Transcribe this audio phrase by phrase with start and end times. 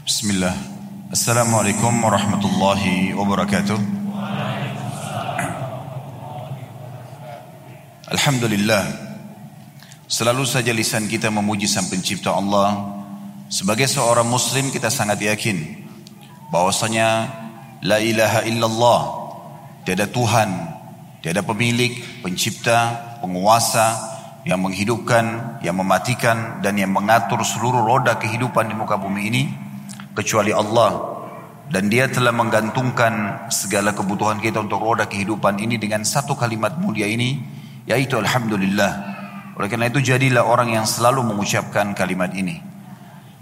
[0.00, 0.56] Bismillah.
[1.12, 3.76] Assalamualaikum warahmatullahi wabarakatuh.
[8.08, 8.84] Alhamdulillah.
[10.08, 12.96] Selalu saja lisan kita memuji Sang Pencipta Allah.
[13.52, 15.84] Sebagai seorang muslim kita sangat yakin
[16.48, 17.28] bahwasanya
[17.84, 19.02] la ilaha illallah
[19.84, 20.48] tiada Tuhan,
[21.20, 24.00] tiada pemilik, pencipta, penguasa
[24.48, 29.44] yang menghidupkan, yang mematikan dan yang mengatur seluruh roda kehidupan di muka bumi ini
[30.20, 31.16] kecuali Allah.
[31.70, 37.06] Dan dia telah menggantungkan segala kebutuhan kita untuk roda kehidupan ini dengan satu kalimat mulia
[37.06, 37.40] ini
[37.88, 38.92] yaitu Alhamdulillah.
[39.54, 42.58] Oleh karena itu jadilah orang yang selalu mengucapkan kalimat ini.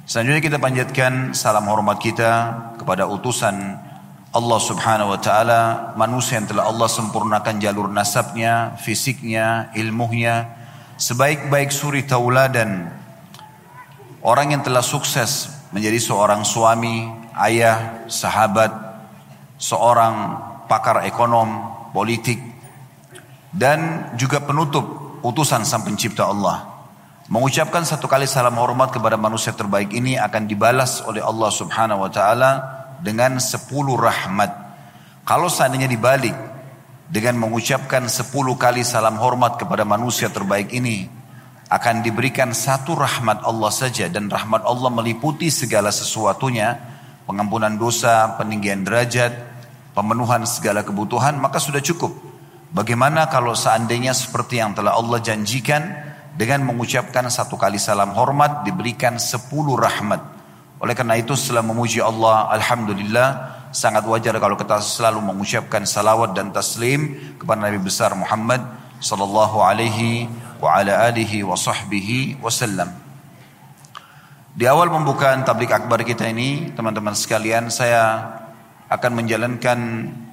[0.09, 2.33] Selanjutnya kita panjatkan salam hormat kita
[2.81, 3.55] kepada utusan
[4.29, 5.61] Allah subhanahu wa ta'ala
[5.97, 10.53] manusia yang telah Allah sempurnakan jalur nasabnya fisiknya ilmunya
[11.01, 12.93] sebaik-baik suri tauladan
[14.21, 18.73] orang yang telah sukses menjadi seorang suami, ayah, sahabat,
[19.61, 20.15] seorang
[20.71, 21.49] pakar ekonom,
[21.93, 22.41] politik,
[23.53, 26.79] dan juga penutup utusan sang pencipta Allah.
[27.29, 32.11] Mengucapkan satu kali salam hormat kepada manusia terbaik ini akan dibalas oleh Allah subhanahu wa
[32.11, 32.51] ta'ala
[33.05, 34.49] dengan sepuluh rahmat.
[35.29, 36.33] Kalau seandainya dibalik
[37.05, 41.18] dengan mengucapkan sepuluh kali salam hormat kepada manusia terbaik ini,
[41.69, 46.81] akan diberikan satu rahmat Allah saja dan rahmat Allah meliputi segala sesuatunya
[47.29, 49.37] pengampunan dosa, peninggian derajat,
[49.93, 52.17] pemenuhan segala kebutuhan maka sudah cukup.
[52.73, 59.21] Bagaimana kalau seandainya seperti yang telah Allah janjikan dengan mengucapkan satu kali salam hormat diberikan
[59.21, 60.21] sepuluh rahmat.
[60.81, 63.29] Oleh karena itu setelah memuji Allah Alhamdulillah
[63.77, 68.65] sangat wajar kalau kita selalu mengucapkan salawat dan taslim kepada Nabi besar Muhammad
[69.03, 70.31] sallallahu alaihi
[72.39, 72.91] wasallam.
[74.59, 78.27] Di awal pembukaan tablik akbar kita ini, teman-teman sekalian, saya
[78.91, 79.79] akan menjalankan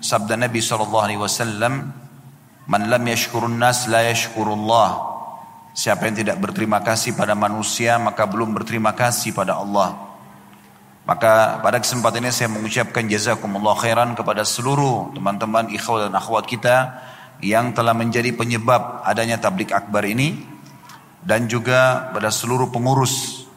[0.02, 1.94] sabda Nabi sallallahu alaihi wasallam,
[2.66, 5.14] "Man lam yashkurun nas la yashkurullah."
[5.76, 9.94] Siapa yang tidak berterima kasih pada manusia, maka belum berterima kasih pada Allah.
[11.06, 16.98] Maka pada kesempatan ini saya mengucapkan jazakumullah khairan kepada seluruh teman-teman ikhwat dan akhwat kita
[17.44, 20.40] yang telah menjadi penyebab adanya tablik akbar ini
[21.26, 23.48] dan juga pada seluruh pengurus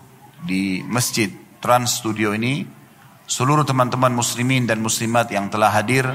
[0.42, 1.28] di masjid
[1.60, 2.64] Trans Studio ini
[3.28, 6.08] seluruh teman-teman muslimin dan muslimat yang telah hadir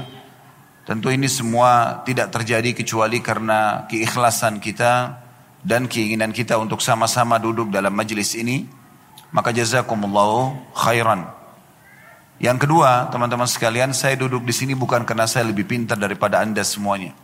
[0.84, 5.22] tentu ini semua tidak terjadi kecuali karena keikhlasan kita
[5.64, 8.68] dan keinginan kita untuk sama-sama duduk dalam majlis ini.
[9.32, 11.26] Maka jazakumullahu khairan.
[12.38, 16.62] Yang kedua teman-teman sekalian saya duduk di sini bukan karena saya lebih pintar daripada anda
[16.62, 17.23] semuanya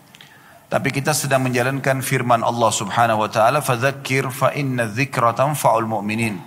[0.70, 6.38] tapi kita sedang menjalankan firman Allah Subhanahu wa taala, "Fadzakir fa inna dzikra tanfa'ul mu'minin."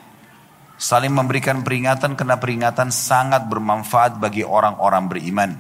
[0.80, 5.52] Saling memberikan peringatan karena peringatan sangat bermanfaat bagi orang-orang beriman.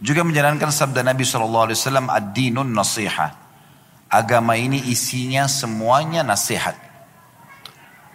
[0.00, 3.36] Juga menjalankan sabda Nabi sallallahu alaihi wasallam, "Ad-dinun nasiha."
[4.08, 6.80] Agama ini isinya semuanya nasihat.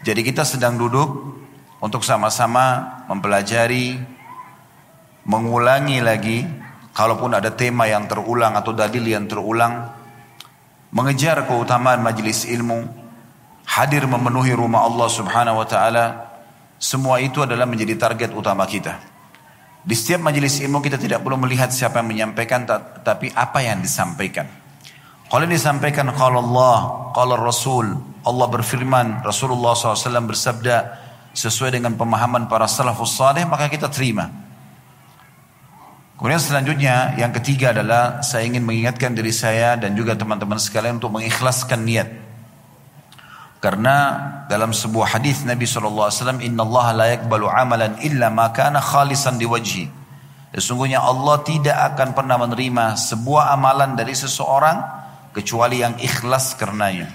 [0.02, 1.38] Jadi kita sedang duduk
[1.78, 4.00] untuk sama-sama mempelajari,
[5.28, 6.40] mengulangi lagi
[7.00, 9.88] kalaupun ada tema yang terulang atau dalil yang terulang,
[10.92, 12.84] mengejar keutamaan majelis ilmu,
[13.64, 16.28] hadir memenuhi rumah Allah Subhanahu wa taala,
[16.76, 19.00] semua itu adalah menjadi target utama kita.
[19.80, 22.68] Di setiap majelis ilmu kita tidak perlu melihat siapa yang menyampaikan
[23.00, 24.44] tapi apa yang disampaikan.
[25.32, 26.78] Kalau yang disampaikan kalau Allah,
[27.16, 27.96] kalau Rasul,
[28.28, 30.76] Allah berfirman, Rasulullah SAW bersabda
[31.32, 34.49] sesuai dengan pemahaman para salafus saleh maka kita terima.
[36.20, 41.16] Kemudian selanjutnya yang ketiga adalah saya ingin mengingatkan diri saya dan juga teman-teman sekalian untuk
[41.16, 42.12] mengikhlaskan niat.
[43.64, 43.96] Karena
[44.52, 46.12] dalam sebuah hadis Nabi SAW,
[46.44, 49.88] Inna Allah la yakbalu amalan illa ma kana khalisan diwajhi.
[50.52, 54.76] Sesungguhnya Allah tidak akan pernah menerima sebuah amalan dari seseorang
[55.32, 57.08] kecuali yang ikhlas karenanya.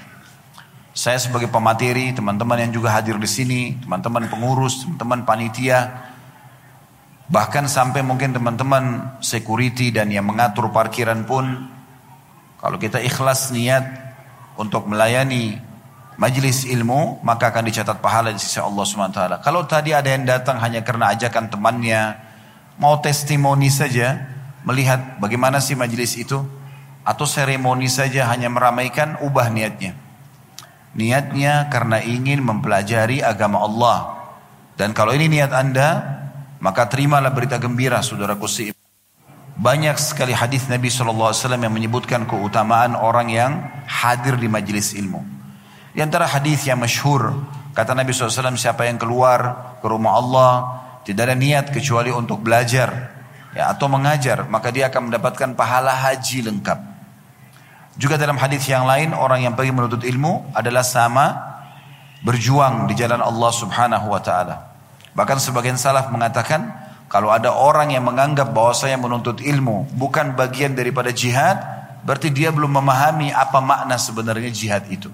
[0.96, 5.92] Saya sebagai pemateri, teman-teman yang juga hadir di sini, teman-teman pengurus, teman-teman panitia,
[7.24, 11.72] Bahkan sampai mungkin teman-teman security dan yang mengatur parkiran pun
[12.60, 13.84] kalau kita ikhlas niat
[14.60, 15.56] untuk melayani
[16.20, 19.20] majelis ilmu maka akan dicatat pahala di sisi Allah SWT.
[19.40, 22.20] Kalau tadi ada yang datang hanya karena ajakan temannya
[22.76, 24.20] mau testimoni saja
[24.68, 26.44] melihat bagaimana sih majelis itu
[27.04, 29.96] atau seremoni saja hanya meramaikan ubah niatnya.
[30.94, 33.98] Niatnya karena ingin mempelajari agama Allah.
[34.78, 35.88] Dan kalau ini niat Anda,
[36.64, 38.72] maka terimalah berita gembira saudaraku si
[39.54, 43.52] banyak sekali hadis Nabi SAW yang menyebutkan keutamaan orang yang
[43.86, 45.20] hadir di majelis ilmu.
[45.94, 47.30] Di antara hadis yang masyhur
[47.74, 50.52] Kata Nabi SAW, siapa yang keluar ke rumah Allah,
[51.02, 53.10] tidak ada niat kecuali untuk belajar
[53.50, 56.78] ya, atau mengajar, maka dia akan mendapatkan pahala haji lengkap.
[57.98, 61.34] Juga dalam hadis yang lain, orang yang pergi menuntut ilmu adalah sama
[62.22, 64.73] berjuang di jalan Allah Subhanahu wa taala.
[65.14, 70.74] Bahkan sebagian salaf mengatakan, kalau ada orang yang menganggap bahwa saya menuntut ilmu bukan bagian
[70.74, 71.62] daripada jihad,
[72.02, 75.08] berarti dia belum memahami apa makna sebenarnya jihad itu.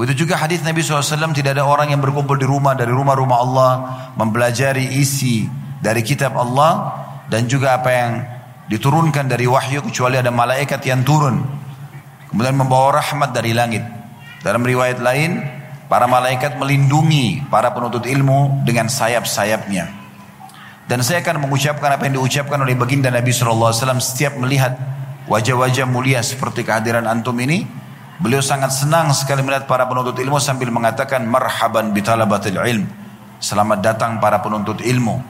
[0.00, 3.72] Begitu juga hadis Nabi SAW tidak ada orang yang berkumpul di rumah dari rumah-rumah Allah
[4.16, 5.44] mempelajari isi
[5.76, 8.12] dari kitab Allah dan juga apa yang
[8.72, 11.44] diturunkan dari wahyu kecuali ada malaikat yang turun
[12.32, 13.84] kemudian membawa rahmat dari langit.
[14.40, 15.59] Dalam riwayat lain
[15.90, 19.98] para malaikat melindungi para penuntut ilmu dengan sayap-sayapnya.
[20.86, 24.78] Dan saya akan mengucapkan apa yang diucapkan oleh baginda Nabi SAW setiap melihat
[25.26, 27.80] wajah-wajah mulia seperti kehadiran antum ini
[28.20, 32.84] Beliau sangat senang sekali melihat para penuntut ilmu sambil mengatakan marhaban bitalabatil ilm.
[33.40, 35.24] Selamat datang para penuntut ilmu.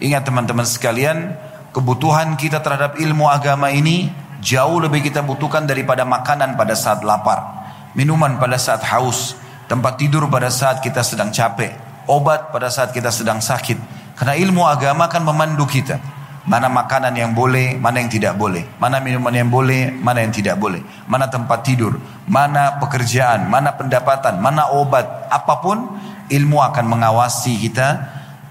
[0.00, 1.36] Ingat teman-teman sekalian,
[1.76, 4.08] kebutuhan kita terhadap ilmu agama ini
[4.40, 9.36] jauh lebih kita butuhkan daripada makanan pada saat lapar, minuman pada saat haus,
[9.72, 11.72] tempat tidur pada saat kita sedang capek,
[12.04, 13.80] obat pada saat kita sedang sakit.
[14.20, 15.96] Karena ilmu agama akan memandu kita.
[16.44, 18.66] Mana makanan yang boleh, mana yang tidak boleh.
[18.76, 20.84] Mana minuman yang boleh, mana yang tidak boleh.
[21.08, 21.96] Mana tempat tidur,
[22.28, 25.32] mana pekerjaan, mana pendapatan, mana obat.
[25.32, 25.88] Apa pun
[26.28, 27.88] ilmu akan mengawasi kita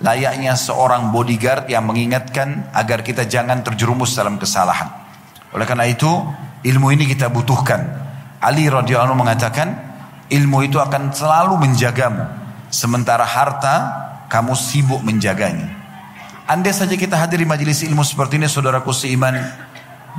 [0.02, 4.90] layaknya seorang bodyguard yang mengingatkan agar kita jangan terjerumus dalam kesalahan.
[5.54, 6.10] Oleh karena itu,
[6.66, 7.86] ilmu ini kita butuhkan.
[8.42, 9.91] Ali radhiyallahu mengatakan,
[10.32, 12.24] ilmu itu akan selalu menjagamu.
[12.72, 13.76] Sementara harta,
[14.32, 15.68] kamu sibuk menjaganya.
[16.48, 19.40] Andai saja kita hadir di majelis ilmu seperti ini saudaraku seiman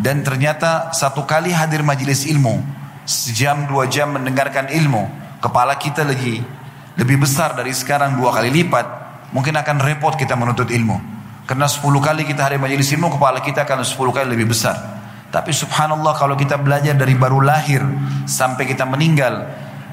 [0.01, 2.65] dan ternyata satu kali hadir majelis ilmu
[3.05, 5.11] sejam dua jam mendengarkan ilmu
[5.45, 6.41] kepala kita lagi
[6.97, 8.87] lebih besar dari sekarang dua kali lipat
[9.37, 10.97] mungkin akan repot kita menuntut ilmu
[11.45, 14.81] karena sepuluh kali kita hadir majelis ilmu kepala kita akan sepuluh kali lebih besar
[15.29, 17.85] tapi subhanallah kalau kita belajar dari baru lahir
[18.25, 19.45] sampai kita meninggal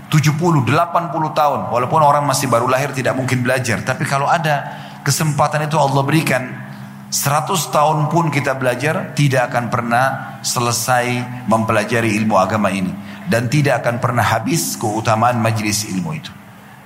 [0.09, 4.65] 70, 80 tahun walaupun orang masih baru lahir tidak mungkin belajar tapi kalau ada
[5.06, 6.69] kesempatan itu Allah berikan
[7.09, 10.06] 100 tahun pun kita belajar tidak akan pernah
[10.45, 11.06] selesai
[11.50, 12.94] mempelajari ilmu agama ini
[13.25, 16.33] dan tidak akan pernah habis keutamaan majelis ilmu itu.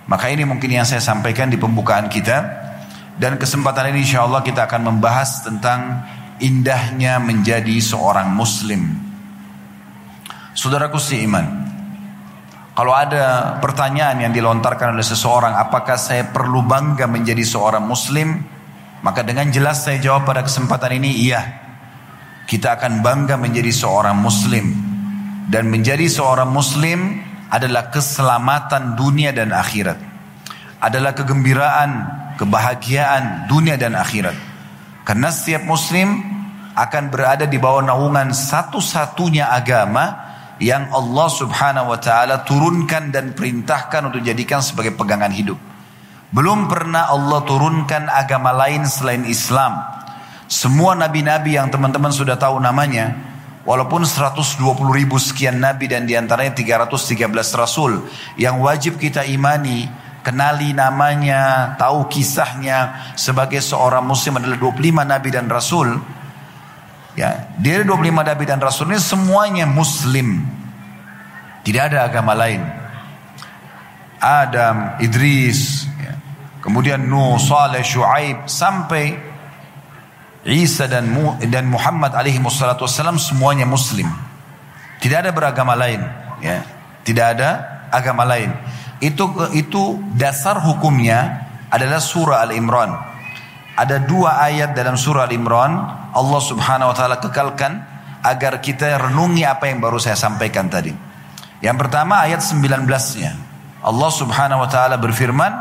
[0.07, 2.37] Maka ini mungkin yang saya sampaikan di pembukaan kita
[3.15, 6.03] dan kesempatan ini insya Allah kita akan membahas tentang
[6.43, 8.83] indahnya menjadi seorang muslim.
[10.55, 11.62] Saudaraku seiman,
[12.73, 18.41] kalau ada pertanyaan yang dilontarkan oleh seseorang, apakah saya perlu bangga menjadi seorang muslim?
[19.05, 21.41] Maka dengan jelas saya jawab pada kesempatan ini, iya.
[22.49, 24.73] Kita akan bangga menjadi seorang muslim.
[25.45, 27.21] Dan menjadi seorang muslim
[27.53, 30.01] adalah keselamatan dunia dan akhirat.
[30.81, 31.89] Adalah kegembiraan,
[32.41, 34.33] kebahagiaan dunia dan akhirat.
[35.05, 36.25] Karena setiap muslim
[36.73, 44.13] akan berada di bawah naungan satu-satunya agama yang Allah subhanahu wa ta'ala turunkan dan perintahkan
[44.13, 45.57] untuk jadikan sebagai pegangan hidup.
[46.33, 49.77] Belum pernah Allah turunkan agama lain selain Islam.
[50.49, 53.13] Semua nabi-nabi yang teman-teman sudah tahu namanya,
[53.65, 54.57] walaupun 120
[54.93, 58.05] ribu sekian nabi dan di antaranya 313 rasul,
[58.37, 59.85] yang wajib kita imani,
[60.25, 66.01] kenali namanya, tahu kisahnya sebagai seorang muslim adalah 25 nabi dan rasul,
[67.13, 70.41] Ya, dari 25 nabi dan rasul ini semuanya muslim.
[71.61, 72.59] Tidak ada agama lain.
[74.17, 76.15] Adam, Idris, ya.
[76.63, 79.13] kemudian Nuh, Saleh, Shu'aib sampai
[80.43, 81.07] Isa dan
[81.47, 84.09] dan Muhammad alaihi wassalam semuanya muslim.
[84.99, 86.01] Tidak ada beragama lain,
[86.39, 86.63] ya.
[87.03, 87.49] Tidak ada
[87.91, 88.51] agama lain.
[89.03, 93.12] Itu itu dasar hukumnya adalah surah Al-Imran.
[93.73, 95.71] Ada dua ayat dalam surah Al-Imran
[96.13, 97.81] Allah subhanahu wa ta'ala kekalkan
[98.21, 100.93] agar kita renungi apa yang baru saya sampaikan tadi.
[101.59, 103.33] Yang pertama ayat 19-nya.
[103.83, 105.51] Allah subhanahu wa ta'ala berfirman,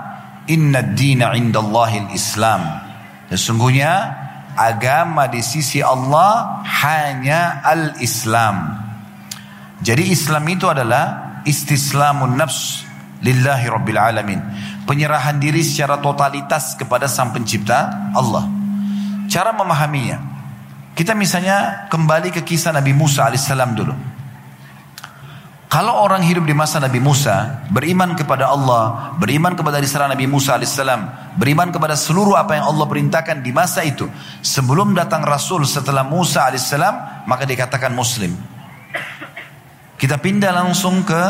[0.50, 2.66] Inna dina indallahil islam.
[3.30, 3.90] Sesungguhnya
[4.58, 8.82] agama di sisi Allah hanya al-islam.
[9.82, 12.86] Jadi Islam itu adalah istislamun nafs
[13.22, 14.40] lillahi rabbil alamin
[14.84, 18.46] penyerahan diri secara totalitas kepada sang pencipta Allah.
[19.30, 20.30] Cara memahaminya.
[20.92, 23.94] Kita misalnya kembali ke kisah Nabi Musa alaihissalam dulu.
[25.72, 30.60] Kalau orang hidup di masa Nabi Musa, beriman kepada Allah, beriman kepada risalah Nabi Musa
[30.60, 34.04] alaihissalam, beriman kepada seluruh apa yang Allah perintahkan di masa itu,
[34.44, 38.36] sebelum datang Rasul setelah Musa alaihissalam, maka dikatakan Muslim.
[39.96, 41.24] Kita pindah langsung ke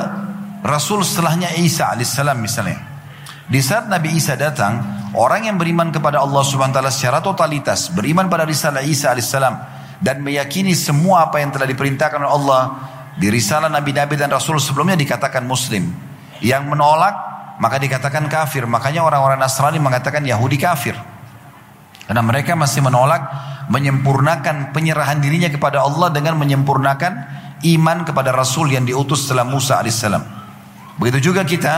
[0.62, 2.78] Rasul setelahnya Isa alaihissalam misalnya.
[3.50, 7.90] Di saat Nabi Isa datang, orang yang beriman kepada Allah subhanahu wa ta'ala secara totalitas,
[7.90, 9.54] beriman pada risalah Isa alaihissalam,
[9.98, 12.62] dan meyakini semua apa yang telah diperintahkan oleh Allah,
[13.18, 15.90] di risalah Nabi-Nabi dan Rasul sebelumnya dikatakan Muslim.
[16.40, 17.14] Yang menolak,
[17.60, 18.64] maka dikatakan kafir.
[18.64, 20.96] Makanya orang-orang Nasrani mengatakan Yahudi kafir.
[22.06, 23.22] Karena mereka masih menolak
[23.70, 27.12] menyempurnakan penyerahan dirinya kepada Allah dengan menyempurnakan
[27.62, 30.41] iman kepada Rasul yang diutus setelah Musa alaihissalam.
[31.02, 31.74] Begitu juga kita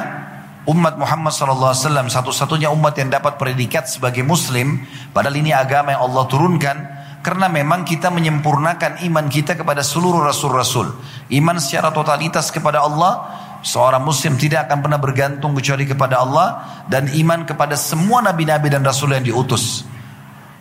[0.69, 1.73] umat Muhammad SAW
[2.13, 4.85] satu-satunya umat yang dapat predikat sebagai Muslim
[5.17, 6.77] padahal ini agama yang Allah turunkan
[7.25, 10.93] karena memang kita menyempurnakan iman kita kepada seluruh rasul-rasul.
[11.33, 13.33] Iman secara totalitas kepada Allah,
[13.65, 18.85] seorang muslim tidak akan pernah bergantung kecuali kepada Allah dan iman kepada semua nabi-nabi dan
[18.85, 19.89] rasul yang diutus.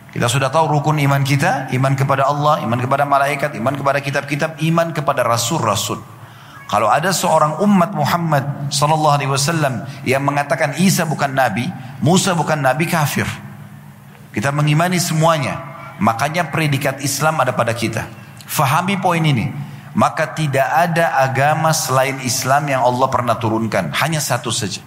[0.08, 4.56] Kita sudah tahu rukun iman kita, iman kepada Allah, iman kepada malaikat, iman kepada kitab-kitab,
[4.64, 6.13] iman kepada rasul-rasul.
[6.74, 11.70] Kalau ada seorang umat Muhammad sallallahu alaihi wasallam yang mengatakan Isa bukan nabi,
[12.02, 13.30] Musa bukan nabi kafir.
[14.34, 15.62] Kita mengimani semuanya.
[16.02, 18.10] Makanya predikat Islam ada pada kita.
[18.50, 19.54] Fahami poin ini.
[19.94, 23.94] Maka tidak ada agama selain Islam yang Allah pernah turunkan.
[23.94, 24.82] Hanya satu saja.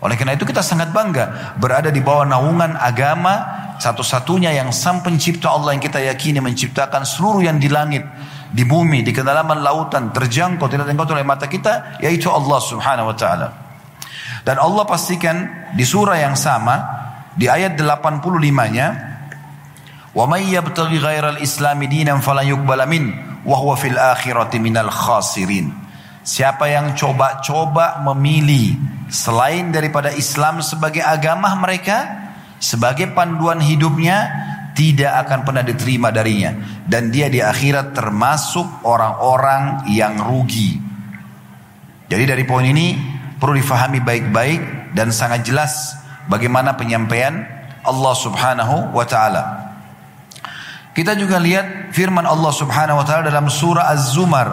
[0.00, 5.52] Oleh karena itu kita sangat bangga berada di bawah naungan agama satu-satunya yang sang pencipta
[5.52, 8.08] Allah yang kita yakini menciptakan seluruh yang di langit,
[8.50, 13.16] di bumi, di kedalaman lautan, terjangkau, tidak terjangkau oleh mata kita, yaitu Allah subhanahu wa
[13.16, 13.48] ta'ala.
[14.42, 16.82] Dan Allah pastikan di surah yang sama,
[17.34, 19.10] di ayat 85-nya,
[20.10, 23.14] Wa may yabtaghi ghairal islami dinan falan yuqbala min
[23.46, 25.70] wa huwa fil akhirati minal khasirin.
[26.26, 28.74] Siapa yang coba-coba memilih
[29.06, 32.10] selain daripada Islam sebagai agama mereka,
[32.58, 34.28] sebagai panduan hidupnya,
[34.80, 36.56] tidak akan pernah diterima darinya.
[36.88, 40.80] Dan dia di akhirat termasuk orang-orang yang rugi.
[42.08, 42.96] Jadi dari poin ini
[43.36, 46.00] perlu difahami baik-baik dan sangat jelas
[46.32, 47.44] bagaimana penyampaian
[47.84, 49.44] Allah subhanahu wa ta'ala.
[50.96, 54.48] Kita juga lihat firman Allah Subhanahu wa taala dalam surah Az-Zumar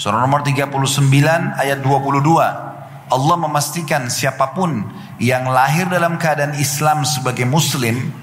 [0.00, 0.72] surah nomor 39
[1.60, 2.24] ayat 22.
[3.12, 4.80] Allah memastikan siapa pun
[5.20, 8.21] yang lahir dalam keadaan Islam sebagai muslim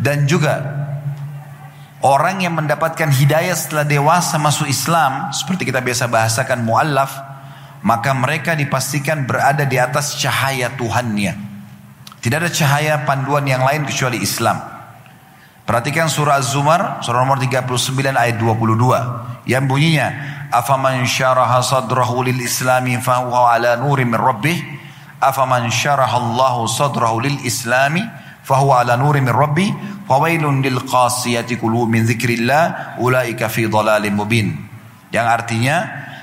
[0.00, 0.64] dan juga
[2.00, 7.30] orang yang mendapatkan hidayah setelah dewasa masuk Islam seperti kita biasa bahasakan muallaf
[7.80, 11.32] maka mereka dipastikan berada di atas cahaya Tuhannya.
[12.20, 14.60] Tidak ada cahaya panduan yang lain kecuali Islam.
[15.64, 19.48] Perhatikan surah Az-Zumar, surah nomor 39 ayat 22.
[19.48, 20.08] Yang bunyinya,
[20.50, 24.58] Afaman syaraha sadrahu lil islami fahuwa ala nuri min rabbih.
[25.22, 28.04] Afaman syaraha Allahu sadrahu lil islami
[28.50, 29.70] fahuwa ala nuri min rabbih.
[30.10, 32.98] Fawailun lil qasiyati min zikrillah.
[32.98, 34.58] Ulaika fi dhalalim mubin.
[35.14, 35.76] Yang artinya,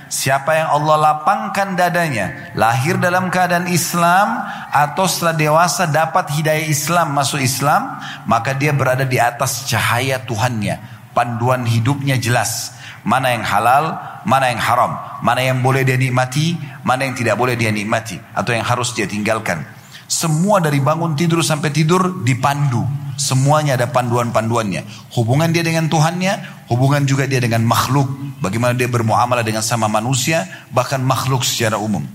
[0.07, 4.39] Siapa yang Allah lapangkan dadanya, lahir dalam keadaan Islam
[4.71, 10.79] atau setelah dewasa dapat hidayah Islam masuk Islam, maka dia berada di atas cahaya Tuhannya.
[11.11, 12.71] Panduan hidupnya jelas.
[13.03, 16.55] Mana yang halal, mana yang haram, mana yang boleh dia nikmati,
[16.87, 19.63] mana yang tidak boleh dia nikmati atau yang harus dia tinggalkan.
[20.07, 22.87] Semua dari bangun tidur sampai tidur dipandu.
[23.19, 25.11] Semuanya ada panduan-panduannya.
[25.19, 28.07] Hubungan dia dengan Tuhannya, hubungan juga dia dengan makhluk.
[28.39, 32.05] Bagaimana dia bermuamalah dengan sama manusia, bahkan makhluk secara umum.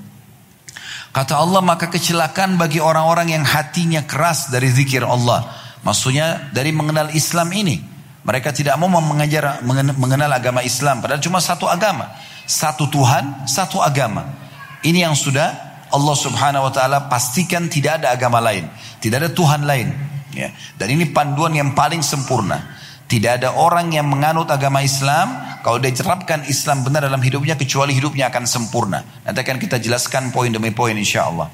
[1.13, 5.45] Kata Allah, maka kecelakaan bagi orang-orang yang hatinya keras dari zikir Allah.
[5.85, 7.77] Maksudnya dari mengenal Islam ini.
[8.23, 9.61] Mereka tidak mau mengajar
[9.99, 11.03] mengenal agama Islam.
[11.03, 12.15] Padahal cuma satu agama.
[12.47, 14.31] Satu Tuhan, satu agama.
[14.87, 18.67] Ini yang sudah Allah Subhanahu wa taala pastikan tidak ada agama lain,
[18.99, 19.93] tidak ada Tuhan lain.
[20.33, 20.51] Ya.
[20.81, 22.81] Dan ini panduan yang paling sempurna.
[23.05, 27.93] Tidak ada orang yang menganut agama Islam kalau dia terapkan Islam benar dalam hidupnya kecuali
[27.93, 29.05] hidupnya akan sempurna.
[29.29, 31.53] Nanti akan kita jelaskan poin demi poin insya Allah.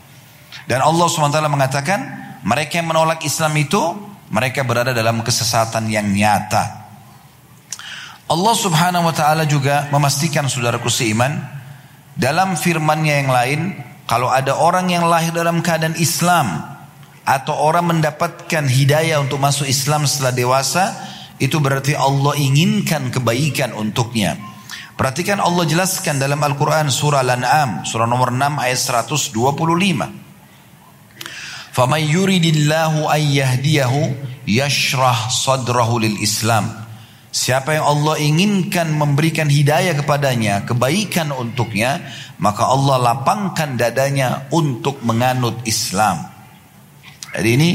[0.71, 2.01] Dan Allah SWT mengatakan
[2.47, 3.83] mereka yang menolak Islam itu
[4.31, 6.87] mereka berada dalam kesesatan yang nyata.
[8.29, 11.43] Allah Subhanahu wa taala juga memastikan saudaraku seiman
[12.15, 13.61] dalam firman-Nya yang lain
[14.08, 16.60] kalau ada orang yang lahir dalam keadaan Islam
[17.24, 20.92] atau orang mendapatkan hidayah untuk masuk Islam setelah dewasa,
[21.40, 24.36] itu berarti Allah inginkan kebaikan untuknya.
[24.94, 30.24] Perhatikan Allah jelaskan dalam Al-Quran surah Al-An'am, surah nomor 6 ayat 125.
[31.74, 33.94] فَمَنْ يُرِدِ اللَّهُ أَنْ يَهْدِيَهُ
[34.46, 36.66] يَشْرَحْ صَدْرَهُ لِلْإِسْلَامِ
[37.29, 42.01] Siapa yang Allah inginkan memberikan hidayah kepadanya, kebaikan untuknya,
[42.41, 46.25] maka Allah lapangkan dadanya untuk menganut Islam.
[47.37, 47.71] Jadi ini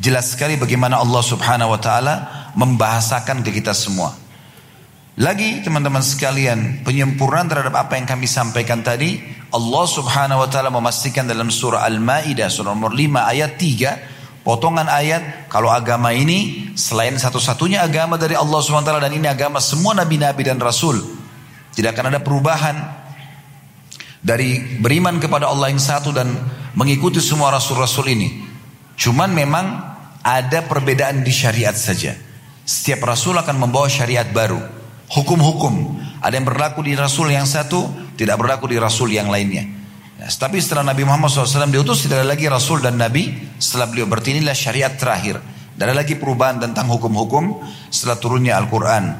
[0.00, 2.14] jelas sekali bagaimana Allah Subhanahu wa taala
[2.56, 4.16] membahasakan ke kita semua.
[5.14, 9.22] Lagi teman-teman sekalian, penyempurnaan terhadap apa yang kami sampaikan tadi,
[9.54, 14.13] Allah subhanahu wa ta'ala memastikan dalam surah Al-Ma'idah surah nomor 5 ayat 3
[14.44, 19.96] potongan ayat kalau agama ini selain satu-satunya agama dari Allah ta'ala dan ini agama semua
[19.96, 21.00] nabi-nabi dan rasul
[21.74, 22.76] tidak akan ada perubahan
[24.24, 26.30] dari beriman kepada Allah yang satu dan
[26.78, 28.46] mengikuti semua rasul-rasul ini.
[28.94, 29.66] Cuman memang
[30.24, 32.16] ada perbedaan di syariat saja.
[32.64, 34.56] Setiap rasul akan membawa syariat baru.
[35.12, 36.00] Hukum-hukum.
[36.24, 37.84] Ada yang berlaku di rasul yang satu
[38.16, 39.83] tidak berlaku di Rasul yang lainnya.
[40.14, 44.06] Ya, tapi setelah Nabi Muhammad SAW diutus tidak ada lagi Rasul dan Nabi setelah beliau
[44.06, 45.42] berarti inilah syariat terakhir.
[45.74, 47.58] Tidak ada lagi perubahan tentang hukum-hukum
[47.90, 49.10] setelah turunnya Al-Quran.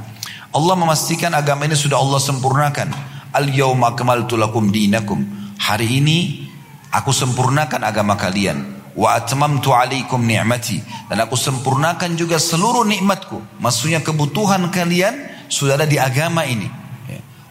[0.54, 2.94] Allah memastikan agama ini sudah Allah sempurnakan.
[3.34, 5.18] Al-yawma akmaltu lakum dinakum.
[5.58, 6.46] Hari ini
[6.94, 8.86] aku sempurnakan agama kalian.
[8.94, 10.78] Wa atmamtu alaikum ni'mati.
[11.10, 13.58] Dan aku sempurnakan juga seluruh nikmatku.
[13.58, 16.83] Maksudnya kebutuhan kalian sudah ada di agama ini.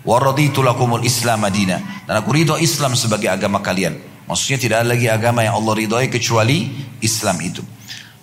[0.03, 2.07] Waraditu lakumul Islam Madinah.
[2.07, 3.95] Dan aku ridho Islam sebagai agama kalian.
[4.27, 7.63] Maksudnya tidak ada lagi agama yang Allah ridhoi kecuali Islam itu.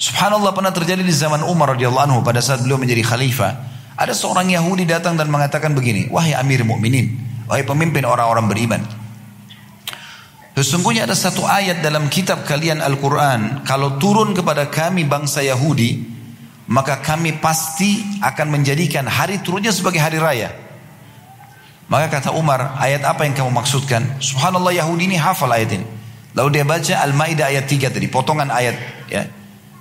[0.00, 3.52] Subhanallah pernah terjadi di zaman Umar radhiyallahu anhu pada saat beliau menjadi khalifah.
[4.00, 8.80] Ada seorang Yahudi datang dan mengatakan begini, wahai Amir Mukminin, wahai pemimpin orang-orang beriman.
[10.56, 16.00] Sesungguhnya ada satu ayat dalam kitab kalian Al-Quran, kalau turun kepada kami bangsa Yahudi,
[16.72, 20.69] maka kami pasti akan menjadikan hari turunnya sebagai hari raya.
[21.90, 24.22] Maka kata Umar, ayat apa yang kamu maksudkan?
[24.22, 25.86] Subhanallah Yahudi ini hafal ayat ini.
[26.38, 28.78] Lalu dia baca Al-Maidah ayat 3 tadi, potongan ayat
[29.10, 29.26] ya.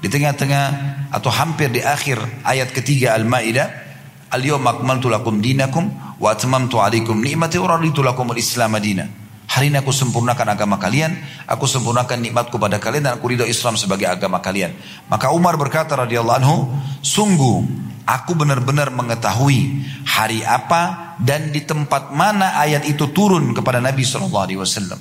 [0.02, 0.66] Di tengah-tengah
[1.14, 3.90] atau hampir di akhir ayat ketiga Al-Maidah,
[4.34, 9.06] Al-yawma akmaltu lakum dinakum wa atmamtu alaikum ni'mati wa raditu lakum al-Islam madina.
[9.50, 11.18] Hari ini aku sempurnakan agama kalian,
[11.50, 14.78] aku sempurnakan nikmatku pada kalian dan aku ridho Islam sebagai agama kalian.
[15.10, 16.70] Maka Umar berkata radhiyallahu anhu,
[17.02, 17.66] sungguh
[18.10, 24.46] Aku benar-benar mengetahui hari apa dan di tempat mana ayat itu turun kepada Nabi Shallallahu
[24.50, 24.98] Alaihi Wasallam.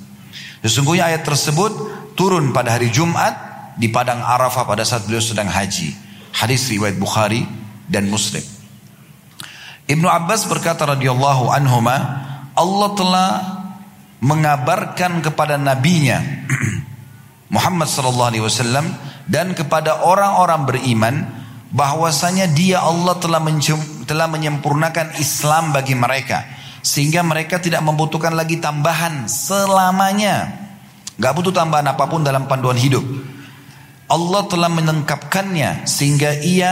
[0.61, 1.73] Sesungguhnya ayat tersebut
[2.13, 3.33] turun pada hari Jumat
[3.81, 5.97] di padang Arafah pada saat beliau sedang haji.
[6.37, 7.49] Hadis riwayat Bukhari
[7.89, 8.45] dan Muslim.
[9.89, 11.97] Ibnu Abbas berkata radhiyallahu anhuma,
[12.53, 13.31] Allah telah
[14.21, 16.21] mengabarkan kepada nabinya
[17.55, 18.85] Muhammad sallallahu alaihi wasallam
[19.25, 21.15] dan kepada orang-orang beriman
[21.69, 23.41] bahwasanya dia Allah telah
[24.09, 26.45] telah menyempurnakan Islam bagi mereka.
[26.81, 30.69] Sehingga mereka tidak membutuhkan lagi tambahan selamanya.
[31.19, 33.05] Nggak butuh tambahan apa pun dalam panduan hidup.
[34.09, 36.71] Allah telah melengkapkannya sehingga ia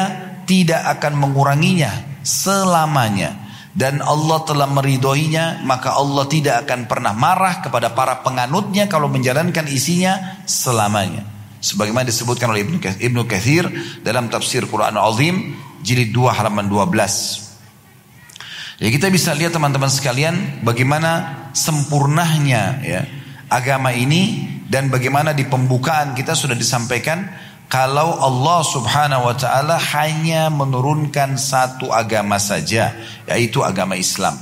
[0.48, 3.44] tidak akan menguranginya selamanya.
[3.76, 9.68] Dan Allah telah meridhoinya maka Allah tidak akan pernah marah kepada para penganutnya kalau menjalankan
[9.68, 11.35] isinya selamanya
[11.66, 13.66] sebagaimana disebutkan oleh Ibnu Ibnu Katsir
[14.06, 18.78] dalam tafsir Quran Azim jilid 2 halaman 12.
[18.78, 23.02] Ya kita bisa lihat teman-teman sekalian bagaimana sempurnanya ya
[23.50, 27.24] agama ini dan bagaimana di pembukaan kita sudah disampaikan
[27.66, 32.94] kalau Allah Subhanahu wa taala hanya menurunkan satu agama saja
[33.26, 34.38] yaitu agama Islam.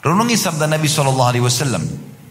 [0.00, 1.82] Renungi sabda Nabi sallallahu alaihi wasallam.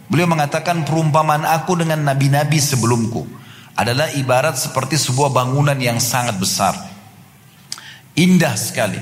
[0.07, 3.44] Beliau mengatakan perumpamaan aku dengan nabi-nabi sebelumku
[3.75, 6.73] adalah ibarat seperti sebuah bangunan yang sangat besar.
[8.15, 8.97] Indah sekali.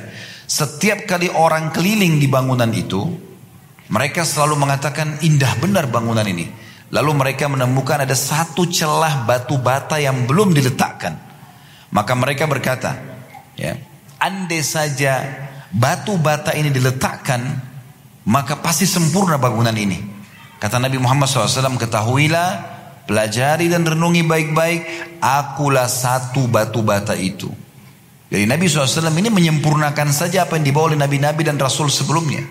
[0.49, 3.05] Setiap kali orang keliling di bangunan itu,
[3.93, 6.49] mereka selalu mengatakan indah benar bangunan ini.
[6.93, 11.17] Lalu mereka menemukan ada satu celah batu bata yang belum diletakkan.
[11.93, 12.97] Maka mereka berkata,
[13.53, 13.77] ya,
[14.17, 15.21] andai saja
[15.69, 17.41] batu bata ini diletakkan,
[18.25, 20.01] maka pasti sempurna bangunan ini.
[20.57, 22.72] Kata Nabi Muhammad SAW, ketahuilah
[23.03, 24.81] Pelajari dan renungi baik-baik.
[25.19, 27.51] Akulah satu batu bata itu.
[28.33, 32.41] Jadi Nabi SAW ini menyempurnakan saja apa yang dibawa oleh Nabi-Nabi dan Rasul sebelumnya.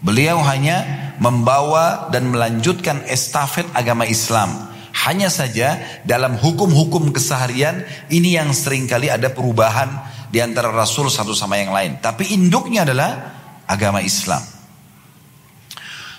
[0.00, 4.72] Beliau hanya membawa dan melanjutkan estafet agama Islam.
[4.94, 5.76] Hanya saja
[6.08, 9.90] dalam hukum-hukum keseharian ini yang sering kali ada perubahan
[10.32, 12.00] di antara Rasul satu sama yang lain.
[12.00, 13.10] Tapi induknya adalah
[13.68, 14.40] agama Islam.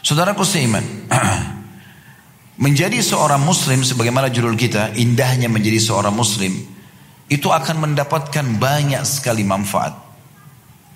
[0.05, 0.85] Saudaraku seiman,
[2.55, 6.55] Menjadi seorang muslim sebagaimana judul kita, indahnya menjadi seorang muslim,
[7.27, 9.91] itu akan mendapatkan banyak sekali manfaat.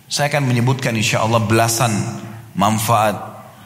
[0.07, 1.91] Saya akan menyebutkan insya Allah belasan
[2.55, 3.19] manfaat,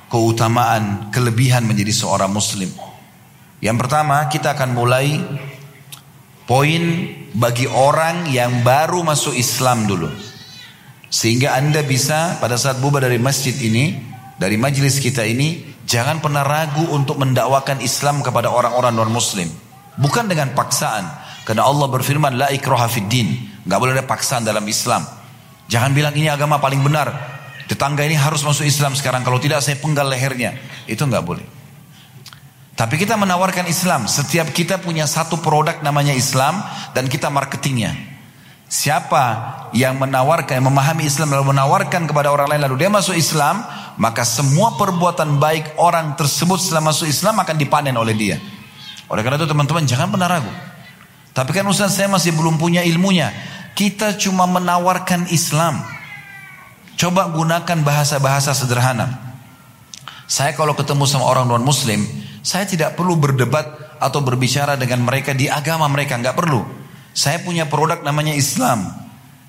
[0.09, 2.73] keutamaan, kelebihan menjadi seorang muslim.
[3.63, 5.21] Yang pertama kita akan mulai
[6.49, 6.83] poin
[7.31, 10.11] bagi orang yang baru masuk Islam dulu.
[11.13, 14.01] Sehingga anda bisa pada saat bubar dari masjid ini,
[14.41, 19.51] dari majelis kita ini, Jangan pernah ragu untuk mendakwakan Islam kepada orang-orang non-muslim.
[19.99, 21.05] Bukan dengan paksaan.
[21.43, 23.13] Karena Allah berfirman, La ikroha fid.
[23.67, 25.03] Gak boleh ada paksaan dalam Islam.
[25.67, 27.11] Jangan bilang ini agama paling benar.
[27.67, 29.23] Tetangga ini harus masuk Islam sekarang.
[29.27, 30.55] Kalau tidak saya penggal lehernya.
[30.87, 31.45] Itu gak boleh.
[32.73, 34.09] Tapi kita menawarkan Islam.
[34.09, 36.63] Setiap kita punya satu produk namanya Islam
[36.97, 37.93] dan kita marketingnya.
[38.65, 43.61] Siapa yang menawarkan, yang memahami Islam lalu menawarkan kepada orang lain lalu dia masuk Islam,
[43.97, 48.37] maka semua perbuatan baik orang tersebut setelah masuk Islam akan dipanen oleh dia.
[49.11, 50.49] Oleh karena itu teman-teman jangan pernah ragu.
[51.33, 53.33] Tapi kan Ustaz saya masih belum punya ilmunya.
[53.73, 55.81] Kita cuma menawarkan Islam.
[56.93, 59.17] Coba gunakan bahasa-bahasa sederhana.
[60.29, 62.05] Saya kalau ketemu sama orang non muslim,
[62.45, 66.61] saya tidak perlu berdebat atau berbicara dengan mereka di agama mereka, nggak perlu.
[67.13, 68.89] Saya punya produk namanya Islam.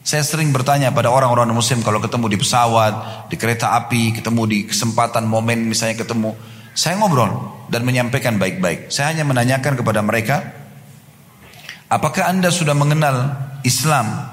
[0.05, 4.59] Saya sering bertanya pada orang-orang muslim kalau ketemu di pesawat, di kereta api, ketemu di
[4.69, 6.37] kesempatan momen misalnya ketemu.
[6.77, 7.33] Saya ngobrol
[7.73, 8.93] dan menyampaikan baik-baik.
[8.93, 10.45] Saya hanya menanyakan kepada mereka,
[11.89, 13.33] apakah anda sudah mengenal
[13.65, 14.29] Islam?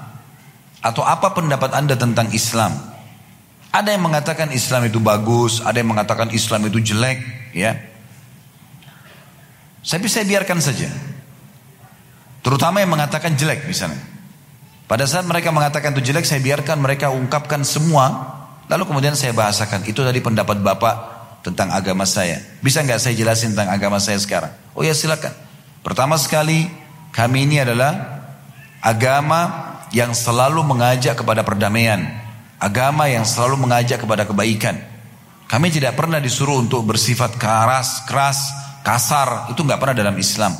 [0.84, 2.76] Atau apa pendapat anda tentang Islam?
[3.72, 7.24] Ada yang mengatakan Islam itu bagus, ada yang mengatakan Islam itu jelek,
[7.56, 7.80] ya.
[9.80, 10.92] Tapi saya biarkan saja.
[12.44, 14.12] Terutama yang mengatakan jelek misalnya.
[14.92, 18.12] Pada saat mereka mengatakan itu jelek, saya biarkan mereka ungkapkan semua.
[18.68, 19.88] Lalu kemudian saya bahasakan.
[19.88, 20.96] Itu tadi pendapat Bapak
[21.40, 22.44] tentang agama saya.
[22.60, 24.52] Bisa nggak saya jelasin tentang agama saya sekarang?
[24.76, 25.32] Oh ya silakan.
[25.80, 26.68] Pertama sekali,
[27.08, 28.20] kami ini adalah
[28.84, 29.40] agama
[29.96, 32.12] yang selalu mengajak kepada perdamaian.
[32.60, 34.76] Agama yang selalu mengajak kepada kebaikan.
[35.48, 38.52] Kami tidak pernah disuruh untuk bersifat keras, keras,
[38.84, 39.56] kasar.
[39.56, 40.52] Itu nggak pernah dalam Islam.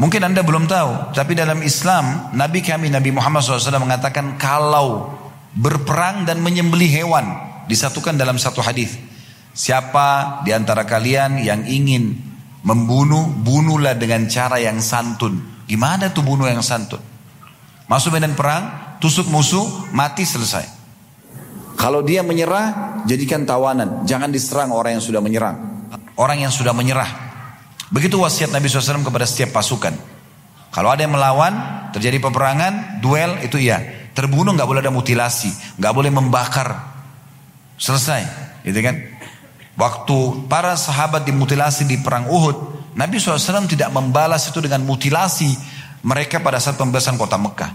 [0.00, 5.12] Mungkin anda belum tahu, tapi dalam Islam Nabi kami Nabi Muhammad SAW mengatakan kalau
[5.52, 7.28] berperang dan menyembelih hewan
[7.68, 8.96] disatukan dalam satu hadis.
[9.52, 12.16] Siapa di antara kalian yang ingin
[12.64, 15.66] membunuh, bunuhlah dengan cara yang santun.
[15.68, 17.04] Gimana tuh bunuh yang santun?
[17.84, 20.64] Masuk medan perang, tusuk musuh, mati selesai.
[21.76, 24.08] Kalau dia menyerah, jadikan tawanan.
[24.08, 25.56] Jangan diserang orang yang sudah menyerang.
[26.16, 27.08] Orang yang sudah menyerah,
[27.92, 29.92] Begitu wasiat Nabi SAW kepada setiap pasukan.
[30.72, 31.52] Kalau ada yang melawan,
[31.92, 34.08] terjadi peperangan, duel, itu iya.
[34.16, 36.72] Terbunuh nggak boleh ada mutilasi, nggak boleh membakar.
[37.76, 38.24] Selesai,
[38.64, 38.96] gitu kan?
[39.76, 42.56] Waktu para sahabat dimutilasi di perang Uhud,
[42.96, 45.52] Nabi SAW tidak membalas itu dengan mutilasi
[46.04, 47.72] mereka pada saat pembebasan kota Mekah.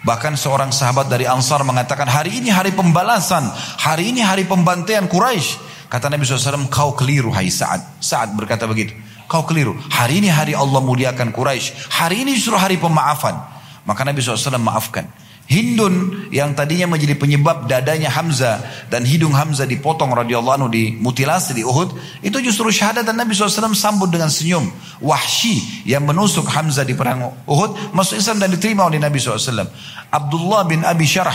[0.00, 3.46] Bahkan seorang sahabat dari Ansar mengatakan, hari ini hari pembalasan,
[3.78, 5.70] hari ini hari pembantaian Quraisy.
[5.90, 7.98] Kata Nabi SAW, kau keliru hai Sa'ad.
[7.98, 8.94] Sa'ad berkata begitu.
[9.30, 9.78] Kau keliru.
[9.94, 11.94] Hari ini hari Allah muliakan Quraisy.
[12.02, 13.38] Hari ini justru hari pemaafan.
[13.86, 15.06] Maka Nabi SAW maafkan.
[15.46, 21.66] Hindun yang tadinya menjadi penyebab dadanya Hamzah dan hidung Hamzah dipotong radhiyallahu anhu dimutilasi di
[21.66, 21.90] Uhud
[22.22, 24.70] itu justru syahadat dan Nabi SAW sambut dengan senyum
[25.02, 29.66] Wahsy yang menusuk Hamzah di perang Uhud masuk Islam dan diterima oleh Nabi SAW
[30.14, 31.34] Abdullah bin Abi Syarah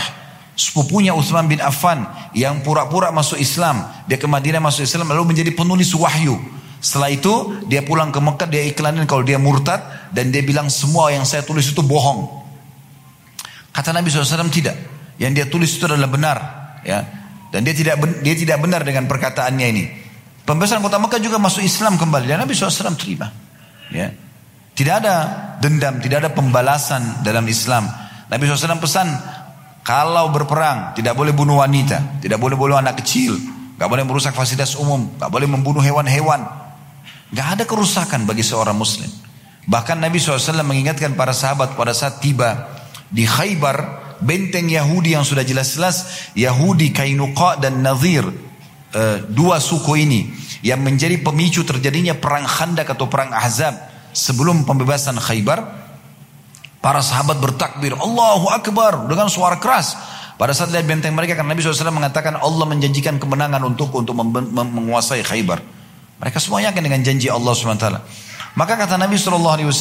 [0.56, 5.52] sepupunya Utsman bin Affan yang pura-pura masuk Islam dia ke Madinah masuk Islam lalu menjadi
[5.52, 6.40] penulis wahyu
[6.86, 9.82] setelah itu dia pulang ke Mekah dia iklanin kalau dia murtad
[10.14, 12.46] dan dia bilang semua yang saya tulis itu bohong.
[13.74, 14.78] Kata Nabi SAW tidak.
[15.18, 16.38] Yang dia tulis itu adalah benar.
[16.86, 17.02] Ya.
[17.50, 19.84] Dan dia tidak dia tidak benar dengan perkataannya ini.
[20.46, 23.34] Pembebasan kota Mekah juga masuk Islam kembali dan Nabi SAW terima.
[23.90, 24.14] Ya.
[24.78, 25.14] Tidak ada
[25.58, 27.90] dendam, tidak ada pembalasan dalam Islam.
[28.30, 29.10] Nabi SAW pesan
[29.82, 33.34] kalau berperang tidak boleh bunuh wanita, tidak boleh bunuh anak kecil,
[33.74, 36.65] nggak boleh merusak fasilitas umum, nggak boleh membunuh hewan-hewan,
[37.34, 39.10] Gak ada kerusakan bagi seorang muslim.
[39.66, 42.70] Bahkan Nabi SAW mengingatkan para sahabat pada saat tiba
[43.10, 48.30] di Khaybar, benteng Yahudi yang sudah jelas-jelas Yahudi, Kainuqa dan Nazir,
[48.94, 50.30] e, dua suku ini
[50.62, 53.74] yang menjadi pemicu terjadinya perang Khandak atau perang Ahzab
[54.14, 55.84] sebelum pembebasan Khaybar.
[56.78, 59.98] Para sahabat bertakbir, Allahu Akbar dengan suara keras.
[60.38, 65.26] Pada saat lihat benteng mereka, karena Nabi SAW mengatakan Allah menjanjikan kemenangan untuk untuk menguasai
[65.26, 65.75] Khaybar.
[66.16, 67.86] Mereka semua yakin dengan janji Allah SWT.
[68.56, 69.76] Maka kata Nabi SAW,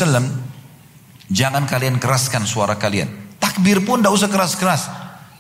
[1.32, 3.40] jangan kalian keraskan suara kalian.
[3.40, 4.82] Takbir pun tidak usah keras-keras.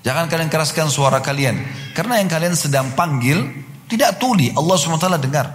[0.05, 1.60] Jangan kalian keraskan suara kalian.
[1.91, 3.43] Karena yang kalian sedang panggil,
[3.91, 4.53] tidak tuli.
[4.55, 5.47] Allah SWT dengar.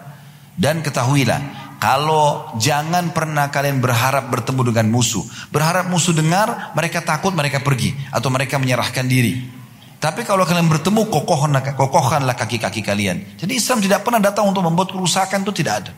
[0.61, 1.41] Dan ketahuilah,
[1.81, 5.25] kalau jangan pernah kalian berharap bertemu dengan musuh.
[5.49, 7.97] Berharap musuh dengar, mereka takut, mereka pergi.
[8.13, 9.60] Atau mereka menyerahkan diri.
[10.01, 13.37] Tapi kalau kalian bertemu, kokohkanlah, kokohkanlah kaki-kaki kalian.
[13.37, 15.93] Jadi Islam tidak pernah datang untuk membuat kerusakan itu tidak ada.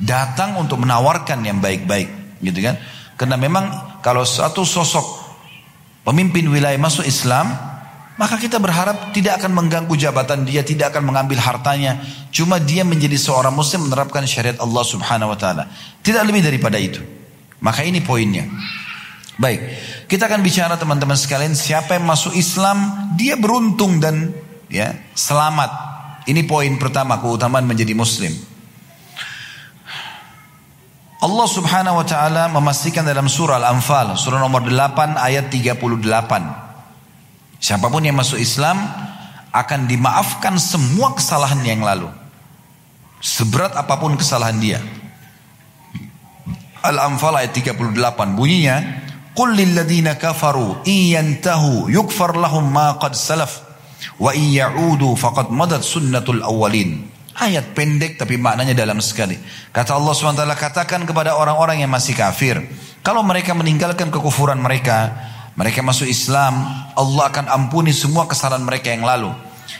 [0.00, 2.80] Datang untuk menawarkan yang baik-baik, gitu kan?
[3.20, 5.04] Karena memang kalau satu sosok
[6.08, 7.52] pemimpin wilayah masuk Islam,
[8.16, 12.00] maka kita berharap tidak akan mengganggu jabatan dia, tidak akan mengambil hartanya.
[12.32, 15.68] Cuma dia menjadi seorang muslim menerapkan syariat Allah subhanahu wa ta'ala.
[16.00, 17.04] Tidak lebih daripada itu.
[17.60, 18.48] Maka ini poinnya.
[19.38, 19.62] Baik,
[20.10, 24.34] kita akan bicara teman-teman sekalian siapa yang masuk Islam dia beruntung dan
[24.66, 25.70] ya selamat.
[26.26, 28.34] Ini poin pertama keutamaan menjadi muslim.
[31.18, 36.02] Allah subhanahu wa ta'ala memastikan dalam surah Al-Anfal, surah nomor 8 ayat 38.
[37.62, 38.78] Siapa pun yang masuk Islam
[39.54, 42.10] akan dimaafkan semua kesalahan yang lalu.
[43.22, 44.78] Seberat apa pun kesalahan dia.
[46.82, 47.82] Al-Anfal ayat 38
[48.38, 49.06] bunyinya,
[49.38, 49.54] "Qul
[50.18, 53.62] kafaru in yantahu yukfar lahum ma qad salaf
[54.18, 57.06] wa in ya'udu faqad madat sunnatul awwalin."
[57.38, 59.38] Ayat pendek tapi maknanya dalam sekali.
[59.70, 62.58] Kata Allah SWT katakan kepada orang-orang yang masih kafir.
[63.06, 65.14] Kalau mereka meninggalkan kekufuran mereka.
[65.54, 66.58] Mereka masuk Islam.
[66.98, 69.30] Allah akan ampuni semua kesalahan mereka yang lalu.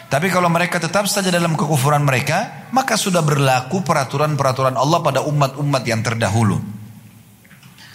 [0.06, 2.70] Tapi kalau mereka tetap saja dalam kekufuran mereka.
[2.70, 6.77] Maka sudah berlaku peraturan-peraturan Allah pada umat-umat yang terdahulu.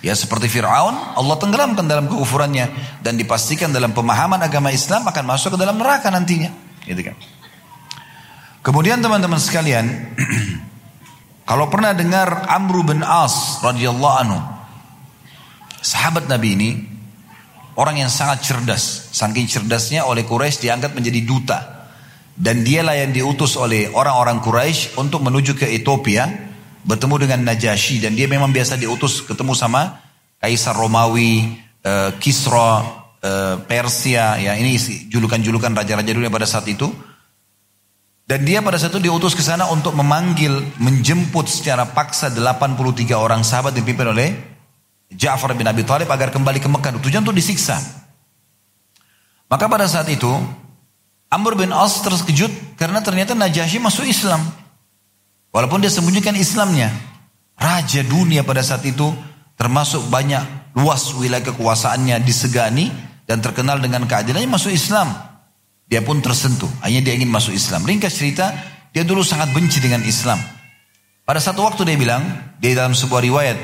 [0.04, 3.00] Ya seperti Fir'aun, Allah tenggelamkan dalam kekufurannya.
[3.00, 6.52] Dan dipastikan dalam pemahaman agama Islam akan masuk ke dalam neraka nantinya.
[6.84, 7.16] Gitu kan.
[8.60, 9.88] Kemudian teman-teman sekalian,
[11.50, 14.40] kalau pernah dengar Amru bin As radhiyallahu anhu,
[15.80, 16.70] sahabat Nabi ini
[17.80, 21.60] orang yang sangat cerdas, saking cerdasnya oleh Quraisy diangkat menjadi duta.
[22.34, 26.28] Dan dialah yang diutus oleh orang-orang Quraisy untuk menuju ke Ethiopia,
[26.84, 30.04] bertemu dengan Najasyi dan dia memang biasa diutus ketemu sama
[30.44, 31.56] Kaisar Romawi,
[31.88, 32.84] uh, Kisra,
[33.24, 34.76] uh, Persia, ya ini
[35.08, 36.92] julukan-julukan raja-raja dunia pada saat itu.
[38.24, 42.80] Dan dia pada saat itu diutus ke sana untuk memanggil, menjemput secara paksa 83
[43.16, 44.30] orang sahabat yang dipimpin oleh
[45.12, 47.04] Ja'far bin Abi Thalib agar kembali ke Mekah.
[47.04, 47.80] Tujuan untuk disiksa.
[49.52, 50.32] Maka pada saat itu,
[51.30, 54.63] Amr bin As terkejut karena ternyata Najasyi masuk Islam.
[55.54, 56.90] Walaupun dia sembunyikan Islamnya.
[57.54, 59.14] Raja dunia pada saat itu
[59.54, 62.90] termasuk banyak luas wilayah kekuasaannya disegani
[63.30, 65.14] dan terkenal dengan keadilannya masuk Islam.
[65.86, 66.68] Dia pun tersentuh.
[66.82, 67.86] Hanya dia ingin masuk Islam.
[67.86, 68.50] Ringkas cerita,
[68.90, 70.42] dia dulu sangat benci dengan Islam.
[71.22, 72.26] Pada satu waktu dia bilang,
[72.58, 73.58] di dalam sebuah riwayat,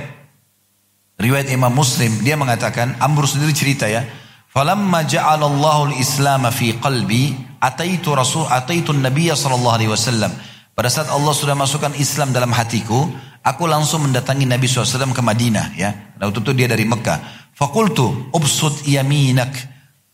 [1.17, 4.05] riwayat Imam Muslim, dia mengatakan, Amr sendiri cerita ya,
[4.47, 10.31] "Falamma ja'alallahu al-Islam fi qalbi, ataitu Rasul, ataitu Nabiya sallallahu alaihi wasallam."
[10.79, 13.03] Pada saat Allah sudah masukkan Islam dalam hatiku,
[13.43, 16.15] aku langsung mendatangi Nabi SAW ke Madinah ya.
[16.15, 17.51] Waktu itu dia dari Mekah.
[17.51, 19.51] Fakultu ubsud yaminak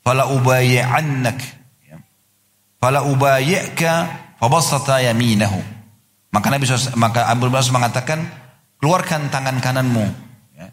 [0.01, 1.37] fala ubayi'annak
[2.85, 3.93] Fala ubayyaka
[4.37, 5.57] fabasata yaminahu.
[6.29, 8.19] Maka Nabi SAW, maka Abu Bakar mengatakan,
[8.77, 10.05] keluarkan tangan kananmu.
[10.53, 10.69] Ya.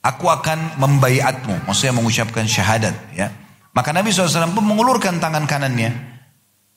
[0.00, 1.68] Aku akan membaiatmu.
[1.68, 2.96] Maksudnya mengucapkan syahadat.
[3.12, 3.36] Ya.
[3.76, 5.92] Maka Nabi SAW pun mengulurkan tangan kanannya.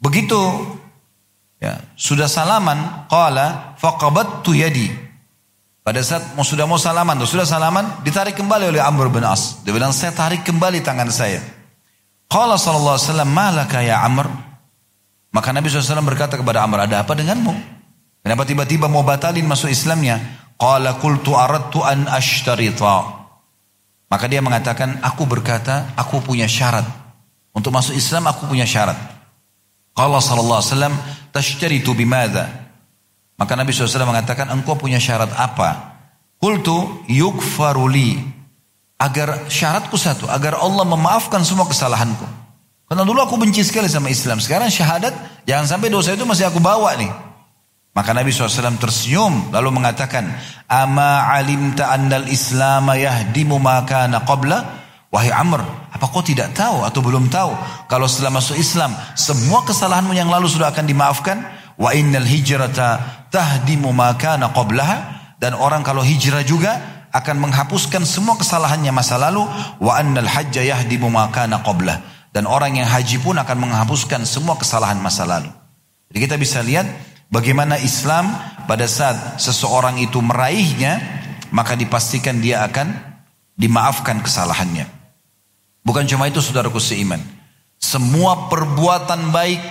[0.04, 0.36] Begitu
[1.64, 4.92] ya, sudah salaman, qala faqabattu yadi.
[5.84, 9.64] Pada saat mau sudah mau salaman, tuh, sudah salaman, ditarik kembali oleh Amr bin As.
[9.64, 11.44] Dia bilang, saya tarik kembali tangan saya.
[12.32, 14.26] Qala sallallahu alaihi wasallam, "Malaka ya Amr?"
[15.34, 17.54] Maka Nabi SAW berkata kepada Amr, "Ada apa denganmu?
[18.22, 20.22] Kenapa tiba-tiba mau batalin masuk Islamnya?"
[20.58, 23.26] Qala qultu aradtu an ashtarita.
[24.10, 26.86] Maka dia mengatakan, "Aku berkata, aku punya syarat.
[27.54, 28.96] Untuk masuk Islam aku punya syarat."
[29.94, 30.96] Qala sallallahu alaihi wasallam,
[31.34, 32.46] "Tashtaritu bimadha?"
[33.34, 35.98] Maka Nabi SAW mengatakan, "Engkau punya syarat apa?"
[36.38, 38.20] Qultu yukfaru li
[39.04, 42.24] Agar syaratku satu, agar Allah memaafkan semua kesalahanku.
[42.88, 44.40] Karena dulu aku benci sekali sama Islam.
[44.40, 47.12] Sekarang syahadat, jangan sampai dosa itu masih aku bawa nih.
[47.94, 50.30] Maka Nabi SAW tersenyum lalu mengatakan,
[50.66, 54.83] Ama alimta andal islam yahdimu maka qabla?
[55.14, 55.62] Wahai Amr,
[55.94, 57.54] apa kau tidak tahu atau belum tahu
[57.86, 61.38] kalau setelah masuk Islam semua kesalahanmu yang lalu sudah akan dimaafkan?
[61.78, 62.98] Wa innal hijrata
[63.30, 64.98] tahdimu maka qablaha
[65.38, 69.46] dan orang kalau hijrah juga akan menghapuskan semua kesalahannya masa lalu
[69.78, 72.02] wa annal hajja yahdimu ma kana qablah
[72.34, 75.54] dan orang yang haji pun akan menghapuskan semua kesalahan masa lalu.
[76.10, 76.90] Jadi kita bisa lihat
[77.30, 78.34] bagaimana Islam
[78.66, 80.98] pada saat seseorang itu meraihnya
[81.54, 82.98] maka dipastikan dia akan
[83.54, 85.03] dimaafkan kesalahannya.
[85.84, 87.20] Bukan cuma itu saudaraku seiman.
[87.76, 89.62] Semua perbuatan baik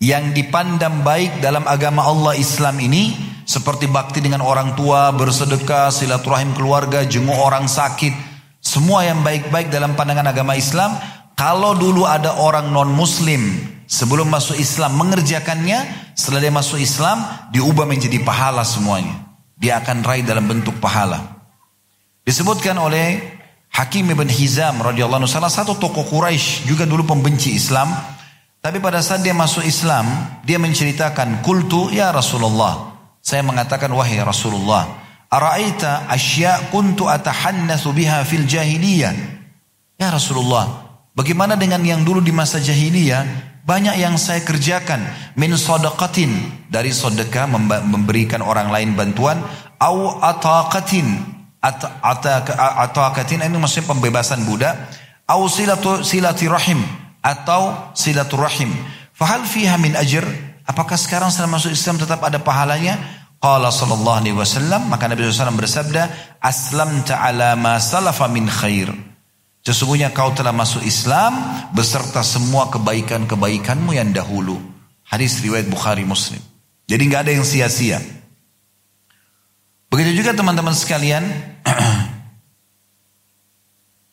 [0.00, 3.12] yang dipandang baik dalam agama Allah Islam ini
[3.44, 8.12] seperti bakti dengan orang tua, bersedekah, silaturahim keluarga, jenguk orang sakit.
[8.64, 10.96] Semua yang baik-baik dalam pandangan agama Islam.
[11.36, 13.44] Kalau dulu ada orang non-muslim
[13.84, 17.20] sebelum masuk Islam mengerjakannya, setelah dia masuk Islam,
[17.52, 19.28] diubah menjadi pahala semuanya.
[19.60, 21.36] Dia akan raih dalam bentuk pahala.
[22.24, 23.33] Disebutkan oleh
[23.74, 27.90] Hakim ibn Hizam radhiyallahu anhu salah satu tokoh Quraisy juga dulu pembenci Islam.
[28.62, 30.06] Tapi pada saat dia masuk Islam,
[30.46, 34.88] dia menceritakan, "Kultu ya Rasulullah, saya mengatakan wahai Rasulullah,
[35.28, 39.12] araita asya kuntu atahannatsu biha fil jahiliyah.
[40.00, 40.84] Ya Rasulullah,
[41.14, 43.22] Bagaimana dengan yang dulu di masa jahiliyah?
[43.62, 44.98] Banyak yang saya kerjakan.
[45.38, 46.66] Min sodakatin.
[46.66, 47.46] Dari sodekah
[47.86, 49.38] memberikan orang lain bantuan.
[49.78, 51.33] Au ataqatin.
[51.64, 54.76] Ataqatin ini maksudnya pembebasan budak.
[55.24, 56.84] Au silatu, silati rahim.
[57.24, 58.68] Atau silaturahim.
[59.16, 60.28] Fahal fiha min ajr?
[60.68, 63.00] Apakah sekarang setelah masuk Islam tetap ada pahalanya?
[63.40, 66.08] Qala sallallahu alaihi wasallam, maka Nabi SAW bersabda,
[66.40, 68.88] "Aslam ta'ala ma salafa min khair."
[69.64, 71.36] Sesungguhnya kau telah masuk Islam
[71.72, 74.60] beserta semua kebaikan-kebaikanmu yang dahulu.
[75.04, 76.40] Hadis riwayat Bukhari Muslim.
[76.84, 78.00] Jadi nggak ada yang sia-sia.
[79.88, 81.24] Begitu juga teman-teman sekalian.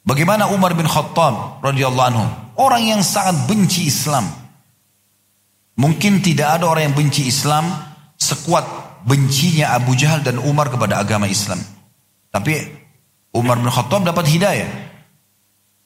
[0.09, 2.25] Bagaimana Umar bin Khattab radhiyallahu anhu,
[2.57, 4.27] orang yang sangat benci Islam.
[5.77, 7.69] Mungkin tidak ada orang yang benci Islam
[8.19, 8.65] sekuat
[9.07, 11.57] bencinya Abu Jahal dan Umar kepada agama Islam.
[12.29, 12.53] Tapi
[13.35, 14.69] Umar bin Khattab dapat hidayah.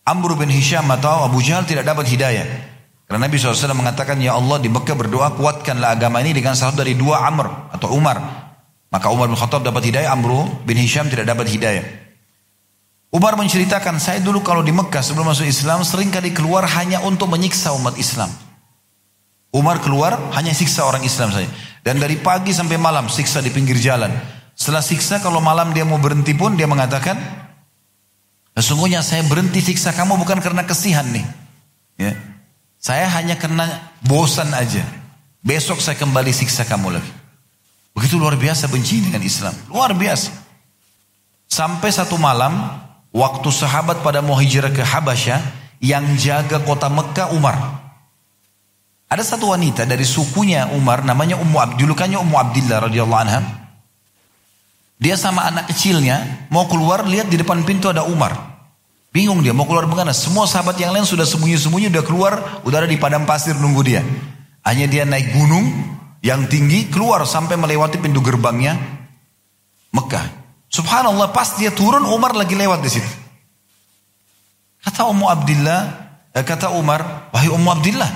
[0.05, 2.45] Amr bin Hisham atau Abu Jahal tidak dapat hidayah.
[3.05, 6.93] Karena Nabi SAW mengatakan, Ya Allah di Mekah berdoa kuatkanlah agama ini dengan satu dari
[6.97, 8.44] dua Amr atau Umar.
[8.95, 11.83] Maka Umar bin Khattab dapat hidayah, Amr bin Hisham tidak dapat hidayah.
[13.11, 17.27] Umar menceritakan, saya dulu kalau di Mekah sebelum masuk Islam sering kali keluar hanya untuk
[17.27, 18.31] menyiksa umat Islam.
[19.51, 21.51] Umar keluar hanya siksa orang Islam saja.
[21.83, 24.15] Dan dari pagi sampai malam siksa di pinggir jalan.
[24.55, 27.19] Setelah siksa kalau malam dia mau berhenti pun dia mengatakan,
[28.55, 31.27] Sesungguhnya saya berhenti siksa kamu bukan karena kesihan nih.
[31.99, 32.15] Ya.
[32.79, 34.87] Saya hanya karena bosan aja.
[35.43, 37.24] Besok saya kembali siksa kamu lagi.
[37.95, 39.55] Begitu luar biasa benci dengan Islam.
[39.71, 40.29] Luar biasa.
[41.47, 42.51] Sampai satu malam,
[43.15, 45.39] waktu sahabat pada mau hijrah ke Habasyah,
[45.79, 47.55] yang jaga kota Mekah Umar.
[49.07, 53.39] Ada satu wanita dari sukunya Umar, namanya Ummu Abdul, julukannya Ummu Abdillah radhiyallahu anha.
[54.99, 58.55] Dia sama anak kecilnya mau keluar lihat di depan pintu ada Umar.
[59.15, 60.11] Bingung dia mau keluar bagaimana?
[60.11, 62.33] Semua sahabat yang lain sudah sembunyi-sembunyi udah keluar,
[62.67, 64.03] udah ada di padang pasir nunggu dia.
[64.67, 65.63] Hanya dia naik gunung
[66.25, 68.73] yang tinggi keluar sampai melewati pintu gerbangnya
[69.93, 70.25] Mekah.
[70.73, 73.11] Subhanallah pas dia turun Umar lagi lewat di situ.
[74.81, 75.81] Kata Ummu Abdillah,
[76.33, 78.09] eh, kata Umar, wahai Ummu Abdillah,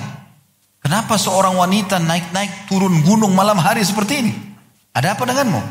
[0.82, 4.32] kenapa seorang wanita naik-naik turun gunung malam hari seperti ini?
[4.90, 5.62] Ada apa denganmu?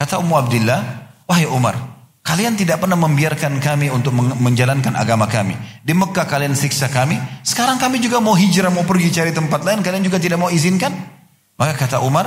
[0.00, 0.80] Kata Ummu Abdillah,
[1.28, 1.76] wahai Umar,
[2.24, 5.54] kalian tidak pernah membiarkan kami untuk menjalankan agama kami.
[5.84, 9.84] Di Mekah kalian siksa kami, sekarang kami juga mau hijrah, mau pergi cari tempat lain,
[9.84, 11.13] kalian juga tidak mau izinkan?
[11.54, 12.26] Maka kata Umar,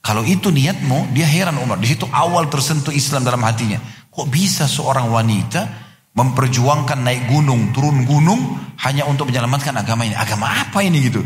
[0.00, 1.76] kalau itu niatmu, dia heran Umar.
[1.76, 3.78] Di situ awal tersentuh Islam dalam hatinya.
[4.10, 5.66] Kok bisa seorang wanita
[6.14, 10.14] memperjuangkan naik gunung, turun gunung hanya untuk menyelamatkan agama ini?
[10.14, 11.22] Agama apa ini gitu?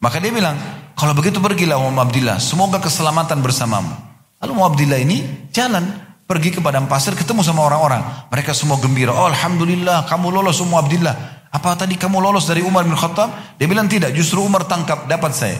[0.00, 0.56] Maka dia bilang,
[0.96, 3.92] kalau begitu pergilah Umar Abdillah, semoga keselamatan bersamamu.
[4.40, 5.84] Lalu Muabdillah ini jalan
[6.24, 8.30] pergi ke padang pasir ketemu sama orang-orang.
[8.32, 9.12] Mereka semua gembira.
[9.12, 11.44] Oh Alhamdulillah kamu lolos semua Abdillah.
[11.52, 13.58] Apa tadi kamu lolos dari Umar bin Khattab?
[13.60, 15.58] Dia bilang tidak, justru Umar tangkap, dapat saya.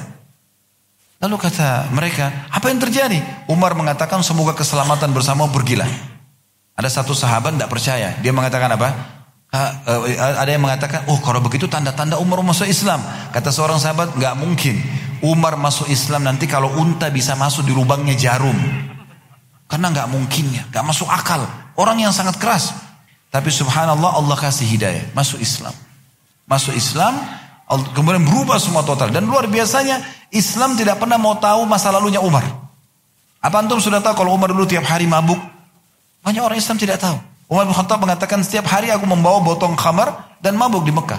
[1.21, 3.21] Lalu kata mereka, apa yang terjadi?
[3.45, 5.89] Umar mengatakan semoga keselamatan bersama pergilah.
[6.73, 8.17] Ada satu sahabat tidak percaya.
[8.25, 8.89] Dia mengatakan apa?
[9.53, 13.05] Eh, ada yang mengatakan, oh kalau begitu tanda-tanda Umar masuk Islam.
[13.37, 14.81] Kata seorang sahabat, nggak mungkin.
[15.21, 18.57] Umar masuk Islam nanti kalau unta bisa masuk di lubangnya jarum.
[19.69, 21.45] Karena nggak mungkin ya, nggak masuk akal.
[21.77, 22.73] Orang yang sangat keras.
[23.29, 25.77] Tapi subhanallah Allah kasih hidayah, masuk Islam.
[26.49, 27.21] Masuk Islam,
[27.71, 29.15] kemudian berubah semua total.
[29.15, 30.03] Dan luar biasanya,
[30.35, 32.43] Islam tidak pernah mau tahu masa lalunya Umar.
[33.41, 35.39] Apa antum sudah tahu kalau Umar dulu tiap hari mabuk?
[36.21, 37.17] Banyak orang Islam tidak tahu.
[37.51, 41.19] Umar bin Khattab mengatakan setiap hari aku membawa botol khamar dan mabuk di Mekah.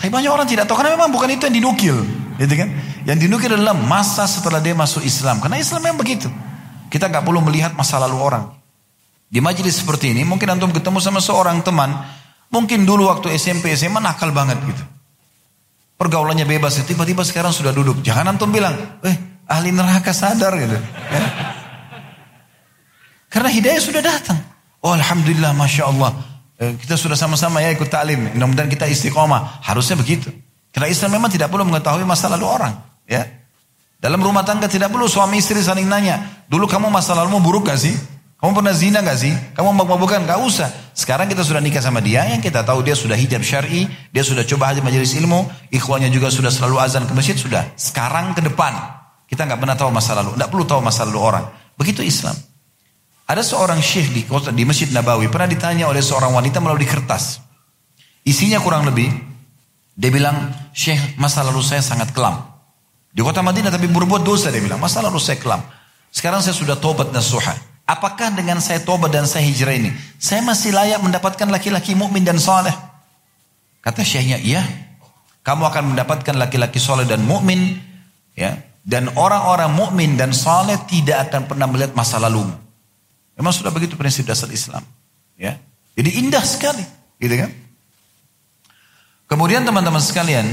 [0.00, 1.96] Tapi banyak orang tidak tahu karena memang bukan itu yang dinukil,
[2.40, 2.68] gitu kan?
[3.04, 5.44] Yang dinukil adalah masa setelah dia masuk Islam.
[5.44, 6.32] Karena Islam memang begitu.
[6.88, 8.44] Kita nggak perlu melihat masa lalu orang.
[9.28, 11.92] Di majelis seperti ini mungkin antum ketemu sama seorang teman,
[12.54, 14.93] mungkin dulu waktu SMP SMA nakal banget gitu.
[16.04, 18.04] Pergaulannya bebas, tiba-tiba sekarang sudah duduk.
[18.04, 19.16] Jangan antum bilang, eh
[19.48, 20.76] ahli neraka sadar gitu.
[21.08, 21.24] Ya.
[23.32, 24.36] Karena hidayah sudah datang.
[24.84, 26.12] Oh Alhamdulillah Masya Allah.
[26.60, 28.36] Eh, kita sudah sama-sama ya ikut ta'lim.
[28.36, 29.64] Mudah-mudahan kita istiqomah.
[29.64, 30.28] Harusnya begitu.
[30.70, 32.76] Karena Islam memang tidak perlu mengetahui masa lalu orang.
[33.08, 33.24] Ya.
[33.98, 36.44] Dalam rumah tangga tidak perlu suami istri saling nanya.
[36.52, 37.96] Dulu kamu masa lalumu buruk gak sih?
[38.44, 39.32] Kamu pernah zina gak sih?
[39.56, 40.28] Kamu mabuk-mabukan?
[40.28, 40.68] Gak usah.
[40.92, 42.28] Sekarang kita sudah nikah sama dia.
[42.28, 43.88] Yang kita tahu dia sudah hijab syari.
[44.12, 45.48] Dia sudah coba haji majelis ilmu.
[45.72, 47.32] Ikhwannya juga sudah selalu azan ke masjid.
[47.40, 47.72] Sudah.
[47.72, 48.76] Sekarang ke depan.
[49.24, 50.36] Kita nggak pernah tahu masa lalu.
[50.36, 51.48] Nggak perlu tahu masa lalu orang.
[51.80, 52.36] Begitu Islam.
[53.24, 57.40] Ada seorang syekh di kota di Masjid Nabawi pernah ditanya oleh seorang wanita melalui kertas.
[58.28, 59.08] Isinya kurang lebih
[59.96, 62.44] dia bilang, "Syekh, masa lalu saya sangat kelam."
[63.08, 65.64] Di kota Madinah tapi berbuat dosa dia bilang, "Masa lalu saya kelam.
[66.12, 67.73] Sekarang saya sudah tobat nasuha.
[67.84, 72.40] Apakah dengan saya tobat dan saya hijrah ini, saya masih layak mendapatkan laki-laki mukmin dan
[72.40, 72.72] saleh?"
[73.84, 74.64] Kata syekhnya, iya.
[75.44, 77.76] Kamu akan mendapatkan laki-laki soleh dan mukmin,
[78.32, 78.56] ya.
[78.80, 82.48] Dan orang-orang mukmin dan soleh tidak akan pernah melihat masa lalu.
[83.36, 84.80] Memang sudah begitu prinsip dasar Islam,
[85.36, 85.60] ya.
[85.92, 86.84] Jadi indah sekali,
[87.20, 87.52] gitu kan?
[89.28, 90.48] Kemudian teman-teman sekalian,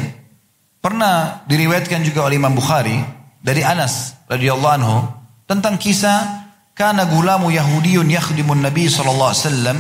[0.84, 3.00] pernah diriwayatkan juga oleh Imam Bukhari
[3.40, 5.08] dari Anas radhiyallahu anhu
[5.48, 6.41] tentang kisah
[6.74, 9.78] kana gulamu Yahudiyun yakhdimun Nabi sallallahu alaihi wasallam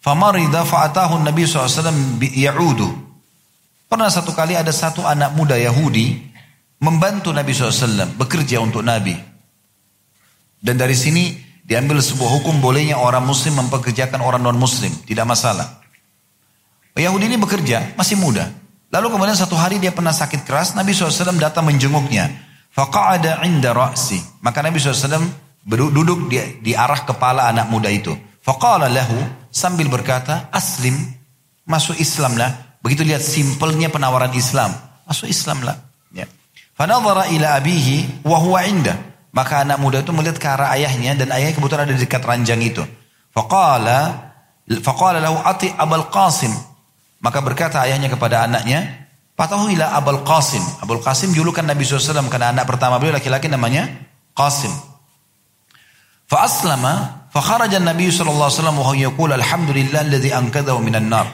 [0.00, 2.88] famarida fa'atahu Nabi sallallahu alaihi wasallam ya'udu.
[3.90, 6.30] Pernah satu kali ada satu anak muda Yahudi
[6.78, 9.18] membantu Nabi SAW bekerja untuk Nabi.
[10.60, 11.34] Dan dari sini
[11.64, 14.94] diambil sebuah hukum bolehnya orang muslim mempekerjakan orang non muslim.
[14.94, 15.80] Tidak masalah.
[16.94, 18.50] Yahudi ini bekerja, masih muda.
[18.90, 22.28] Lalu kemudian satu hari dia pernah sakit keras, Nabi SAW datang menjenguknya.
[22.74, 24.20] Faqa'ada inda ra'si.
[24.42, 25.18] Maka Nabi SAW
[25.66, 28.16] duduk di, di arah kepala anak muda itu.
[28.40, 29.16] Faqala lahu
[29.52, 30.96] sambil berkata, aslim,
[31.68, 32.78] masuk Islam lah.
[32.80, 34.72] Begitu lihat simpelnya penawaran Islam.
[35.04, 35.76] Masuk Islam lah.
[36.16, 36.24] Ya.
[36.72, 38.96] Fanadhara ila abihi wa huwa inda.
[39.30, 42.58] Maka anak muda itu melihat ke arah ayahnya dan ayahnya kebetulan ada di dekat ranjang
[42.64, 42.82] itu.
[43.30, 44.32] Faqala
[44.82, 46.50] faqala lahu ati Abul Qasim.
[47.20, 49.06] Maka berkata ayahnya kepada anaknya,
[49.36, 50.60] Patahu ila Abul Qasim.
[50.82, 53.86] Abul Qasim julukan Nabi SAW karena anak pertama beliau laki-laki namanya
[54.34, 54.89] Qasim.
[56.30, 61.26] Fa aslama fa kharaja Nabi alaihi wasallam wa yaqul alhamdulillah alladhi anqadhahu minan nar.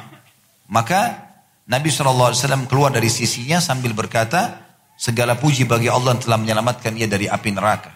[0.72, 1.28] Maka
[1.68, 2.32] Nabi SAW
[2.70, 4.64] keluar dari sisinya sambil berkata,
[4.96, 7.92] segala puji bagi Allah yang telah menyelamatkan ia dari api neraka.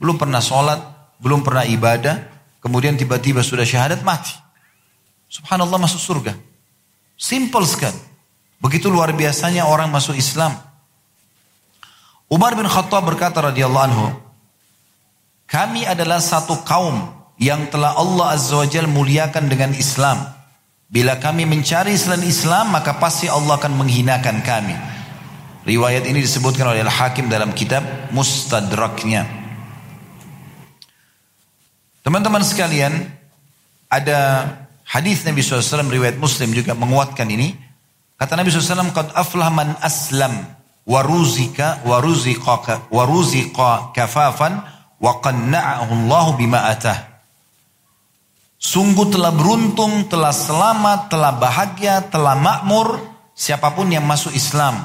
[0.00, 0.80] Belum pernah sholat,
[1.22, 2.26] belum pernah ibadah,
[2.58, 4.34] kemudian tiba-tiba sudah syahadat mati.
[5.30, 6.32] Subhanallah masuk surga.
[7.16, 8.00] Simple sekali.
[8.60, 10.56] Begitu luar biasanya orang masuk Islam.
[12.26, 14.06] Umar bin Khattab berkata radhiyallahu anhu,
[15.46, 17.06] kami adalah satu kaum
[17.38, 20.26] yang telah Allah Azza wa Jal muliakan dengan Islam.
[20.86, 24.74] Bila kami mencari selain Islam, maka pasti Allah akan menghinakan kami.
[25.66, 27.82] Riwayat ini disebutkan oleh Al-Hakim dalam kitab
[28.14, 29.26] Mustadraknya.
[32.06, 32.94] Teman-teman sekalian,
[33.90, 34.46] ada
[34.86, 37.58] hadis Nabi SAW riwayat Muslim juga menguatkan ini.
[38.14, 40.38] Kata Nabi SAW, "Qad aflah man aslam
[40.86, 44.62] waruzika waruzika waruzika kafafan
[44.98, 47.16] wa Allah bima atah."
[48.56, 52.98] Sungguh telah beruntung, telah selamat, telah bahagia, telah makmur
[53.36, 54.80] siapa pun yang masuk Islam.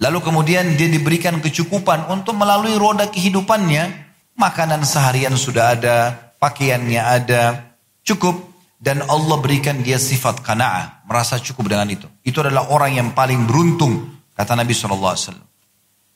[0.00, 4.02] Lalu kemudian dia diberikan kecukupan untuk melalui roda kehidupannya.
[4.34, 5.98] Makanan seharian sudah ada,
[6.42, 7.70] pakaiannya ada,
[8.02, 8.50] cukup.
[8.84, 12.04] Dan Allah berikan dia sifat kana'ah, merasa cukup dengan itu.
[12.26, 15.38] Itu adalah orang yang paling beruntung, kata Nabi SAW.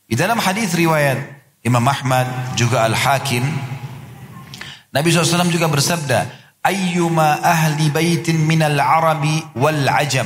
[0.05, 3.45] Di dalam hadis riwayat Imam Ahmad, juga Al-Hakim,
[4.89, 6.19] Nabi SAW juga bersabda,
[6.65, 10.25] ayyuma ahli baitin minal arabi wal ajam.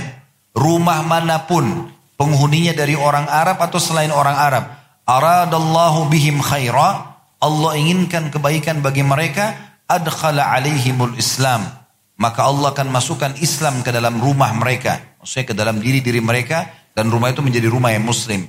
[0.54, 4.64] Rumah mana pun penghuninya dari orang Arab atau selain orang Arab.
[5.02, 7.18] Aradallahu bihim khaira.
[7.42, 9.58] Allah inginkan kebaikan bagi mereka.
[9.90, 11.66] Adkhala alaihimul Islam.
[12.20, 15.02] Maka Allah akan masukkan Islam ke dalam rumah mereka.
[15.18, 16.70] Maksudnya ke dalam diri-diri mereka.
[16.94, 18.46] Dan rumah itu menjadi rumah yang muslim.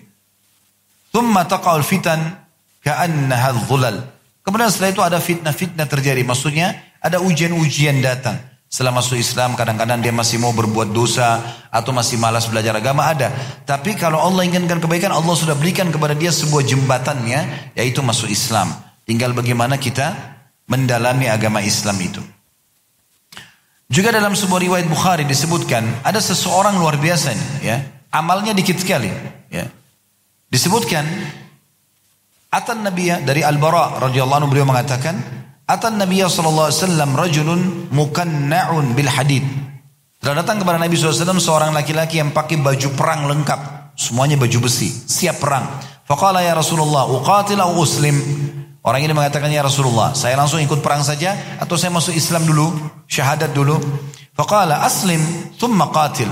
[1.09, 2.42] Thumma taqa'ul fitan
[2.83, 3.97] ka'annaha dhulal.
[4.43, 6.21] Kemudian setelah itu ada fitnah-fitnah terjadi.
[6.27, 8.37] Maksudnya ada ujian-ujian datang.
[8.67, 13.29] Setelah masuk Islam kadang-kadang dia masih mau berbuat dosa atau masih malas belajar agama ada.
[13.69, 18.73] Tapi kalau Allah inginkan kebaikan Allah sudah berikan kepada dia sebuah jembatannya yaitu masuk Islam.
[19.05, 20.17] Tinggal bagaimana kita
[20.65, 22.21] mendalami agama Islam itu.
[23.93, 27.29] Juga dalam sebuah riwayat Bukhari disebutkan ada seseorang luar biasa
[27.61, 27.77] ya.
[28.09, 29.13] Amalnya dikit sekali
[29.53, 29.69] ya.
[30.49, 31.05] Disebutkan
[32.53, 35.17] Atan Nabi dari Al-Bara radhiyallahu anhu beliau mengatakan
[35.65, 39.41] Atan Nabi sallallahu alaihi wasallam rajulun mukanna'un bil hadid.
[40.23, 43.91] Telah datang kepada Nabi SAW seorang laki-laki yang pakai baju perang lengkap.
[43.99, 45.67] Semuanya baju besi, siap perang.
[46.07, 48.15] Faqala ya Rasulullah, uqatil au uslim.
[48.87, 52.71] Orang ini mengatakan ya Rasulullah, saya langsung ikut perang saja atau saya masuk Islam dulu,
[53.03, 53.75] syahadat dulu.
[54.31, 55.19] Faqala aslim
[55.59, 56.31] thumma qatil.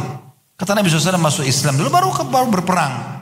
[0.56, 3.21] Kata Nabi SAW masuk Islam dulu baru baru berperang.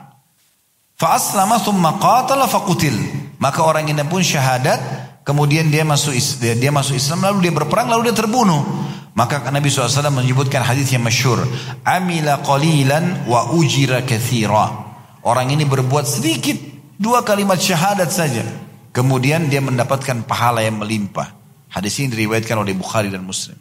[1.00, 2.92] Fa aslama thumma qatala faqutil.
[3.40, 7.92] Maka orang ini pun syahadat Kemudian dia masuk dia, dia masuk Islam lalu dia berperang
[7.92, 8.66] lalu dia terbunuh.
[9.14, 11.38] Maka Nabi SAW menyebutkan hadis yang masyur.
[11.86, 14.90] Amila qalilan wa ujira kathira.
[15.22, 16.56] Orang ini berbuat sedikit.
[16.98, 18.42] Dua kalimat syahadat saja.
[18.90, 21.30] Kemudian dia mendapatkan pahala yang melimpah.
[21.70, 23.54] Hadis ini diriwayatkan oleh Bukhari dan Muslim.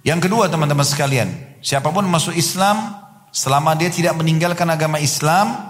[0.00, 1.60] Yang kedua teman-teman sekalian.
[1.60, 3.04] Siapa pun masuk Islam.
[3.34, 5.67] Selama dia tidak meninggalkan agama Islam.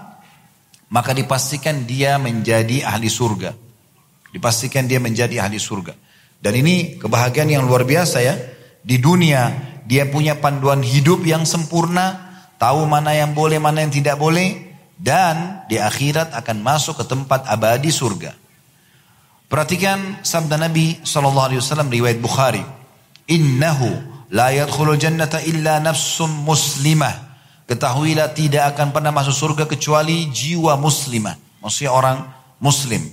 [0.89, 3.53] Maka dipastikan dia menjadi ahli surga.
[4.33, 5.93] Dipastikan dia menjadi ahli surga.
[6.39, 8.35] Dan ini kebahagiaan yang luar biasa ya.
[8.81, 9.53] Di dunia
[9.85, 15.65] dia punya panduan hidup yang sempurna, tahu mana yang boleh, mana yang tidak boleh, dan
[15.69, 18.33] di akhirat akan masuk ke tempat abadi surga.
[19.49, 22.61] Perhatikan sabda Nabi SAW riwayat Bukhari.
[23.29, 23.89] Innahu
[24.29, 27.28] la yadkhulul jannata illa nafsum muslimah.
[27.69, 31.61] Ketahuilah tidak akan pernah masuk surga kecuali jiwa muslimah.
[31.61, 32.17] Maksudnya orang
[32.57, 33.05] muslim.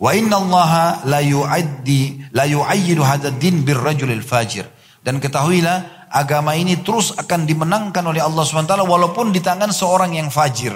[0.00, 4.64] Wa inna allaha la yu'addi la yu'ayyidu hadad din bir rajulil fajir.
[5.04, 10.32] Dan ketahuilah agama ini terus akan dimenangkan oleh Allah SWT walaupun di tangan seorang yang
[10.32, 10.72] fajir.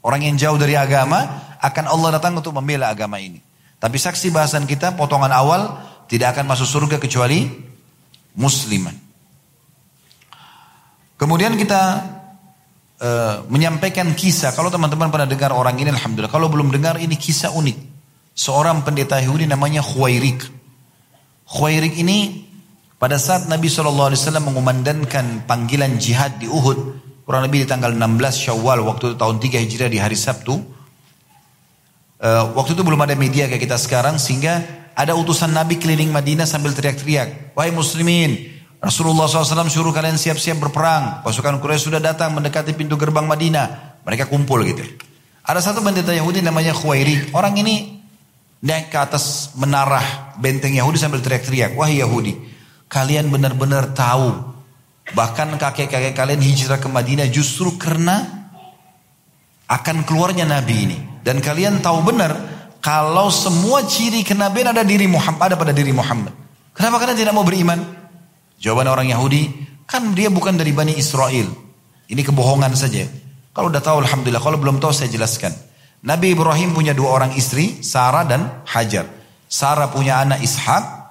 [0.00, 1.28] Orang yang jauh dari agama
[1.60, 3.38] akan Allah datang untuk membela agama ini.
[3.76, 5.76] Tapi saksi bahasan kita potongan awal
[6.08, 7.52] tidak akan masuk surga kecuali
[8.32, 8.96] musliman.
[11.20, 12.02] Kemudian kita
[13.02, 14.54] uh, menyampaikan kisah.
[14.54, 16.30] Kalau teman-teman pernah dengar orang ini, alhamdulillah.
[16.30, 17.90] Kalau belum dengar, ini kisah unik.
[18.32, 20.40] Seorang pendeta Yahudi namanya Khuairik.
[21.44, 22.48] Khuairik ini
[22.96, 27.98] pada saat Nabi SAW mengumandangkan panggilan jihad di Uhud, kurang lebih di tanggal 16
[28.48, 30.54] Syawal waktu itu tahun 3 Hijriah di hari Sabtu.
[32.22, 34.62] Uh, waktu itu belum ada media kayak kita sekarang sehingga
[34.94, 38.51] ada utusan Nabi keliling Madinah sambil teriak-teriak, "Wahai muslimin,
[38.82, 41.22] Rasulullah SAW suruh kalian siap-siap berperang.
[41.22, 44.02] Pasukan Quraisy sudah datang mendekati pintu gerbang Madinah.
[44.02, 44.82] Mereka kumpul gitu.
[45.46, 47.30] Ada satu pendeta Yahudi namanya Khuwairi.
[47.30, 48.02] Orang ini
[48.58, 52.34] naik ke atas menara benteng Yahudi sambil teriak-teriak, "Wahai Yahudi,
[52.90, 54.52] kalian benar-benar tahu
[55.16, 58.46] bahkan kakek-kakek kalian hijrah ke Madinah justru karena
[59.66, 62.36] akan keluarnya Nabi ini dan kalian tahu benar
[62.78, 66.30] kalau semua ciri kenabian ada diri Muhammad ada pada diri Muhammad
[66.76, 68.01] kenapa kalian tidak mau beriman
[68.62, 69.50] jawaban orang Yahudi
[69.90, 71.50] kan dia bukan dari Bani Israel
[72.06, 73.10] ini kebohongan saja
[73.50, 75.50] kalau udah tahu Alhamdulillah kalau belum tahu saya jelaskan
[76.06, 79.10] Nabi Ibrahim punya dua orang istri Sarah dan Hajar
[79.50, 81.02] Sarah punya anak Ishak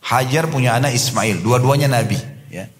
[0.00, 2.16] Hajar punya anak Ismail, dua-duanya nabi.
[2.48, 2.72] Ya.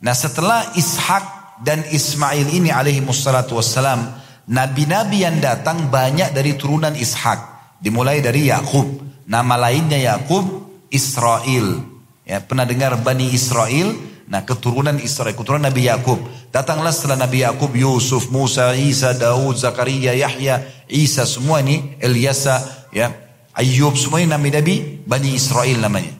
[0.00, 4.16] Nah setelah Ishak dan Ismail ini alaihi mussalatu wassalam,
[4.48, 7.60] nabi-nabi yang datang banyak dari turunan Ishak.
[7.80, 8.84] Dimulai dari Yakub,
[9.28, 10.44] nama lainnya Yakub,
[10.88, 11.99] Israel.
[12.30, 13.90] Ya, pernah dengar Bani Israel?
[14.30, 16.22] Nah keturunan Israel, keturunan Nabi Yakub.
[16.54, 23.10] Datanglah setelah Nabi Yakub Yusuf, Musa, Isa, Daud, Zakaria, Yahya, Isa semua ini, Eliasa, ya,
[23.58, 26.14] Ayub semua ini nabi-nabi Bani Israel namanya.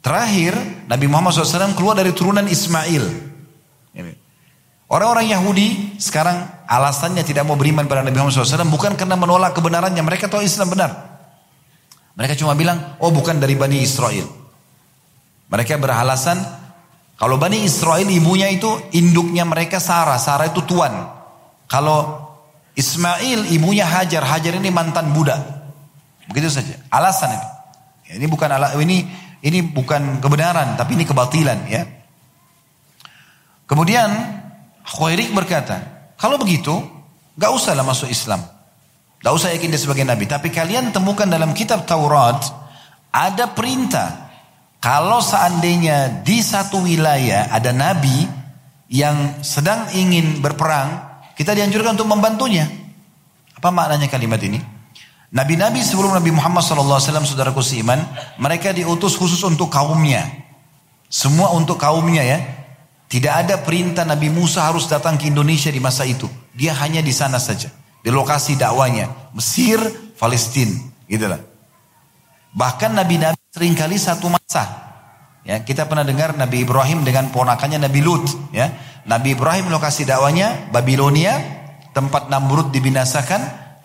[0.00, 0.56] Terakhir
[0.88, 3.04] Nabi Muhammad SAW keluar dari turunan Ismail.
[4.88, 10.00] Orang-orang Yahudi sekarang alasannya tidak mau beriman pada Nabi Muhammad SAW bukan karena menolak kebenarannya.
[10.00, 11.20] Mereka tahu Islam benar.
[12.16, 14.39] Mereka cuma bilang, oh bukan dari Bani Israel.
[15.50, 16.38] Mereka beralasan,
[17.18, 20.16] kalau Bani Israel ibunya itu induknya mereka Sarah.
[20.16, 21.10] Sarah itu tuan.
[21.68, 22.30] Kalau
[22.72, 24.24] Ismail ibunya Hajar.
[24.24, 25.42] Hajar ini mantan budak.
[26.30, 26.78] Begitu saja.
[26.88, 27.48] Alasan ini.
[28.10, 29.06] Ini bukan ala, ini
[29.40, 31.82] ini bukan kebenaran, tapi ini kebatilan ya.
[33.70, 34.10] Kemudian
[34.82, 36.74] Khairik berkata, kalau begitu,
[37.38, 38.42] gak usahlah masuk Islam.
[39.22, 40.26] Gak usah yakin dia sebagai nabi.
[40.26, 42.42] Tapi kalian temukan dalam kitab Taurat,
[43.14, 44.19] ada perintah.
[44.80, 48.24] Kalau seandainya di satu wilayah ada nabi
[48.88, 52.64] yang sedang ingin berperang, kita dianjurkan untuk membantunya.
[53.60, 54.56] Apa maknanya kalimat ini?
[55.30, 58.02] Nabi-nabi sebelum Nabi Muhammad SAW saudaraku seiman,
[58.40, 60.26] mereka diutus khusus untuk kaumnya.
[61.06, 62.38] Semua untuk kaumnya ya.
[63.10, 66.26] Tidak ada perintah Nabi Musa harus datang ke Indonesia di masa itu.
[66.54, 67.70] Dia hanya di sana saja.
[68.02, 69.30] Di lokasi dakwanya.
[69.34, 69.78] Mesir,
[70.18, 70.74] Palestina.
[71.06, 71.42] Gitulah.
[72.54, 74.62] Bahkan Nabi-Nabi sering kali satu masa.
[75.42, 78.30] Ya, kita pernah dengar Nabi Ibrahim dengan ponakannya Nabi Lut.
[78.54, 78.70] Ya,
[79.10, 81.34] Nabi Ibrahim lokasi dakwanya Babilonia,
[81.90, 83.40] tempat Namrud dibinasakan,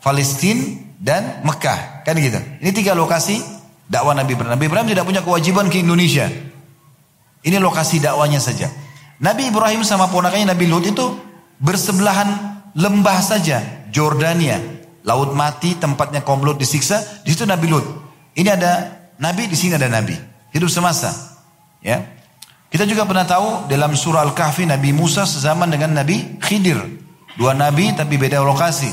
[0.05, 0.61] Palestina,
[1.01, 2.05] dan Mekah.
[2.05, 2.37] Kan gitu.
[2.61, 3.41] Ini tiga lokasi
[3.89, 4.53] dakwah Nabi Ibrahim.
[4.53, 6.29] Nabi Ibrahim tidak punya kewajiban ke Indonesia.
[7.45, 8.69] Ini lokasi dakwanya saja.
[9.17, 11.05] Nabi Ibrahim sama ponakannya Nabi Lut itu
[11.57, 14.59] bersebelahan lembah saja, Jordania.
[15.07, 17.85] Laut mati, tempatnya kaum Lut disiksa, di situ Nabi Lut.
[18.35, 20.15] Ini ada Nabi, di sini ada Nabi.
[20.51, 21.39] Hidup semasa.
[21.83, 22.03] Ya.
[22.71, 27.05] Kita juga pernah tahu dalam surah Al-Kahfi Nabi Musa sezaman dengan Nabi Khidir.
[27.35, 28.87] Dua nabi tapi beda lokasi.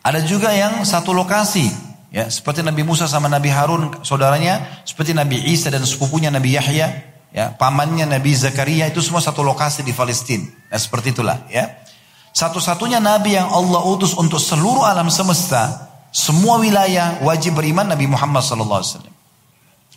[0.00, 1.68] Ada juga yang satu lokasi,
[2.08, 6.88] ya seperti Nabi Musa sama Nabi Harun saudaranya, seperti Nabi Isa dan sepupunya Nabi Yahya,
[7.36, 10.48] ya pamannya Nabi Zakaria itu semua satu lokasi di Palestina.
[10.72, 11.68] Nah, seperti itulah, ya.
[12.32, 18.42] Satu-satunya Nabi yang Allah utus untuk seluruh alam semesta, semua wilayah wajib beriman Nabi Muhammad
[18.42, 19.14] sallallahu alaihi wasallam.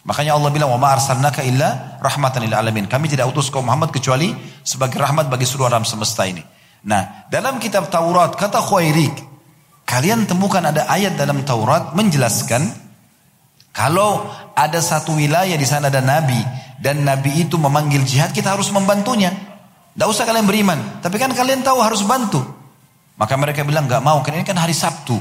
[0.04, 3.90] Makanya Allah bilang, "Wa ma arsalnaka illa rahmatan lil alamin." Kami tidak utus kaum Muhammad
[3.90, 6.44] kecuali sebagai rahmat bagi seluruh alam semesta ini.
[6.84, 9.34] Nah, dalam kitab Taurat kata Khuairik,
[9.84, 12.72] Kalian temukan ada ayat dalam Taurat menjelaskan
[13.74, 16.38] Kalau ada satu wilayah di sana ada nabi
[16.78, 19.34] dan nabi itu memanggil jihad, kita harus membantunya.
[19.98, 22.44] Tidak usah kalian beriman, tapi kan kalian tahu harus bantu.
[23.18, 25.18] Maka mereka bilang nggak mau, karena ini kan hari Sabtu.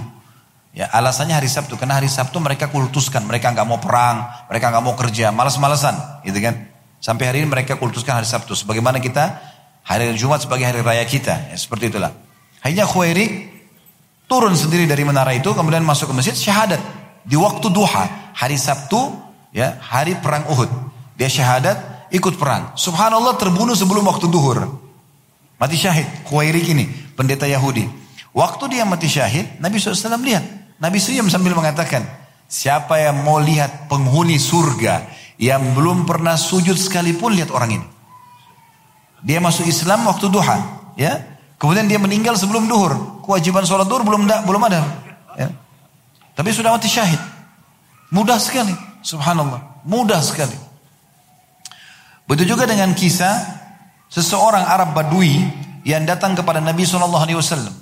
[0.72, 4.84] Ya, alasannya hari Sabtu karena hari Sabtu mereka kultuskan, mereka nggak mau perang, mereka nggak
[4.84, 6.64] mau kerja, malas-malasan, gitu kan?
[6.96, 8.56] Sampai hari ini mereka kultuskan hari Sabtu.
[8.56, 9.36] Sebagaimana kita
[9.84, 12.16] hari Jumat sebagai hari raya kita, ya, seperti itulah.
[12.64, 13.52] Hanya Khuwairi
[14.24, 16.80] turun sendiri dari menara itu, kemudian masuk ke masjid syahadat
[17.20, 19.12] di waktu duha, hari Sabtu,
[19.52, 20.72] ya hari perang Uhud.
[21.20, 22.72] Dia syahadat, ikut perang.
[22.80, 24.72] Subhanallah terbunuh sebelum waktu duhur.
[25.60, 27.84] Mati syahid, Khuwairi ini, pendeta Yahudi.
[28.32, 30.61] Waktu dia mati syahid, Nabi SAW lihat.
[30.82, 32.02] Nabi senyum sambil mengatakan,
[32.50, 35.06] siapa yang mau lihat penghuni surga
[35.38, 37.86] yang belum pernah sujud sekalipun lihat orang ini.
[39.22, 40.58] Dia masuk Islam waktu duha,
[40.98, 41.22] ya.
[41.62, 43.22] Kemudian dia meninggal sebelum duhur.
[43.22, 44.82] Kewajiban sholat duhur belum da, belum ada.
[45.38, 45.54] Ya.
[46.34, 47.22] Tapi sudah mati syahid.
[48.10, 48.74] Mudah sekali.
[49.06, 49.86] Subhanallah.
[49.86, 50.58] Mudah sekali.
[52.26, 53.46] Begitu juga dengan kisah
[54.10, 55.38] seseorang Arab Badui
[55.86, 57.81] yang datang kepada Nabi SAW.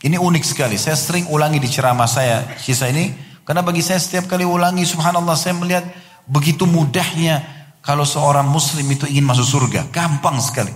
[0.00, 0.80] Ini unik sekali.
[0.80, 3.12] Saya sering ulangi di ceramah saya kisah ini.
[3.44, 5.84] Karena bagi saya setiap kali ulangi subhanallah saya melihat
[6.24, 7.42] begitu mudahnya
[7.84, 9.92] kalau seorang muslim itu ingin masuk surga.
[9.92, 10.72] Gampang sekali.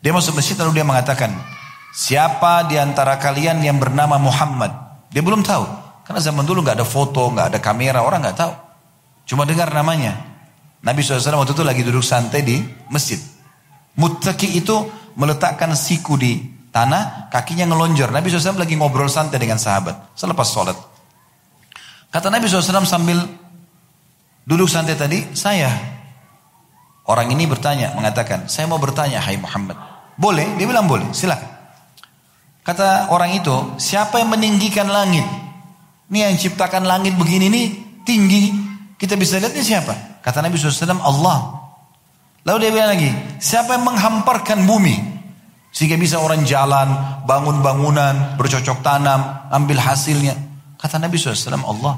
[0.00, 1.36] Dia masuk masjid lalu dia mengatakan,
[1.92, 4.72] siapa di antara kalian yang bernama Muhammad?
[5.12, 5.64] Dia belum tahu.
[6.08, 8.52] Karena zaman dulu nggak ada foto, nggak ada kamera, orang nggak tahu.
[9.28, 10.16] Cuma dengar namanya.
[10.80, 12.56] Nabi SAW waktu itu lagi duduk santai di
[12.88, 13.20] masjid.
[14.00, 14.88] Muttaki itu
[15.20, 16.40] meletakkan siku di
[16.70, 18.14] tanah, kakinya ngelonjor.
[18.14, 20.78] Nabi SAW lagi ngobrol santai dengan sahabat selepas sholat.
[22.10, 23.22] Kata Nabi SAW sambil
[24.46, 25.70] duduk santai tadi, saya.
[27.06, 29.74] Orang ini bertanya, mengatakan, saya mau bertanya, hai Muhammad.
[30.14, 30.58] Boleh?
[30.58, 31.58] Dia bilang boleh, silakan.
[32.62, 35.26] Kata orang itu, siapa yang meninggikan langit?
[36.10, 37.66] Ini yang ciptakan langit begini nih,
[38.06, 38.54] tinggi.
[38.94, 40.22] Kita bisa lihat ini siapa?
[40.22, 41.38] Kata Nabi SAW, Allah.
[42.46, 43.10] Lalu dia bilang lagi,
[43.42, 45.09] siapa yang menghamparkan bumi?
[45.70, 50.34] Sehingga bisa orang jalan, bangun bangunan, bercocok tanam, ambil hasilnya.
[50.74, 51.94] Kata Nabi SAW, Allah.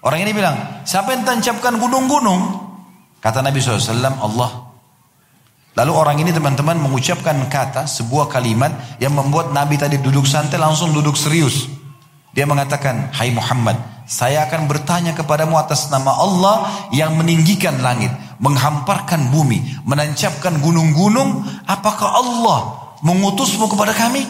[0.00, 2.64] Orang ini bilang, siapa yang tancapkan gunung-gunung?
[3.20, 4.50] Kata Nabi SAW, Allah.
[5.74, 10.94] Lalu orang ini teman-teman mengucapkan kata, sebuah kalimat yang membuat Nabi tadi duduk santai langsung
[10.94, 11.66] duduk serius.
[12.30, 13.76] Dia mengatakan, Hai Muhammad,
[14.06, 21.42] saya akan bertanya kepadamu atas nama Allah yang meninggikan langit, menghamparkan bumi, menancapkan gunung-gunung.
[21.66, 24.24] Apakah Allah mengutusmu kepada kami?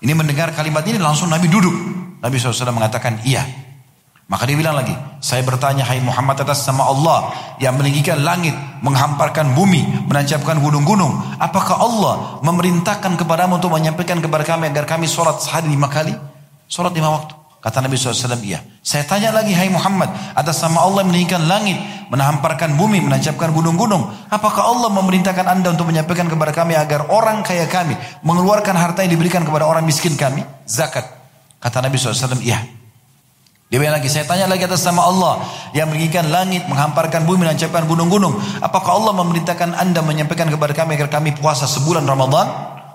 [0.00, 1.76] Ini mendengar kalimat ini langsung Nabi duduk.
[2.24, 3.44] Nabi SAW mengatakan iya.
[4.30, 9.58] Maka dia bilang lagi, saya bertanya hai Muhammad atas sama Allah yang meninggikan langit, menghamparkan
[9.58, 11.18] bumi, menancapkan gunung-gunung.
[11.42, 12.14] Apakah Allah
[12.46, 16.14] memerintahkan kepadamu untuk menyampaikan kepada kami agar kami sholat sehari lima kali?
[16.70, 17.39] Sholat lima waktu.
[17.60, 18.64] Kata Nabi SAW, iya.
[18.80, 21.76] Saya tanya lagi, hai Muhammad, atas sama Allah meninggikan langit,
[22.08, 24.08] menahamparkan bumi, menancapkan gunung-gunung.
[24.32, 29.12] Apakah Allah memerintahkan anda untuk menyampaikan kepada kami agar orang kaya kami mengeluarkan harta yang
[29.12, 30.40] diberikan kepada orang miskin kami?
[30.64, 31.04] Zakat.
[31.60, 32.64] Kata Nabi SAW, iya.
[33.70, 35.44] Dia lagi, saya tanya lagi atas sama Allah
[35.76, 38.40] yang meninggikan langit, menghamparkan bumi, menancapkan gunung-gunung.
[38.64, 42.50] Apakah Allah memerintahkan anda menyampaikan kepada kami agar kami puasa sebulan Ramadan?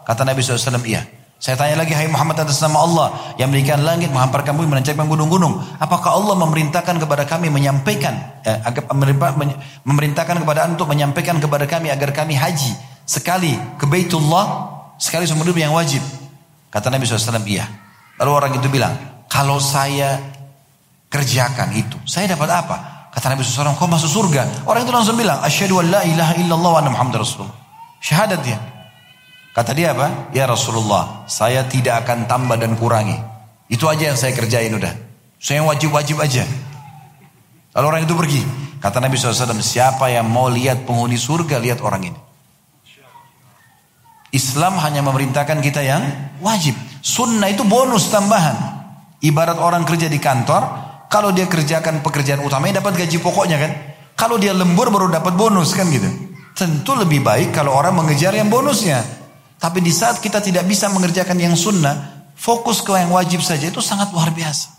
[0.10, 1.06] Kata Nabi SAW, iya.
[1.46, 5.62] Saya tanya lagi, hai Muhammad atas nama Allah yang memberikan langit, menghamparkan bumi, menancapkan gunung-gunung.
[5.78, 8.58] Apakah Allah memerintahkan kepada kami menyampaikan, eh,
[9.86, 12.74] memerintahkan kepada untuk menyampaikan kepada kami agar kami haji
[13.06, 16.02] sekali ke Baitullah, sekali seumur hidup yang wajib?
[16.74, 17.70] Kata Nabi SAW, iya.
[18.18, 18.98] Lalu orang itu bilang,
[19.30, 20.18] kalau saya
[21.14, 22.78] kerjakan itu, saya dapat apa?
[23.14, 24.66] Kata Nabi SAW, kau masuk surga.
[24.66, 27.54] Orang itu langsung bilang, asyhadu an la ilaha illallah wa anna Muhammad Rasulullah.
[28.02, 28.58] Syahadat dia.
[29.56, 30.36] Kata dia apa?
[30.36, 33.16] Ya Rasulullah, saya tidak akan tambah dan kurangi.
[33.72, 34.92] Itu aja yang saya kerjain udah.
[35.40, 36.44] Saya wajib-wajib aja.
[37.72, 38.42] Lalu orang itu pergi.
[38.84, 42.20] Kata Nabi SAW, siapa yang mau lihat penghuni surga, lihat orang ini.
[44.36, 46.04] Islam hanya memerintahkan kita yang
[46.44, 46.76] wajib.
[47.00, 48.60] Sunnah itu bonus tambahan.
[49.24, 50.68] Ibarat orang kerja di kantor,
[51.08, 53.72] kalau dia kerjakan pekerjaan utamanya dapat gaji pokoknya kan.
[54.20, 56.12] Kalau dia lembur baru dapat bonus kan gitu.
[56.52, 59.25] Tentu lebih baik kalau orang mengejar yang bonusnya.
[59.60, 63.80] Tapi di saat kita tidak bisa mengerjakan yang sunnah, fokus ke yang wajib saja itu
[63.80, 64.76] sangat luar biasa.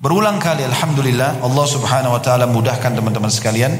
[0.00, 3.76] Berulang kali Alhamdulillah Allah subhanahu wa ta'ala mudahkan teman-teman sekalian.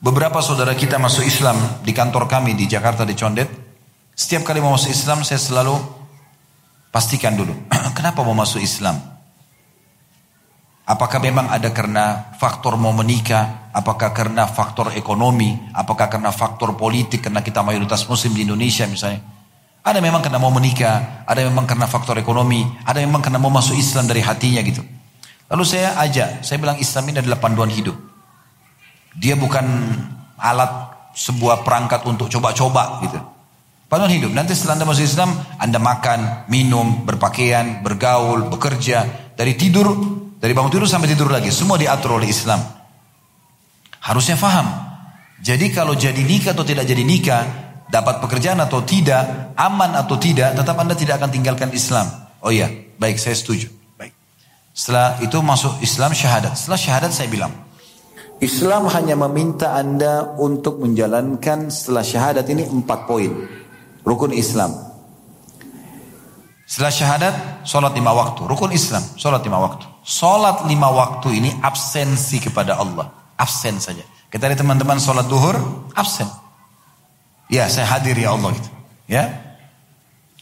[0.00, 3.46] Beberapa saudara kita masuk Islam di kantor kami di Jakarta di Condet.
[4.16, 5.78] Setiap kali mau masuk Islam saya selalu
[6.90, 7.54] pastikan dulu.
[7.96, 8.98] Kenapa mau masuk Islam?
[10.90, 13.70] Apakah memang ada karena faktor mau menikah?
[13.70, 15.54] Apakah karena faktor ekonomi?
[15.70, 17.30] Apakah karena faktor politik?
[17.30, 19.22] Karena kita mayoritas muslim di Indonesia misalnya.
[19.86, 23.78] Ada memang karena mau menikah, ada memang karena faktor ekonomi, ada memang karena mau masuk
[23.78, 24.82] Islam dari hatinya gitu.
[25.46, 27.94] Lalu saya ajak, saya bilang Islam ini adalah panduan hidup.
[29.14, 29.66] Dia bukan
[30.42, 33.18] alat sebuah perangkat untuk coba-coba gitu.
[33.86, 34.34] Panduan hidup.
[34.34, 39.30] Nanti setelah Anda masuk Islam, Anda makan, minum, berpakaian, bergaul, bekerja.
[39.38, 39.90] Dari tidur,
[40.40, 41.52] dari bangun tidur sampai tidur lagi.
[41.52, 42.64] Semua diatur oleh Islam.
[44.00, 44.64] Harusnya faham.
[45.44, 47.44] Jadi kalau jadi nikah atau tidak jadi nikah,
[47.92, 52.08] dapat pekerjaan atau tidak, aman atau tidak, tetap Anda tidak akan tinggalkan Islam.
[52.40, 53.68] Oh iya, baik saya setuju.
[54.00, 54.16] Baik.
[54.72, 56.56] Setelah itu masuk Islam syahadat.
[56.56, 57.52] Setelah syahadat saya bilang,
[58.40, 63.28] Islam hanya meminta Anda untuk menjalankan setelah syahadat ini empat poin.
[64.00, 64.72] Rukun Islam.
[66.64, 67.34] Setelah syahadat,
[67.68, 68.48] sholat lima waktu.
[68.48, 69.89] Rukun Islam, sholat lima waktu.
[70.00, 73.08] Sholat lima waktu ini absensi kepada Allah.
[73.36, 74.04] Absen saja.
[74.30, 75.56] Kita ada teman-teman sholat duhur,
[75.92, 76.28] absen.
[77.50, 78.70] Ya, saya hadir ya Allah gitu.
[79.10, 79.24] Ya.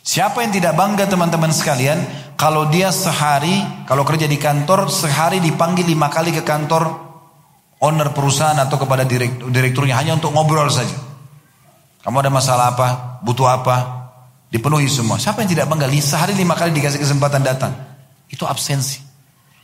[0.04, 2.04] Siapa yang tidak bangga teman-teman sekalian,
[2.36, 7.08] kalau dia sehari, kalau kerja di kantor, sehari dipanggil lima kali ke kantor
[7.80, 10.94] owner perusahaan atau kepada direktur, direkturnya hanya untuk ngobrol saja.
[12.04, 13.20] Kamu ada masalah apa?
[13.24, 13.76] Butuh apa?
[14.52, 15.16] Dipenuhi semua.
[15.16, 15.88] Siapa yang tidak bangga?
[15.96, 17.72] Sehari lima kali dikasih kesempatan datang.
[18.28, 19.07] Itu absensi.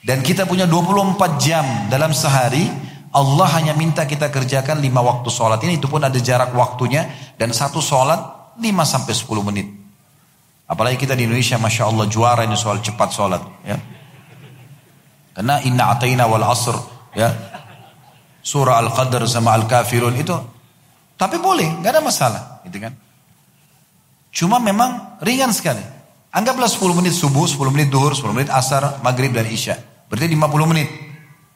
[0.05, 2.69] Dan kita punya 24 jam dalam sehari.
[3.15, 5.81] Allah hanya minta kita kerjakan lima waktu sholat ini.
[5.81, 7.09] Itu pun ada jarak waktunya.
[7.41, 9.67] Dan satu sholat 5 sampai 10 menit.
[10.69, 13.43] Apalagi kita di Indonesia Masya Allah juara ini soal cepat sholat.
[13.65, 13.81] Ya.
[15.33, 16.77] Karena inna ataina wal asr.
[17.17, 17.33] Ya.
[18.45, 20.37] Surah Al-Qadr sama Al-Kafirun itu
[21.15, 22.93] tapi boleh, nggak ada masalah, gitu kan?
[24.35, 25.83] Cuma memang ringan sekali.
[26.35, 29.79] Anggaplah 10 menit subuh, 10 menit duhur, 10 menit asar, maghrib dan isya.
[30.15, 30.89] Berarti 50 menit.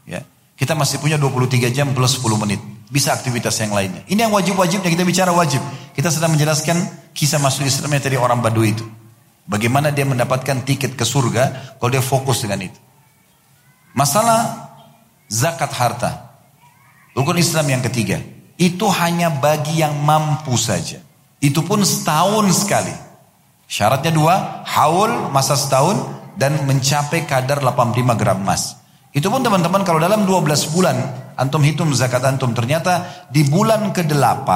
[0.03, 0.27] Ya.
[0.59, 2.59] Kita masih punya 23 jam plus 10 menit.
[2.91, 4.03] Bisa aktivitas yang lainnya.
[4.11, 5.63] Ini yang wajib-wajibnya kita bicara wajib.
[5.95, 6.75] Kita sedang menjelaskan
[7.15, 8.83] kisah masuk Islamnya tadi orang Badui itu.
[9.47, 12.79] Bagaimana dia mendapatkan tiket ke surga kalau dia fokus dengan itu.
[13.95, 14.75] Masalah
[15.31, 16.11] zakat harta.
[17.15, 18.19] Rukun Islam yang ketiga
[18.59, 20.99] itu hanya bagi yang mampu saja.
[21.39, 22.91] Itu pun setahun sekali.
[23.71, 28.79] Syaratnya dua, haul masa setahun dan mencapai kadar 85 gram emas.
[29.11, 30.97] Itu pun teman-teman kalau dalam 12 bulan
[31.35, 34.49] antum hitung zakat antum ternyata di bulan ke-8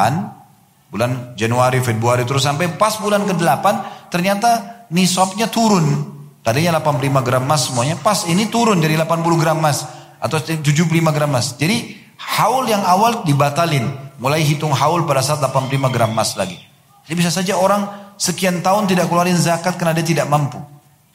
[0.93, 3.67] bulan Januari, Februari terus sampai pas bulan ke-8
[4.15, 6.15] ternyata nisabnya turun.
[6.43, 9.87] Tadinya 85 gram emas semuanya, pas ini turun jadi 80 gram emas
[10.23, 10.63] atau 75
[11.11, 11.59] gram emas.
[11.59, 14.15] Jadi Haul yang awal dibatalin.
[14.23, 16.55] Mulai hitung haul pada saat 85 gram emas lagi.
[17.03, 20.63] Jadi bisa saja orang sekian tahun tidak keluarin zakat karena dia tidak mampu.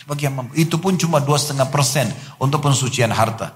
[0.07, 0.55] Bagi yang mampu.
[0.55, 2.07] Itu pun cuma 2,5 persen
[2.39, 3.51] untuk pensucian harta.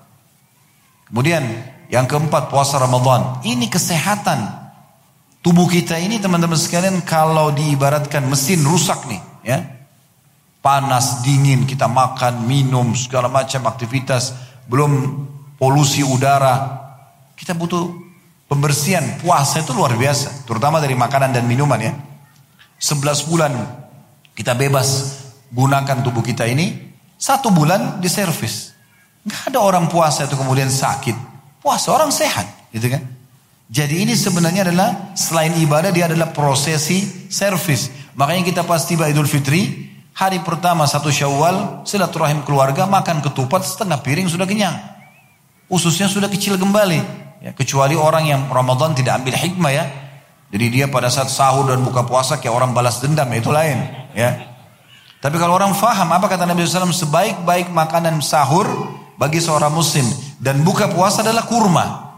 [1.08, 1.43] Kemudian
[1.88, 3.39] yang keempat puasa Ramadan.
[3.43, 4.60] Ini kesehatan.
[5.41, 9.22] Tubuh kita ini teman-teman sekalian kalau diibaratkan mesin rusak nih.
[9.47, 9.60] ya
[10.62, 14.38] Panas, dingin, kita makan, minum, segala macam aktivitas.
[14.70, 15.26] Belum
[15.58, 16.80] polusi udara,
[17.34, 17.89] kita butuh
[18.45, 19.18] pembersihan.
[19.18, 20.45] Puasa itu luar biasa.
[20.45, 21.93] Terutama dari makanan dan minuman ya.
[22.78, 23.54] 11 bulan
[24.34, 25.21] kita bebas
[25.52, 26.91] gunakan tubuh kita ini.
[27.20, 28.74] Satu bulan diservis.
[29.22, 31.14] Gak ada orang puasa itu kemudian sakit.
[31.62, 32.74] Puasa orang sehat.
[32.74, 33.04] Gitu kan.
[33.72, 37.88] Jadi ini sebenarnya adalah selain ibadah dia adalah prosesi servis.
[38.20, 44.04] Makanya kita pas tiba Idul Fitri, hari pertama satu Syawal, silaturahim keluarga makan ketupat setengah
[44.04, 44.76] piring sudah kenyang.
[45.72, 46.99] Ususnya sudah kecil kembali.
[47.41, 49.86] Ya, kecuali orang yang Ramadan tidak ambil hikmah ya.
[50.52, 53.88] Jadi dia pada saat sahur dan buka puasa kayak orang balas dendam itu lain.
[54.12, 54.51] Ya.
[55.22, 58.66] Tapi kalau orang faham apa kata Nabi SAW sebaik-baik makanan sahur
[59.22, 60.04] bagi seorang muslim
[60.42, 62.18] dan buka puasa adalah kurma.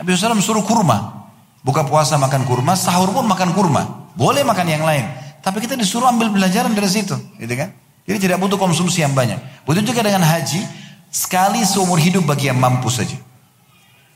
[0.00, 1.28] Nabi SAW suruh kurma.
[1.62, 4.10] Buka puasa makan kurma, sahur pun makan kurma.
[4.18, 5.06] Boleh makan yang lain.
[5.44, 7.14] Tapi kita disuruh ambil pelajaran dari situ.
[7.38, 7.70] Gitu kan?
[8.02, 9.38] Jadi tidak butuh konsumsi yang banyak.
[9.62, 10.58] Begitu juga dengan haji.
[11.12, 13.14] Sekali seumur hidup bagi yang mampu saja.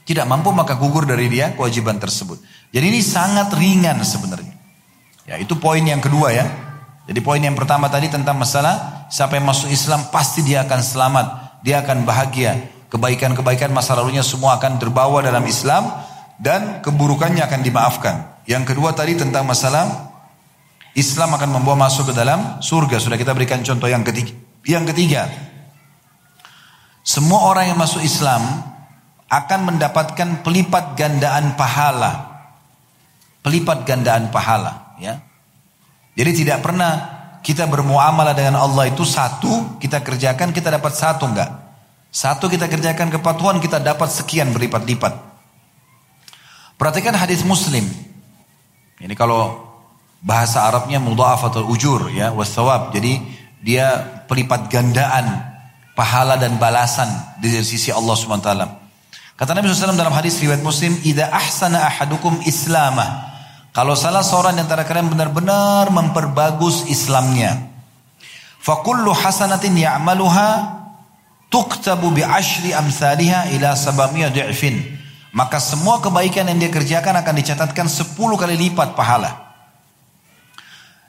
[0.07, 2.41] Tidak mampu maka gugur dari dia kewajiban tersebut.
[2.75, 4.55] Jadi ini sangat ringan sebenarnya.
[5.27, 6.66] Ya itu poin yang kedua ya.
[7.07, 11.26] Jadi poin yang pertama tadi tentang masalah siapa yang masuk Islam pasti dia akan selamat,
[11.62, 12.59] dia akan bahagia.
[12.90, 15.86] Kebaikan-kebaikan masa lalunya semua akan terbawa dalam Islam
[16.42, 18.14] dan keburukannya akan dimaafkan.
[18.46, 20.11] Yang kedua tadi tentang masalah
[20.98, 22.98] Islam akan membawa masuk ke dalam surga.
[22.98, 24.34] Sudah kita berikan contoh yang ketiga.
[24.66, 25.30] Yang ketiga,
[27.07, 28.42] semua orang yang masuk Islam
[29.30, 32.34] akan mendapatkan pelipat gandaan pahala.
[33.46, 35.22] Pelipat gandaan pahala, ya.
[36.17, 36.93] Jadi tidak pernah
[37.45, 41.53] kita bermuamalah dengan Allah itu satu kita kerjakan kita dapat satu enggak.
[42.09, 45.12] Satu kita kerjakan kepatuhan kita dapat sekian berlipat-lipat.
[46.81, 47.85] Perhatikan hadis Muslim.
[48.97, 49.69] Ini kalau
[50.25, 52.91] Bahasa Arabnya mudha'afatul ujur ya, wasawab.
[52.97, 53.21] Jadi
[53.61, 55.45] dia pelipat gandaan
[55.93, 57.07] pahala dan balasan
[57.39, 58.51] di sisi Allah SWT.
[59.37, 63.36] Kata Nabi SAW dalam hadis riwayat Muslim, "Idza ahsana ahadukum islamah."
[63.77, 67.61] Kalau salah seorang di antara kalian benar-benar memperbagus Islamnya,
[68.57, 70.81] fakullu hasanatin ya'maluha
[71.53, 74.81] tuktabu bi ashri amsalha ila sabamiyah di'fin.
[75.37, 79.53] Maka semua kebaikan yang dia kerjakan akan dicatatkan 10 kali lipat pahala.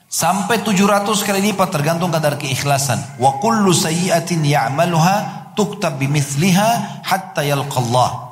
[0.04, 3.00] Sampai 700 kali lipat tergantung kadar keikhlasan.
[3.16, 8.27] Wa kullu sayyi'atin ya'maluha tuktab bimithliha hatta yalqallah.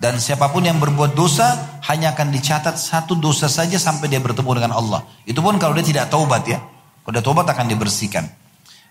[0.00, 4.48] Dan siapa pun yang berbuat dosa hanya akan dicatat satu dosa saja sampai dia bertemu
[4.56, 5.04] dengan Allah.
[5.28, 6.56] Itu pun kalau dia tidak taubat ya.
[7.04, 8.24] Kalau dia taubat akan dibersihkan.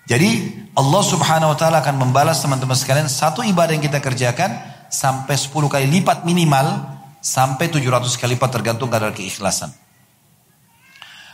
[0.06, 4.54] Jadi Allah subhanahu wa ta'ala akan membalas teman-teman sekalian satu ibadah yang kita kerjakan
[4.90, 9.74] sampai 10 kali lipat minimal sampai 700 kali lipat tergantung kadar keikhlasan.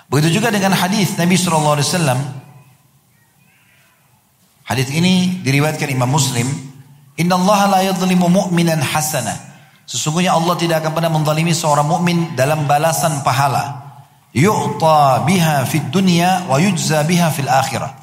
[0.08, 1.84] Begitu juga dengan hadis Nabi SAW.
[4.66, 6.48] Hadis ini diriwayatkan Imam Muslim.
[7.16, 9.55] Inna Allah la yadlimu mu'minan hasanah.
[9.86, 13.86] Sesungguhnya Allah tidak akan pernah menzalimi seorang mukmin dalam balasan pahala.
[14.34, 17.94] Yu'ta biha fid dunya wa yujza biha fil akhirah.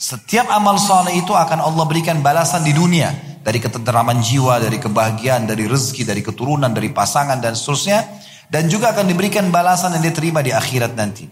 [0.00, 3.12] Setiap amal saleh itu akan Allah berikan balasan di dunia.
[3.40, 8.04] Dari ketenteraman jiwa, dari kebahagiaan, dari rezeki, dari keturunan, dari pasangan dan seterusnya.
[8.48, 11.24] Dan juga akan diberikan balasan yang diterima di akhirat nanti.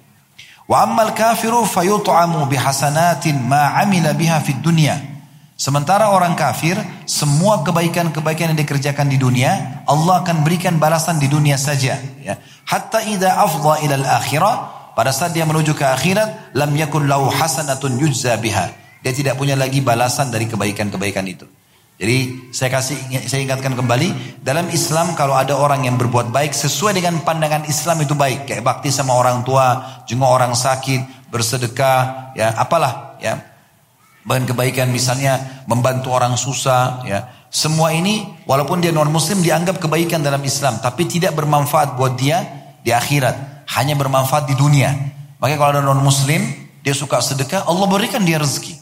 [0.68, 5.17] Wa ammal kafiru fayut'amu bihasanatin ma amila biha fid dunya.
[5.58, 11.58] Sementara orang kafir, semua kebaikan-kebaikan yang dikerjakan di dunia, Allah akan berikan balasan di dunia
[11.58, 11.98] saja.
[12.22, 12.38] Ya.
[12.62, 14.54] Hatta idha afdha ilal akhirah,
[14.94, 18.70] pada saat dia menuju ke akhirat, lam yakun lahu hasanatun yujza biha.
[19.02, 21.50] Dia tidak punya lagi balasan dari kebaikan-kebaikan itu.
[21.98, 26.94] Jadi saya kasih saya ingatkan kembali dalam Islam kalau ada orang yang berbuat baik sesuai
[26.94, 32.54] dengan pandangan Islam itu baik kayak bakti sama orang tua, jenguk orang sakit, bersedekah, ya
[32.54, 33.57] apalah ya
[34.28, 37.32] Bahkan kebaikan misalnya membantu orang susah ya.
[37.48, 42.44] Semua ini walaupun dia non muslim dianggap kebaikan dalam Islam tapi tidak bermanfaat buat dia
[42.84, 44.92] di akhirat, hanya bermanfaat di dunia.
[45.40, 46.44] Makanya kalau ada non muslim
[46.84, 48.76] dia suka sedekah, Allah berikan dia rezeki.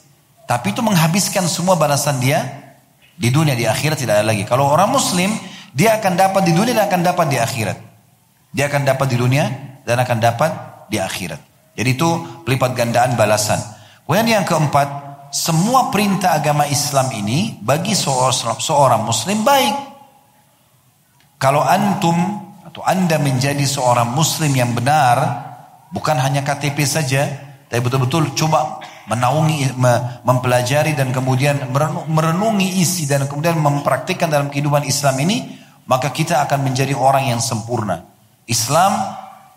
[0.50, 2.42] Tapi itu menghabiskan semua balasan dia
[3.14, 4.42] di dunia di akhirat tidak ada lagi.
[4.42, 5.30] Kalau orang muslim
[5.70, 7.78] dia akan dapat di dunia dan akan dapat di akhirat.
[8.50, 9.44] Dia akan dapat di dunia
[9.86, 10.50] dan akan dapat
[10.90, 11.38] di akhirat.
[11.78, 12.08] Jadi itu
[12.42, 13.62] pelipat gandaan balasan.
[14.08, 15.05] Kemudian yang keempat,
[15.36, 19.76] semua perintah agama Islam ini bagi seorang, seorang muslim baik.
[21.36, 22.16] Kalau antum
[22.64, 25.44] atau anda menjadi seorang muslim yang benar,
[25.92, 27.28] bukan hanya KTP saja,
[27.68, 28.80] tapi betul-betul coba
[29.12, 29.76] menaungi,
[30.24, 31.68] mempelajari dan kemudian
[32.08, 35.52] merenungi isi dan kemudian mempraktikkan dalam kehidupan Islam ini,
[35.84, 38.08] maka kita akan menjadi orang yang sempurna.
[38.48, 38.96] Islam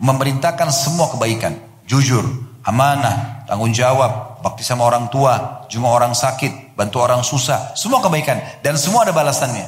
[0.04, 1.56] memerintahkan semua kebaikan,
[1.88, 2.28] jujur,
[2.68, 8.40] amanah, tanggung jawab, bakti sama orang tua, jumlah orang sakit, bantu orang susah, semua kebaikan
[8.64, 9.68] dan semua ada balasannya.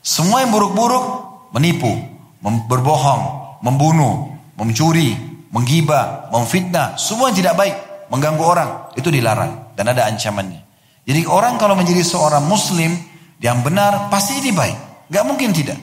[0.00, 1.04] Semua yang buruk-buruk
[1.52, 1.92] menipu,
[2.40, 3.22] berbohong,
[3.60, 5.12] membunuh, mencuri,
[5.52, 7.76] menggibah, memfitnah, semua yang tidak baik,
[8.08, 10.64] mengganggu orang, itu dilarang dan ada ancamannya.
[11.04, 12.96] Jadi orang kalau menjadi seorang muslim
[13.40, 14.78] yang benar pasti jadi baik,
[15.12, 15.78] nggak mungkin tidak.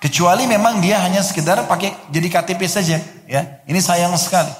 [0.00, 3.64] Kecuali memang dia hanya sekedar pakai jadi KTP saja, ya.
[3.64, 4.52] Ini sayang sekali.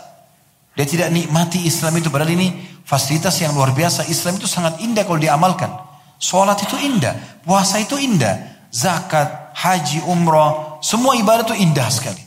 [0.72, 2.08] Dia tidak nikmati Islam itu.
[2.08, 4.06] Padahal ini fasilitas yang luar biasa.
[4.06, 5.72] Islam itu sangat indah kalau diamalkan.
[6.20, 7.42] Sholat itu indah.
[7.42, 8.68] Puasa itu indah.
[8.70, 10.78] Zakat, haji, umrah.
[10.84, 12.22] Semua ibadah itu indah sekali.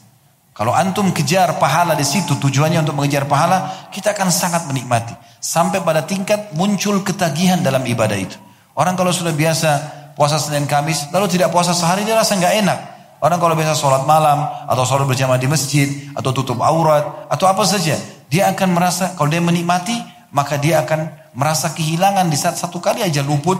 [0.58, 5.14] Kalau antum kejar pahala di situ, tujuannya untuk mengejar pahala, kita akan sangat menikmati.
[5.38, 8.34] Sampai pada tingkat muncul ketagihan dalam ibadah itu.
[8.74, 9.70] Orang kalau sudah biasa
[10.18, 12.80] puasa Senin Kamis, lalu tidak puasa sehari, dia rasa nggak enak.
[13.22, 17.62] Orang kalau biasa sholat malam, atau sholat berjamaah di masjid, atau tutup aurat, atau apa
[17.62, 17.93] saja.
[18.34, 19.93] Dia akan merasa kalau dia menikmati
[20.32, 23.57] maka dia akan merasa kehilangan di saat satu kali aja luput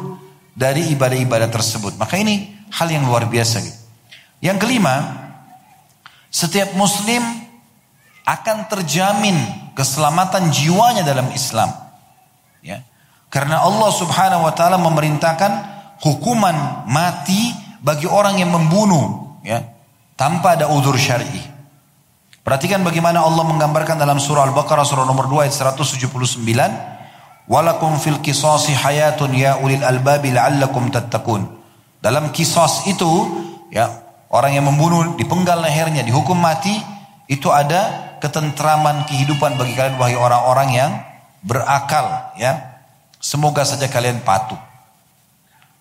[0.58, 1.96] dari ibadah-ibadah tersebut.
[2.02, 3.62] Maka ini hal yang luar biasa.
[3.62, 3.80] Gitu.
[4.42, 4.96] Yang kelima,
[6.34, 7.22] setiap muslim
[8.28, 9.38] akan terjamin
[9.78, 11.72] keselamatan jiwanya dalam Islam.
[12.60, 12.84] Ya.
[13.32, 15.52] Karena Allah Subhanahu wa taala memerintahkan
[16.04, 19.64] hukuman mati bagi orang yang membunuh ya
[20.20, 21.57] tanpa ada udur syar'i.
[22.48, 26.48] Perhatikan bagaimana Allah menggambarkan dalam surah Al-Baqarah surah nomor 2 ayat 179.
[27.44, 31.44] Walakum fil qisasi hayatun ya ulil albabi la'allakum tattaqun.
[32.00, 33.04] Dalam kisos itu
[33.68, 33.92] ya
[34.32, 36.72] orang yang membunuh dipenggal lehernya dihukum mati
[37.28, 40.92] itu ada ketentraman kehidupan bagi kalian wahai orang-orang yang
[41.44, 42.80] berakal ya.
[43.20, 44.56] Semoga saja kalian patuh.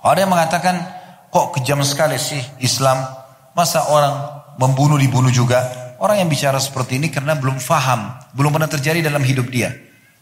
[0.03, 0.83] Ada yang mengatakan
[1.31, 3.07] kok kejam sekali sih Islam.
[3.55, 5.86] Masa orang membunuh dibunuh juga?
[6.03, 9.73] Orang yang bicara seperti ini karena belum faham, belum pernah terjadi dalam hidup dia.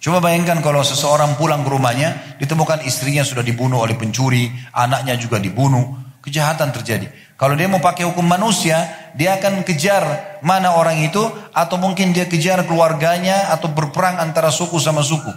[0.04, 5.40] Coba bayangkan kalau seseorang pulang ke rumahnya, ditemukan istrinya sudah dibunuh oleh pencuri, anaknya juga
[5.40, 7.08] dibunuh, kejahatan terjadi.
[7.40, 8.84] Kalau dia mau pakai hukum manusia,
[9.16, 11.24] dia akan kejar mana orang itu,
[11.56, 15.32] atau mungkin dia kejar keluarganya, atau berperang antara suku sama suku.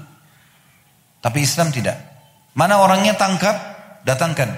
[1.23, 1.95] Tapi Islam tidak.
[2.51, 3.55] Mana orangnya tangkap,
[4.03, 4.51] datangkan.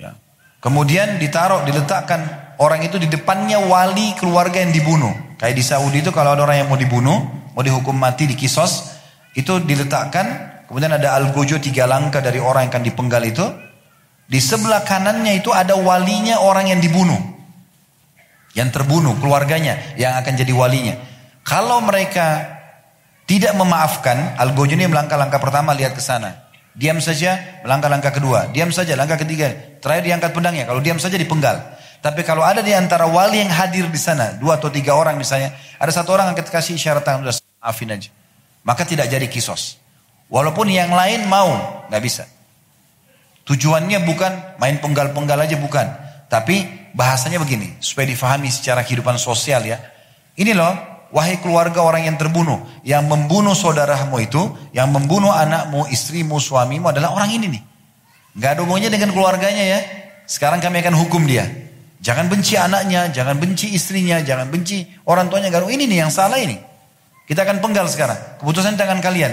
[0.00, 0.16] Ya.
[0.64, 5.10] Kemudian ditaruh, diletakkan orang itu di depannya wali keluarga yang dibunuh.
[5.40, 7.18] Kayak di Saudi itu kalau ada orang yang mau dibunuh,
[7.56, 8.92] mau dihukum mati di kisos,
[9.32, 10.52] itu diletakkan.
[10.68, 13.46] Kemudian ada algojo tiga langkah dari orang yang akan dipenggal itu.
[14.30, 17.18] Di sebelah kanannya itu ada walinya orang yang dibunuh.
[18.54, 20.94] Yang terbunuh, keluarganya yang akan jadi walinya.
[21.42, 22.60] Kalau mereka
[23.26, 26.50] tidak memaafkan, Algojo ini melangkah-langkah pertama lihat ke sana.
[26.74, 28.50] Diam saja, melangkah-langkah kedua.
[28.54, 29.50] Diam saja, langkah ketiga.
[29.82, 30.64] Terakhir diangkat pedangnya.
[30.70, 31.58] Kalau diam saja dipenggal.
[32.00, 35.52] Tapi kalau ada di antara wali yang hadir di sana, dua atau tiga orang misalnya,
[35.76, 38.08] ada satu orang yang kita kasih isyarat tangan, udah maafin aja.
[38.64, 39.76] Maka tidak jadi kisos.
[40.32, 42.24] Walaupun yang lain mau, nggak bisa.
[43.44, 45.86] Tujuannya bukan main penggal-penggal aja bukan.
[46.32, 49.76] Tapi bahasanya begini, supaya difahami secara kehidupan sosial ya.
[50.40, 50.72] Ini loh,
[51.12, 52.64] wahai keluarga orang yang terbunuh.
[52.80, 54.40] Yang membunuh saudaramu itu,
[54.72, 57.62] yang membunuh anakmu, istrimu, suamimu adalah orang ini nih.
[58.40, 59.80] Gak ada hubungannya dengan keluarganya ya.
[60.24, 61.69] Sekarang kami akan hukum dia.
[62.00, 65.52] Jangan benci anaknya, jangan benci istrinya, jangan benci orang tuanya.
[65.52, 66.56] Ini nih yang salah ini.
[67.28, 68.40] Kita akan penggal sekarang.
[68.40, 69.30] Keputusan tangan kalian.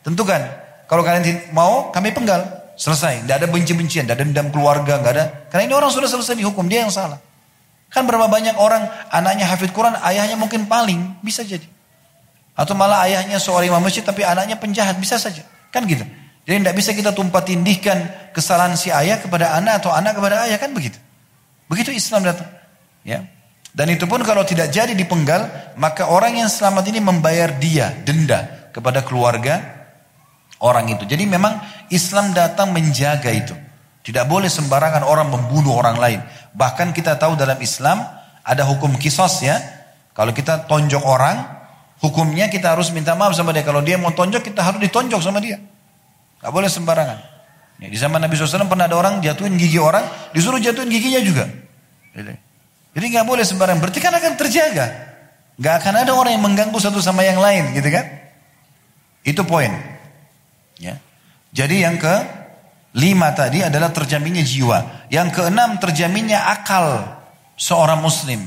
[0.00, 0.40] Tentukan.
[0.88, 2.72] Kalau kalian mau, kami penggal.
[2.76, 3.24] Selesai.
[3.24, 5.24] Tidak ada benci-bencian, tidak ada dendam keluarga, nggak ada.
[5.52, 7.20] Karena ini orang sudah selesai dihukum, dia yang salah.
[7.92, 11.64] Kan berapa banyak orang anaknya hafid Quran, ayahnya mungkin paling, bisa jadi.
[12.56, 15.44] Atau malah ayahnya seorang imam masjid tapi anaknya penjahat, bisa saja.
[15.68, 16.02] Kan gitu.
[16.48, 20.58] Jadi tidak bisa kita tumpah tindihkan kesalahan si ayah kepada anak atau anak kepada ayah,
[20.58, 20.98] kan begitu.
[21.66, 22.50] Begitu Islam datang.
[23.02, 23.26] Ya.
[23.76, 28.72] Dan itu pun kalau tidak jadi dipenggal, maka orang yang selamat ini membayar dia, denda
[28.72, 29.60] kepada keluarga
[30.64, 31.04] orang itu.
[31.04, 31.60] Jadi memang
[31.92, 33.52] Islam datang menjaga itu.
[34.00, 36.20] Tidak boleh sembarangan orang membunuh orang lain.
[36.56, 38.00] Bahkan kita tahu dalam Islam
[38.40, 39.60] ada hukum kisos ya.
[40.16, 41.36] Kalau kita tonjok orang,
[42.00, 43.66] hukumnya kita harus minta maaf sama dia.
[43.66, 45.60] Kalau dia mau tonjok, kita harus ditonjok sama dia.
[46.40, 47.35] Gak boleh sembarangan.
[47.76, 51.44] Ya, di zaman Nabi SAW pernah ada orang jatuhin gigi orang, disuruh jatuhin giginya juga.
[52.96, 53.80] Jadi gak boleh sembarangan.
[53.84, 54.86] Berarti kan akan terjaga.
[55.60, 58.08] Gak akan ada orang yang mengganggu satu sama yang lain, gitu kan?
[59.20, 59.68] Itu poin.
[60.80, 60.96] Ya.
[61.52, 62.14] Jadi yang ke
[62.96, 65.08] lima tadi adalah terjaminnya jiwa.
[65.12, 67.04] Yang keenam terjaminnya akal
[67.60, 68.40] seorang muslim.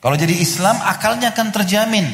[0.00, 2.08] Kalau jadi Islam akalnya akan terjamin,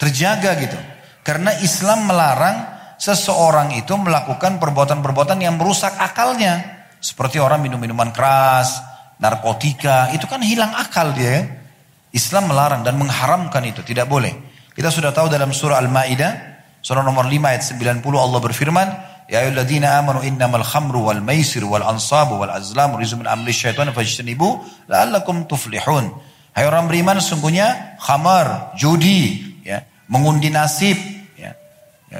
[0.00, 0.78] terjaga gitu.
[1.26, 6.84] Karena Islam melarang seseorang itu melakukan perbuatan-perbuatan yang merusak akalnya.
[7.00, 8.80] Seperti orang minum minuman keras,
[9.20, 11.64] narkotika, itu kan hilang akal dia.
[12.10, 14.32] Islam melarang dan mengharamkan itu, tidak boleh.
[14.72, 18.88] Kita sudah tahu dalam surah Al-Maidah Surah nomor 5 ayat 90 Allah berfirman,
[19.26, 23.90] Ya ayyuhalladzina amanu innamal khamru wal maisir wal ansabu wal azlamu rizqun min amri syaitan
[23.90, 26.14] fajtanibu la'allakum tuflihun.
[26.54, 31.15] Hai orang beriman sungguhnya khamar, judi, ya, mengundi nasib, ya, ya,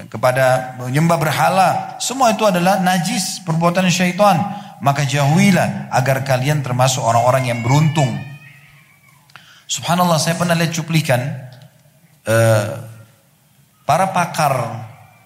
[0.07, 4.36] kepada menyembah berhala, semua itu adalah najis perbuatan syaitan.
[4.76, 8.12] Maka jauhilah agar kalian termasuk orang-orang yang beruntung.
[9.64, 11.20] Subhanallah saya pernah lihat cuplikan
[12.28, 12.70] uh,
[13.88, 14.55] para pakar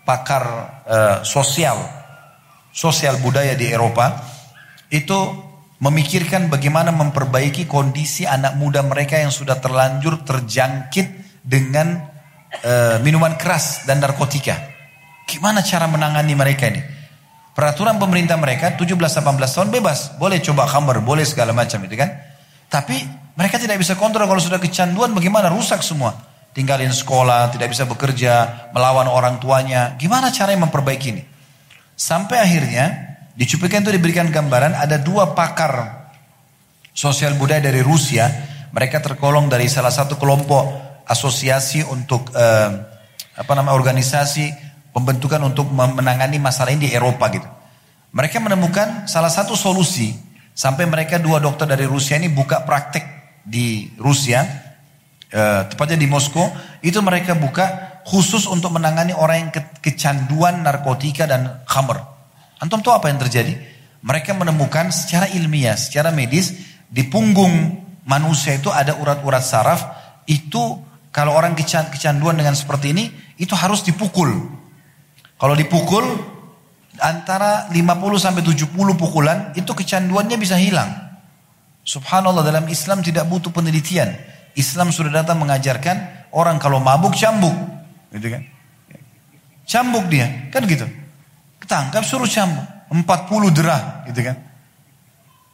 [0.06, 0.44] pakar
[0.86, 1.76] uh, sosial
[2.70, 4.16] sosial budaya di Eropa
[4.90, 5.18] itu
[5.80, 12.09] memikirkan bagaimana memperbaiki kondisi anak muda mereka yang sudah terlanjur terjangkit dengan
[12.64, 14.59] uh, minuman keras dan narkotika.
[15.26, 16.82] Gimana cara menangani mereka ini?
[17.55, 22.11] Peraturan pemerintah mereka 17-18 tahun bebas, boleh coba khamar, boleh segala macam itu kan.
[22.70, 22.96] Tapi
[23.34, 28.66] mereka tidak bisa kontrol kalau sudah kecanduan bagaimana rusak semua tinggalin sekolah, tidak bisa bekerja,
[28.74, 29.94] melawan orang tuanya.
[29.98, 31.22] Gimana caranya memperbaiki ini?
[31.94, 36.07] Sampai akhirnya di cuplikan itu diberikan gambaran ada dua pakar
[36.90, 38.26] sosial budaya dari Rusia.
[38.70, 42.70] Mereka terkolong dari salah satu kelompok asosiasi untuk eh,
[43.34, 44.54] apa nama organisasi
[44.94, 47.50] pembentukan untuk menangani masalah ini di Eropa gitu.
[48.14, 50.14] Mereka menemukan salah satu solusi
[50.54, 53.02] sampai mereka dua dokter dari Rusia ini buka praktek
[53.42, 54.70] di Rusia
[55.30, 56.42] Eh, tepatnya di Moskow,
[56.82, 62.02] itu mereka buka khusus untuk menangani orang yang ke, kecanduan narkotika dan khamr.
[62.58, 63.54] Antum tahu apa yang terjadi?
[64.02, 66.58] Mereka menemukan secara ilmiah, secara medis,
[66.90, 67.78] di punggung
[68.11, 69.80] manusia itu ada urat-urat saraf,
[70.26, 74.30] itu kalau orang kecanduan dengan seperti ini, itu harus dipukul.
[75.40, 76.06] Kalau dipukul,
[77.02, 80.86] antara 50 sampai 70 pukulan, itu kecanduannya bisa hilang.
[81.82, 84.14] Subhanallah dalam Islam tidak butuh penelitian.
[84.54, 87.54] Islam sudah datang mengajarkan orang kalau mabuk cambuk,
[88.14, 88.42] gitu kan?
[89.66, 90.86] Cambuk dia, kan gitu.
[91.58, 94.36] Ketangkap suruh cambuk, 40 derah, gitu kan?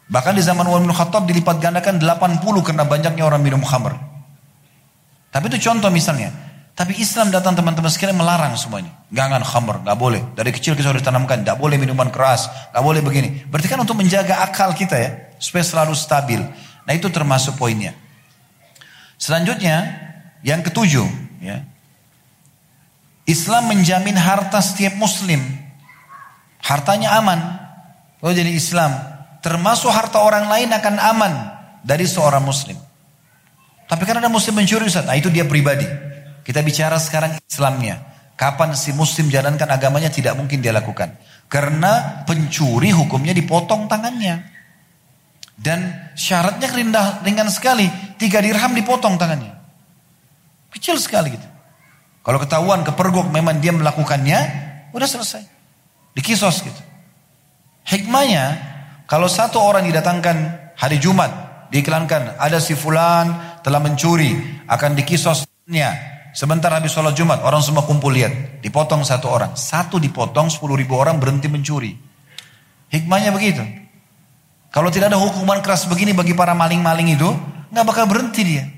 [0.06, 4.15] Bahkan di zaman Umar bin Khattab dilipat gandakan 80 karena banyaknya orang minum khamr.
[5.30, 6.32] Tapi itu contoh misalnya.
[6.76, 8.92] Tapi Islam datang teman-teman sekalian melarang semuanya.
[9.08, 10.20] Jangan khamr, nggak boleh.
[10.36, 13.48] Dari kecil kita sudah ditanamkan, nggak boleh minuman keras, nggak boleh begini.
[13.48, 15.10] Berarti kan untuk menjaga akal kita ya,
[15.40, 16.36] supaya selalu stabil.
[16.84, 17.96] Nah itu termasuk poinnya.
[19.16, 19.88] Selanjutnya,
[20.44, 21.08] yang ketujuh,
[21.40, 21.64] ya,
[23.24, 25.40] Islam menjamin harta setiap muslim.
[26.60, 27.40] Hartanya aman.
[28.20, 28.92] Kalau jadi Islam,
[29.40, 31.32] termasuk harta orang lain akan aman
[31.82, 32.76] dari seorang muslim.
[33.86, 35.86] Tapi karena ada muslim mencuri Ustaz, nah itu dia pribadi.
[36.42, 38.02] Kita bicara sekarang Islamnya.
[38.36, 41.16] Kapan si muslim jalankan agamanya tidak mungkin dia lakukan.
[41.48, 44.44] Karena pencuri hukumnya dipotong tangannya.
[45.56, 47.88] Dan syaratnya rindah, ringan sekali.
[48.20, 49.56] Tiga dirham dipotong tangannya.
[50.68, 51.48] Kecil sekali gitu.
[52.20, 54.38] Kalau ketahuan kepergok memang dia melakukannya,
[54.92, 55.46] udah selesai.
[56.12, 56.82] Dikisos gitu.
[57.86, 58.44] Hikmahnya,
[59.06, 60.36] kalau satu orang didatangkan
[60.74, 61.30] hari Jumat,
[61.70, 66.14] diiklankan ada si fulan telah mencuri, akan dikisosnya.
[66.30, 68.62] Sebentar habis sholat Jumat, orang semua kumpul lihat.
[68.62, 69.58] Dipotong satu orang.
[69.58, 71.98] Satu dipotong, sepuluh ribu orang berhenti mencuri.
[72.94, 73.66] Hikmahnya begitu.
[74.70, 77.26] Kalau tidak ada hukuman keras begini bagi para maling-maling itu,
[77.74, 78.70] nggak bakal berhenti dia.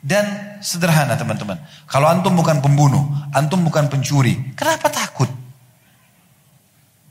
[0.00, 1.60] Dan sederhana teman-teman.
[1.84, 3.04] Kalau antum bukan pembunuh,
[3.36, 5.28] antum bukan pencuri, kenapa takut?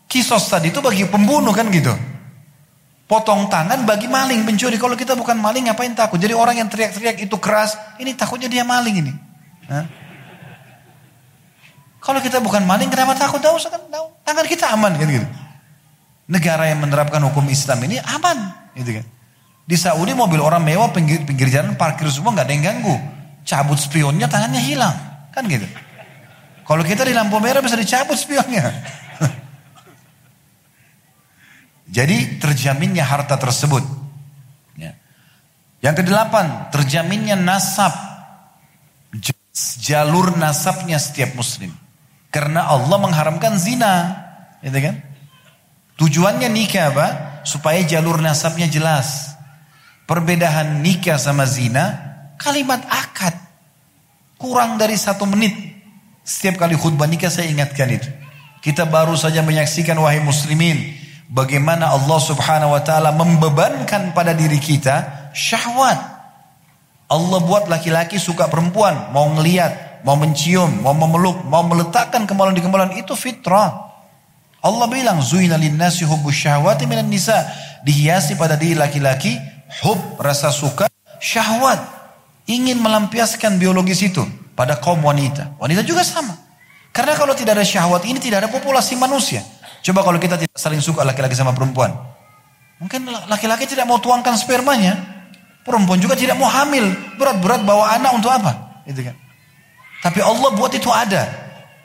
[0.10, 1.94] Kisos tadi itu bagi pembunuh kan gitu.
[3.12, 4.80] Potong tangan bagi maling pencuri.
[4.80, 6.16] Kalau kita bukan maling ngapain takut?
[6.16, 9.12] Jadi orang yang teriak-teriak itu keras, ini takutnya dia maling ini.
[9.68, 9.84] Hah?
[12.00, 13.44] Kalau kita bukan maling kenapa takut?
[13.44, 14.08] Tahu kan tahu.
[14.24, 15.28] Tangan kita aman kan gitu.
[16.32, 19.06] Negara yang menerapkan hukum Islam ini aman, gitu kan.
[19.68, 22.96] Di Saudi mobil orang mewah pinggir, pinggir jalan parkir semua nggak ada yang ganggu.
[23.44, 24.96] Cabut spionnya tangannya hilang.
[25.36, 25.68] Kan gitu.
[26.64, 28.72] Kalau kita di lampu merah bisa dicabut spionnya.
[31.92, 33.84] Jadi terjaminnya harta tersebut.
[34.80, 34.96] Ya.
[35.84, 37.92] Yang kedelapan, terjaminnya nasab.
[39.84, 41.76] Jalur nasabnya setiap muslim.
[42.32, 44.24] Karena Allah mengharamkan zina.
[44.64, 44.96] Gitu kan?
[46.00, 47.08] Tujuannya nikah apa?
[47.44, 49.36] Supaya jalur nasabnya jelas.
[50.08, 52.00] Perbedaan nikah sama zina,
[52.40, 53.36] kalimat akad.
[54.40, 55.54] Kurang dari satu menit.
[56.24, 58.08] Setiap kali khutbah nikah saya ingatkan itu.
[58.64, 61.01] Kita baru saja menyaksikan wahai muslimin.
[61.32, 65.96] Bagaimana Allah subhanahu wa ta'ala membebankan pada diri kita syahwat.
[67.08, 69.16] Allah buat laki-laki suka perempuan.
[69.16, 72.92] Mau ngeliat, mau mencium, mau memeluk, mau meletakkan kemaluan di kemaluan.
[73.00, 73.96] Itu fitrah.
[74.60, 77.48] Allah bilang, Zuina linnasi hubbus syahwati minan nisa.
[77.88, 79.40] Dihiasi pada diri laki-laki
[79.88, 80.92] hub, rasa suka,
[81.24, 81.80] syahwat.
[82.52, 85.56] Ingin melampiaskan biologis itu pada kaum wanita.
[85.64, 86.36] Wanita juga sama.
[86.92, 89.40] Karena kalau tidak ada syahwat ini tidak ada populasi manusia.
[89.82, 91.90] Coba kalau kita tidak saling suka laki-laki sama perempuan.
[92.82, 94.98] Mungkin laki-laki tidak mau tuangkan spermanya.
[95.62, 96.90] Perempuan juga tidak mau hamil.
[97.18, 98.82] Berat-berat bawa anak untuk apa?
[98.86, 99.14] Itu kan.
[100.02, 101.30] Tapi Allah buat itu ada.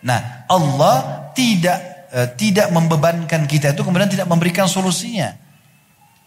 [0.01, 5.37] Nah, Allah tidak eh, tidak membebankan kita itu kemudian tidak memberikan solusinya.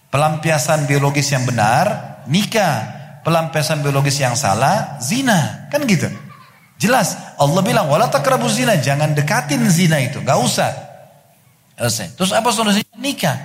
[0.10, 2.98] Pelampiasan biologis yang benar, nikah.
[3.22, 5.70] Pelampiasan biologis yang salah, zina.
[5.70, 6.10] Kan gitu.
[6.82, 7.14] Jelas.
[7.38, 8.74] Allah bilang, wala takrabu zina.
[8.78, 10.18] Jangan dekatin zina itu.
[10.26, 10.89] Gak usah.
[11.80, 12.20] Selesai.
[12.20, 13.00] Terus apa solusinya?
[13.00, 13.38] Nikah.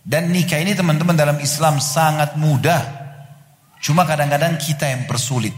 [0.00, 2.80] Dan nikah ini teman-teman dalam Islam sangat mudah.
[3.84, 5.52] Cuma kadang-kadang kita yang persulit.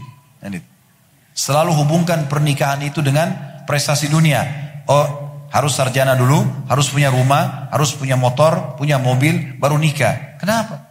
[1.31, 3.31] Selalu hubungkan pernikahan itu dengan
[3.63, 4.43] prestasi dunia.
[4.91, 5.23] Oh
[5.53, 10.41] harus sarjana dulu, harus punya rumah, harus punya motor, punya mobil, baru nikah.
[10.41, 10.89] Kenapa?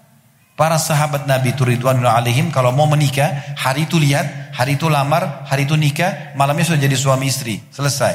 [0.54, 5.66] Para sahabat Nabi itu alaihim kalau mau menikah, hari itu lihat, hari itu lamar, hari
[5.66, 7.58] itu nikah, malamnya sudah jadi suami istri.
[7.74, 8.14] Selesai.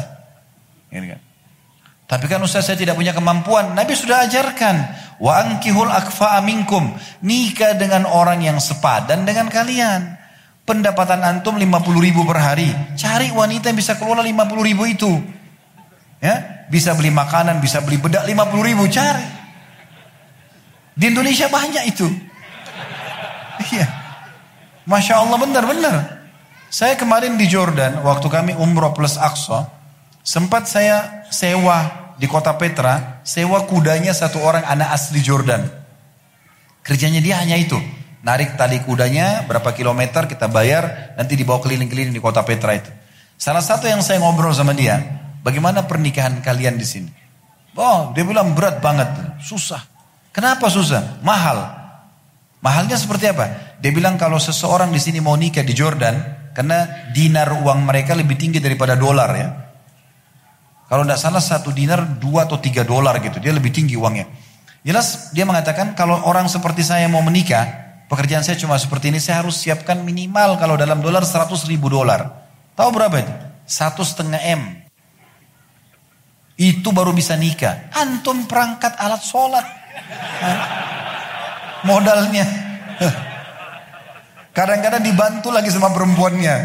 [0.88, 1.27] Kan?
[2.08, 3.76] Tapi kan Ustaz saya tidak punya kemampuan.
[3.76, 4.76] Nabi sudah ajarkan.
[5.20, 6.96] Wa ankihul akfa minkum.
[7.20, 10.16] Nikah dengan orang yang sepadan dengan kalian.
[10.64, 11.68] Pendapatan antum 50
[12.00, 12.72] ribu per hari.
[12.96, 15.12] Cari wanita yang bisa kelola 50 ribu itu.
[16.24, 19.28] Ya, bisa beli makanan, bisa beli bedak 50 ribu, cari.
[20.98, 22.08] Di Indonesia banyak itu.
[23.70, 23.86] Iya.
[24.88, 25.96] Masya Allah benar-benar.
[26.74, 29.77] Saya kemarin di Jordan, waktu kami umroh plus Aqsa,
[30.28, 35.64] sempat saya sewa di kota Petra, sewa kudanya satu orang anak asli Jordan.
[36.84, 37.80] Kerjanya dia hanya itu.
[38.28, 42.92] Narik tali kudanya, berapa kilometer kita bayar, nanti dibawa keliling-keliling di kota Petra itu.
[43.40, 45.00] Salah satu yang saya ngobrol sama dia,
[45.48, 47.12] Bagaimana pernikahan kalian di sini?
[47.80, 49.08] Oh, dia bilang berat banget,
[49.40, 49.80] susah.
[50.36, 51.24] Kenapa susah?
[51.24, 51.72] Mahal.
[52.60, 53.80] Mahalnya seperti apa?
[53.80, 56.20] Dia bilang kalau seseorang di sini mau nikah di Jordan,
[56.52, 59.67] karena dinar uang mereka lebih tinggi daripada dolar ya.
[60.88, 64.24] Kalau tidak salah satu dinar dua atau tiga dolar gitu, dia lebih tinggi uangnya.
[64.88, 67.68] Jelas dia mengatakan kalau orang seperti saya mau menikah,
[68.08, 72.48] pekerjaan saya cuma seperti ini, saya harus siapkan minimal kalau dalam dolar 100 ribu dolar.
[72.80, 73.34] Tahu berapa itu?
[73.68, 74.62] Satu setengah M.
[76.56, 77.92] Itu baru bisa nikah.
[77.92, 79.66] Antum perangkat alat sholat
[81.84, 82.48] modalnya.
[84.56, 86.56] Kadang-kadang dibantu lagi sama perempuannya.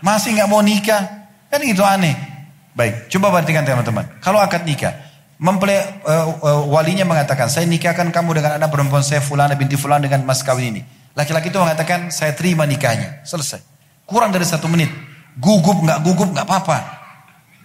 [0.00, 1.28] Masih nggak mau nikah.
[1.52, 2.29] Kan itu aneh.
[2.74, 4.06] Baik, coba perhatikan teman-teman.
[4.22, 4.94] Kalau akad nikah,
[5.42, 9.98] mempelai uh, uh, walinya mengatakan, saya nikahkan kamu dengan anak perempuan saya fulana binti fulan
[9.98, 10.82] dengan mas kawin ini.
[11.18, 13.26] Laki-laki itu mengatakan, saya terima nikahnya.
[13.26, 13.58] Selesai.
[14.06, 14.90] Kurang dari satu menit.
[15.38, 16.78] Gugup nggak gugup nggak apa-apa.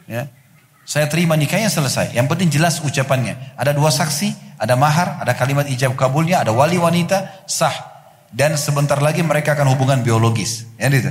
[0.09, 0.29] Ya.
[0.85, 2.13] Saya terima nikahnya selesai.
[2.13, 3.57] Yang penting jelas ucapannya.
[3.57, 7.73] Ada dua saksi, ada mahar, ada kalimat ijab kabulnya, ada wali wanita, sah.
[8.29, 10.69] Dan sebentar lagi mereka akan hubungan biologis.
[10.77, 11.09] Ya itu.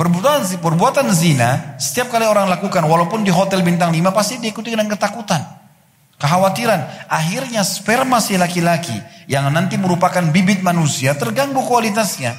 [0.00, 4.88] Perbuatan, perbuatan zina, setiap kali orang lakukan, walaupun di hotel bintang 5, pasti diikuti dengan
[4.88, 5.44] ketakutan.
[6.16, 7.04] Kekhawatiran.
[7.04, 8.96] Akhirnya sperma si laki-laki
[9.28, 12.32] yang nanti merupakan bibit manusia terganggu kualitasnya.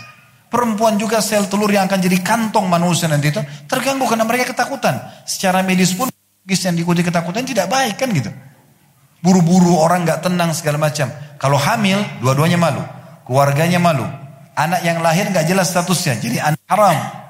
[0.50, 4.98] Perempuan juga sel telur yang akan jadi kantong manusia nanti itu terganggu karena mereka ketakutan.
[5.30, 6.10] Secara medis pun
[6.50, 8.34] yang diikuti ketakutan tidak baik kan gitu.
[9.22, 11.14] Buru-buru orang nggak tenang segala macam.
[11.38, 12.82] Kalau hamil, dua-duanya malu,
[13.30, 14.10] keluarganya malu.
[14.58, 17.21] Anak yang lahir nggak jelas statusnya, jadi anak haram.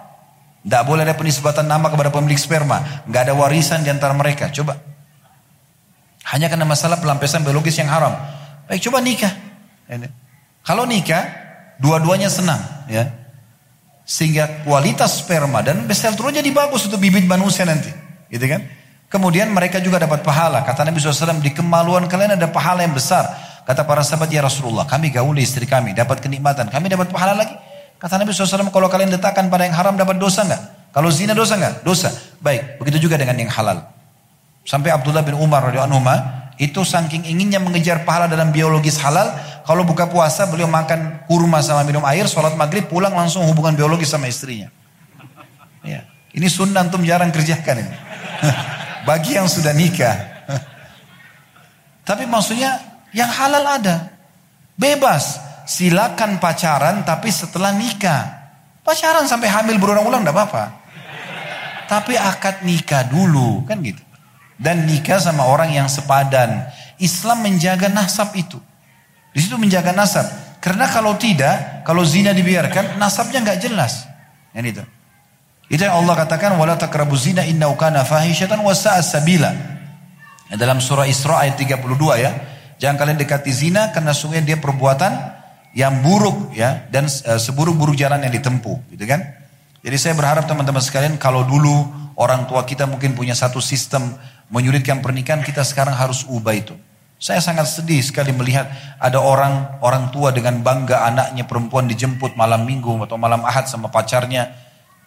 [0.62, 4.54] Tidak boleh ada penisbatan nama kepada pemilik sperma, nggak ada warisan di antara mereka.
[4.54, 4.78] Coba.
[6.30, 8.14] Hanya karena masalah pelampiasan biologis yang haram.
[8.70, 9.34] Baik, coba nikah.
[10.62, 11.26] Kalau nikah,
[11.82, 13.10] dua-duanya senang, ya.
[14.06, 17.90] Sehingga kualitas sperma dan besel terus jadi bagus untuk bibit manusia nanti,
[18.30, 18.62] gitu kan?
[19.12, 20.64] Kemudian mereka juga dapat pahala.
[20.64, 23.28] Kata Nabi SAW, di kemaluan kalian ada pahala yang besar.
[23.68, 26.70] Kata para sahabat, ya Rasulullah, kami gauli istri kami, dapat kenikmatan.
[26.70, 27.58] Kami dapat pahala lagi.
[28.02, 30.90] Kata Nabi SAW, kalau kalian letakkan pada yang haram, dapat dosa nggak?
[30.90, 31.86] Kalau zina dosa nggak?
[31.86, 32.10] Dosa.
[32.42, 33.86] Baik, begitu juga dengan yang halal.
[34.66, 36.02] Sampai Abdullah bin Umar radhiyallahu
[36.58, 39.34] itu saking inginnya mengejar pahala dalam biologis halal,
[39.66, 44.10] kalau buka puasa beliau makan kurma sama minum air, sholat maghrib pulang langsung hubungan biologis
[44.10, 44.74] sama istrinya.
[45.86, 46.06] Ya.
[46.34, 47.94] Ini sunnah antum jarang kerjakan ini.
[49.10, 50.18] bagi yang sudah nikah.
[52.08, 52.78] Tapi maksudnya
[53.14, 54.14] yang halal ada.
[54.78, 55.38] Bebas.
[55.72, 58.28] Silakan pacaran tapi setelah nikah.
[58.84, 60.64] Pacaran sampai hamil berulang-ulang tidak apa-apa.
[61.88, 63.64] Tapi akad nikah dulu.
[63.64, 64.04] Kan gitu.
[64.60, 66.68] Dan nikah sama orang yang sepadan.
[67.00, 68.60] Islam menjaga nasab itu.
[69.32, 70.28] Di situ menjaga nasab.
[70.60, 74.06] Karena kalau tidak, kalau zina dibiarkan, nasabnya nggak jelas.
[74.52, 74.84] Yang itu.
[75.72, 79.56] Itu yang Allah katakan wala taqrabu zina innahu kana sabila.
[80.52, 81.80] Dalam surah Isra ayat 32
[82.20, 82.32] ya.
[82.76, 85.41] Jangan kalian dekati zina karena sungguh dia perbuatan
[85.72, 89.24] yang buruk ya dan uh, seburuk-buruk jalan yang ditempuh, gitu kan?
[89.82, 91.90] Jadi saya berharap teman-teman sekalian kalau dulu
[92.20, 94.14] orang tua kita mungkin punya satu sistem
[94.54, 96.76] menyulitkan pernikahan, kita sekarang harus ubah itu.
[97.22, 102.66] Saya sangat sedih sekali melihat ada orang orang tua dengan bangga anaknya perempuan dijemput malam
[102.66, 104.50] minggu atau malam ahad sama pacarnya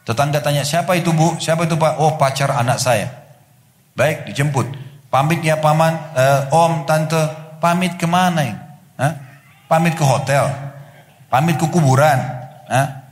[0.04, 1.40] Tetangga tanya, siapa itu bu?
[1.40, 1.96] Siapa itu pak?
[1.96, 3.08] Oh pacar anak saya.
[3.96, 4.68] Baik, dijemput.
[5.08, 7.16] Pamit ya paman, uh, om, tante,
[7.56, 8.60] pamit ke mana ini?
[9.00, 9.12] Hah?
[9.74, 10.46] Pamit ke hotel?
[11.26, 12.14] Pamit ke kuburan?
[12.70, 13.10] Hah?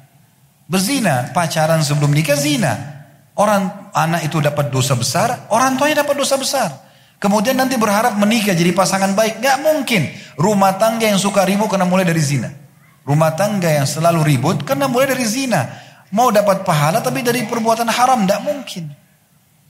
[0.70, 3.02] Berzina, pacaran sebelum nikah zina.
[3.34, 6.70] Orang anak itu dapat dosa besar, orang tuanya dapat dosa besar.
[7.18, 9.43] Kemudian nanti berharap menikah jadi pasangan baik.
[9.43, 10.06] Gak mungkin.
[10.39, 12.55] Rumah tangga yang suka ribut karena mulai dari zina.
[13.02, 15.66] Rumah tangga yang selalu ribut karena mulai dari zina.
[16.14, 19.01] Mau dapat pahala tapi dari perbuatan haram tidak mungkin.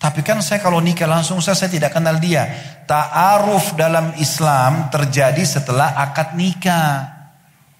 [0.03, 2.51] Tapi kan saya kalau nikah langsung saya, saya tidak kenal dia.
[2.91, 7.07] Ta'aruf dalam Islam terjadi setelah akad nikah.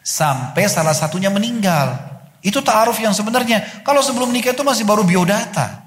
[0.07, 1.99] Sampai salah satunya meninggal.
[2.39, 3.83] Itu ta'aruf yang sebenarnya.
[3.83, 5.83] Kalau sebelum nikah itu masih baru biodata.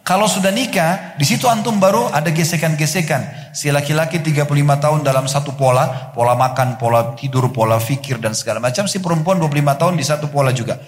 [0.00, 3.52] Kalau sudah nikah, di situ antum baru ada gesekan-gesekan.
[3.52, 4.48] Si laki-laki 35
[4.80, 8.88] tahun dalam satu pola, pola makan, pola tidur, pola fikir dan segala macam.
[8.88, 10.80] Si perempuan 25 tahun di satu pola juga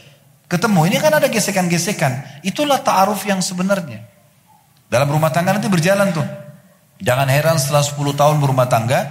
[0.48, 0.80] ketemu.
[0.88, 2.42] Ini kan ada gesekan-gesekan.
[2.42, 4.09] Itulah ta'aruf yang sebenarnya.
[4.90, 6.26] Dalam rumah tangga nanti berjalan tuh.
[7.00, 9.06] Jangan heran setelah 10 tahun berumah tangga,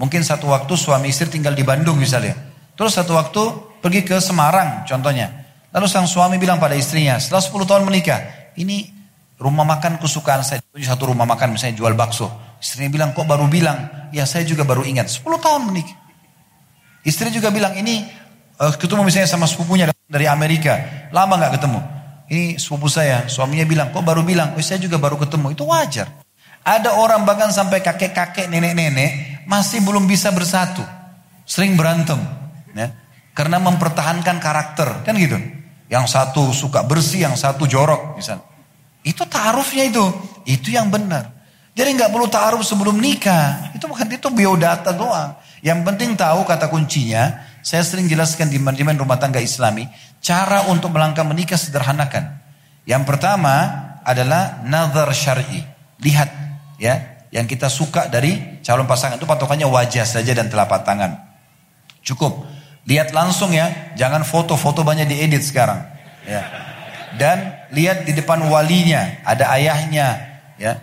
[0.00, 2.34] mungkin satu waktu suami istri tinggal di Bandung misalnya.
[2.74, 3.42] Terus satu waktu
[3.84, 5.46] pergi ke Semarang contohnya.
[5.68, 8.18] Lalu sang suami bilang pada istrinya, setelah 10 tahun menikah,
[8.56, 8.88] ini
[9.36, 10.64] rumah makan kesukaan saya.
[10.80, 12.32] Satu rumah makan misalnya jual bakso.
[12.58, 14.10] Istrinya bilang, kok baru bilang?
[14.10, 15.94] Ya saya juga baru ingat, 10 tahun menikah.
[17.04, 18.08] Istri juga bilang, ini
[18.58, 21.80] uh, ketemu misalnya sama sepupunya dari Amerika, lama nggak ketemu.
[22.28, 25.56] Ini sepupu saya, suaminya bilang, kok baru bilang, oh, saya juga baru ketemu.
[25.56, 26.20] Itu wajar.
[26.60, 30.84] Ada orang bahkan sampai kakek-kakek, nenek-nenek masih belum bisa bersatu.
[31.48, 32.20] Sering berantem.
[32.76, 32.92] Ya.
[33.32, 35.40] Karena mempertahankan karakter, kan gitu.
[35.88, 38.44] Yang satu suka bersih, yang satu jorok misalnya.
[39.00, 40.04] Itu taarufnya itu.
[40.44, 41.32] Itu yang benar.
[41.72, 43.72] Jadi nggak perlu taaruf sebelum nikah.
[43.72, 45.38] Itu bukan itu biodata doang.
[45.64, 47.48] Yang penting tahu kata kuncinya.
[47.64, 49.88] Saya sering jelaskan di manajemen rumah tangga Islami.
[50.18, 52.38] Cara untuk melangkah menikah sederhanakan.
[52.88, 53.54] Yang pertama
[54.02, 55.62] adalah nazar syar'i.
[56.00, 56.30] Lihat
[56.80, 61.20] ya, yang kita suka dari calon pasangan itu patokannya wajah saja dan telapak tangan.
[62.02, 62.48] Cukup.
[62.88, 65.84] Lihat langsung ya, jangan foto-foto banyak diedit sekarang.
[66.24, 66.42] Ya.
[67.20, 70.16] Dan lihat di depan walinya, ada ayahnya,
[70.56, 70.80] ya.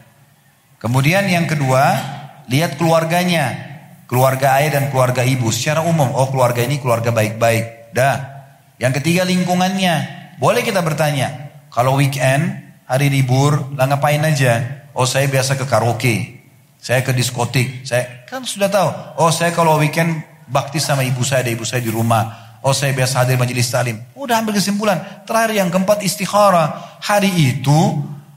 [0.78, 1.98] Kemudian yang kedua,
[2.46, 3.58] lihat keluarganya,
[4.06, 6.14] keluarga ayah dan keluarga ibu secara umum.
[6.14, 7.94] Oh keluarga ini keluarga baik-baik.
[7.96, 8.35] Dah.
[8.82, 9.96] Yang ketiga lingkungannya.
[10.36, 11.32] Boleh kita bertanya,
[11.72, 14.84] kalau weekend, hari libur, lah ngapain aja?
[14.92, 16.44] Oh saya biasa ke karaoke,
[16.80, 18.90] saya ke diskotik, saya kan sudah tahu.
[19.20, 22.60] Oh saya kalau weekend bakti sama ibu saya, ada ibu saya di rumah.
[22.66, 23.96] Oh saya biasa hadir majelis salim.
[24.18, 25.24] Udah ambil kesimpulan.
[25.24, 27.00] Terakhir yang keempat istikharah.
[27.00, 27.80] Hari itu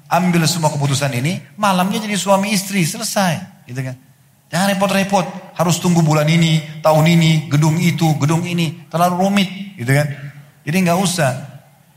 [0.06, 3.64] ambil semua keputusan ini, malamnya jadi suami istri, selesai.
[3.66, 3.96] Gitu kan.
[4.48, 5.26] Jangan repot-repot,
[5.60, 10.27] harus tunggu bulan ini, tahun ini, gedung itu, gedung ini, terlalu rumit, gitu kan.
[10.68, 11.32] Jadi nggak usah.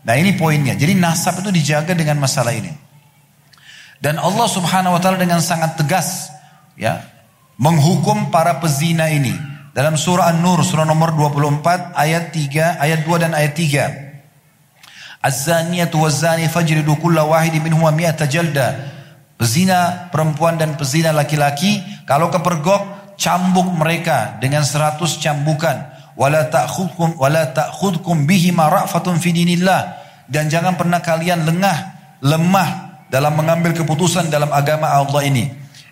[0.08, 0.80] Nah ini poinnya.
[0.80, 2.72] Jadi nasab itu dijaga dengan masalah ini.
[4.00, 6.32] Dan Allah Subhanahu wa taala dengan sangat tegas
[6.80, 7.04] ya
[7.60, 9.36] menghukum para pezina ini.
[9.76, 15.20] Dalam surah An-Nur surah nomor 24 ayat 3, ayat 2 dan ayat 3.
[15.22, 16.02] Az-zaniyatu
[16.48, 18.88] fajridu kulla wahidi minhum mi'ata jalda.
[19.36, 25.92] Pezina perempuan dan pezina laki-laki kalau kepergok cambuk mereka dengan seratus cambukan.
[26.20, 30.02] Wala ta'khudkum wala ta'khudkum bihi ra'fatun fi dinillah
[30.32, 31.78] dan jangan pernah kalian lengah,
[32.24, 32.70] lemah
[33.12, 35.52] dalam mengambil keputusan dalam agama Allah ini.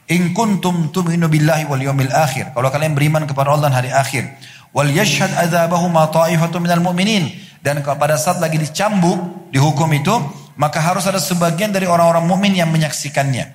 [0.10, 2.56] In kuntum tu'minu billahi wal yawmil akhir.
[2.56, 4.26] Kalau kalian beriman kepada Allah dan hari akhir.
[4.72, 7.30] Wal yashhad adzabahuma ta'ifatun minal mu'minin.
[7.60, 10.16] Dan pada saat lagi dicambuk, dihukum itu,
[10.56, 13.52] maka harus ada sebagian dari orang-orang mukmin yang menyaksikannya.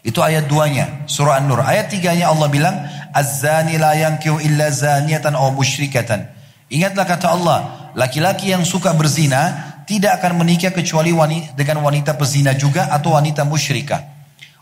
[0.00, 1.60] Itu ayat duanya, surah An-Nur.
[1.60, 2.76] Ayat tiganya Allah bilang,
[3.14, 6.26] Az-zani la yankiu illa zaniyatan aw musyrikatan.
[6.66, 7.58] Ingatlah kata Allah,
[7.94, 13.46] laki-laki yang suka berzina tidak akan menikah kecuali wanita, dengan wanita pezina juga atau wanita
[13.46, 14.02] musyrikah.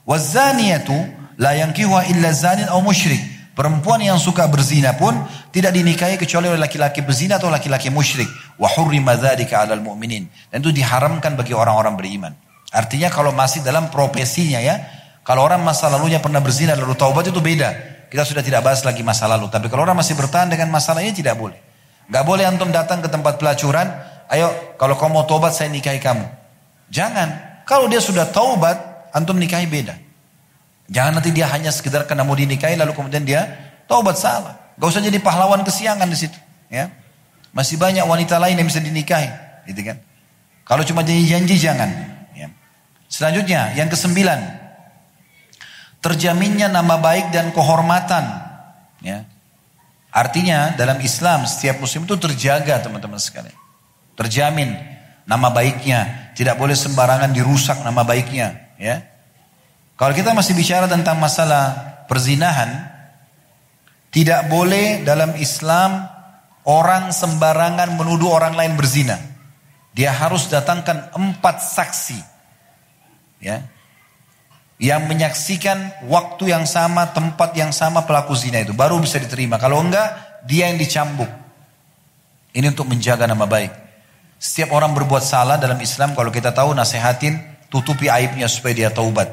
[0.05, 0.93] Wazaniyatu
[1.41, 3.23] la yankihuha illa zanin atau musyrik.
[3.53, 5.13] Perempuan yang suka berzina pun
[5.53, 8.29] tidak dinikahi kecuali oleh laki-laki berzina atau laki-laki musyrik.
[8.57, 10.25] Wa hurrima dzalika 'alal mu'minin.
[10.49, 12.33] Dan itu diharamkan bagi orang-orang beriman.
[12.73, 14.81] Artinya kalau masih dalam profesinya ya,
[15.21, 17.92] kalau orang masa lalunya pernah berzina lalu taubat itu beda.
[18.13, 19.49] Kita sudah tidak bahas lagi masa lalu.
[19.49, 21.57] Tapi kalau orang masih bertahan dengan masalahnya tidak boleh.
[22.13, 23.89] Gak boleh antum datang ke tempat pelacuran.
[24.29, 26.29] Ayo kalau kamu mau taubat saya nikahi kamu.
[26.93, 27.65] Jangan.
[27.65, 29.97] Kalau dia sudah taubat antum nikahi beda.
[30.93, 33.49] Jangan nanti dia hanya sekedar karena mau dinikahi lalu kemudian dia
[33.89, 34.77] taubat salah.
[34.77, 36.37] Gak usah jadi pahlawan kesiangan di situ.
[36.69, 36.93] Ya,
[37.53, 39.29] masih banyak wanita lain yang bisa dinikahi,
[39.69, 40.01] gitu kan?
[40.65, 41.89] Kalau cuma jadi janji jangan.
[42.33, 42.49] Ya.
[43.13, 44.41] Selanjutnya yang kesembilan,
[46.03, 48.27] terjaminnya nama baik dan kehormatan.
[49.01, 49.25] Ya.
[50.13, 53.57] Artinya dalam Islam setiap muslim itu terjaga teman-teman sekalian.
[54.19, 54.77] Terjamin
[55.25, 58.77] nama baiknya, tidak boleh sembarangan dirusak nama baiknya.
[58.77, 59.09] Ya.
[59.97, 62.93] Kalau kita masih bicara tentang masalah perzinahan,
[64.13, 66.05] tidak boleh dalam Islam
[66.69, 69.17] orang sembarangan menuduh orang lain berzina.
[69.97, 72.21] Dia harus datangkan empat saksi.
[73.41, 73.65] Ya.
[74.83, 75.79] Yang menyaksikan
[76.11, 78.75] waktu yang sama, tempat yang sama pelaku zina itu.
[78.75, 79.55] Baru bisa diterima.
[79.55, 81.31] Kalau enggak, dia yang dicambuk.
[82.51, 83.71] Ini untuk menjaga nama baik.
[84.43, 87.39] Setiap orang berbuat salah dalam Islam, kalau kita tahu nasihatin,
[87.71, 89.31] tutupi aibnya supaya dia taubat.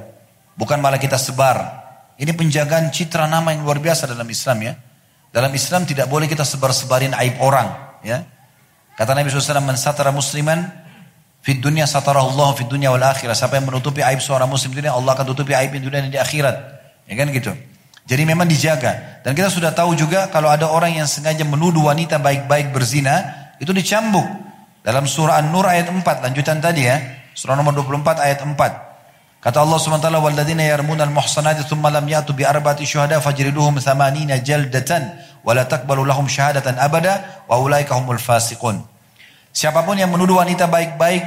[0.53, 1.81] Bukan malah kita sebar.
[2.21, 4.73] Ini penjagaan citra nama yang luar biasa dalam Islam ya.
[5.33, 7.73] Dalam Islam tidak boleh kita sebar-sebarin aib orang.
[8.05, 8.21] Ya.
[8.99, 10.67] Kata Nabi SAW, Man satara musliman,
[11.44, 13.36] Fit dunia satara Allah fit dunia wal akhirat.
[13.36, 16.16] Siapa yang menutupi aib seorang muslim dunia, Allah akan tutupi aib di dunia dan di
[16.16, 16.56] akhirat.
[17.04, 17.52] Ya kan gitu.
[18.04, 19.20] Jadi memang dijaga.
[19.24, 23.72] Dan kita sudah tahu juga kalau ada orang yang sengaja menuduh wanita baik-baik berzina, itu
[23.72, 24.24] dicambuk.
[24.84, 27.00] Dalam surah An-Nur ayat 4, lanjutan tadi ya.
[27.32, 28.56] Surah nomor 24 ayat 4.
[29.44, 34.90] Kata Allah SWT, وَالَّذِينَ يَرْمُونَ الْمُحْصَنَاتِ ثُمَّ لَمْ يَأْتُوا بِأَرْبَةِ شُهَدَاءَ فَجْرِدُوهُمْ ثَمَانِينَ جَلْدَةً
[35.44, 37.14] وَلَا تَقْبَلُوا لَهُمْ شَهَادَةً أَبَدًا
[37.52, 38.76] وَأُولَٰئِكَ هُمُ الْفَاسِقُونَ
[39.59, 41.23] Siapa pun yang menuduh wanita baik-baik,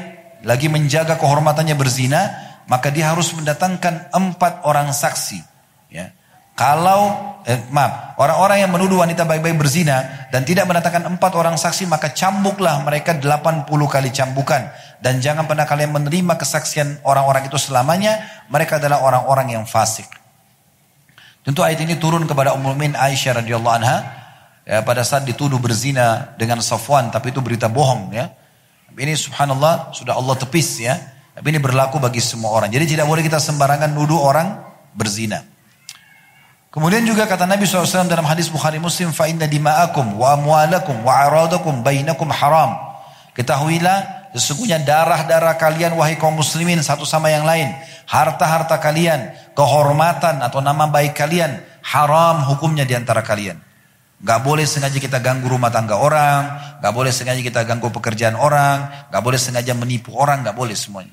[0.48, 2.32] lagi menjaga kehormatannya berzina,
[2.64, 5.44] maka dia harus mendatangkan empat orang saksi.
[5.92, 6.16] Ya.
[6.56, 7.12] Kalau,
[7.44, 12.16] eh, maaf, orang-orang yang menuduh wanita baik-baik berzina dan tidak mendatangkan empat orang saksi, maka
[12.16, 14.64] cambuklah mereka 80 kali cambukan.
[15.04, 18.16] Dan jangan pernah kalian menerima kesaksian orang-orang itu selamanya.
[18.48, 20.08] Mereka adalah orang-orang yang fasik.
[21.44, 24.21] Tentu ayat ini turun kepada Ummul Min Aisyah radhiyallahu anha
[24.66, 28.32] ya, pada saat dituduh berzina dengan Safwan, tapi itu berita bohong ya.
[28.92, 30.94] Ini subhanallah sudah Allah tepis ya.
[31.32, 32.68] Tapi ini berlaku bagi semua orang.
[32.68, 34.52] Jadi tidak boleh kita sembarangan nuduh orang
[34.92, 35.40] berzina.
[36.68, 41.12] Kemudian juga kata Nabi SAW dalam hadis Bukhari Muslim, fa inna dima'akum wa amwalakum wa
[41.24, 42.76] aradakum bainakum haram.
[43.32, 47.72] Ketahuilah sesungguhnya darah-darah kalian wahai kaum muslimin satu sama yang lain,
[48.08, 53.71] harta-harta kalian, kehormatan atau nama baik kalian haram hukumnya di antara kalian.
[54.22, 59.10] Gak boleh sengaja kita ganggu rumah tangga orang, gak boleh sengaja kita ganggu pekerjaan orang,
[59.10, 61.10] gak boleh sengaja menipu orang, gak boleh semuanya.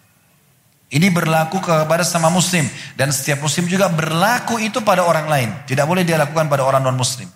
[0.89, 2.65] Ini berlaku kepada sama muslim
[2.97, 5.49] dan setiap muslim juga berlaku itu pada orang lain.
[5.69, 7.29] Tidak boleh dia lakukan pada orang non muslim.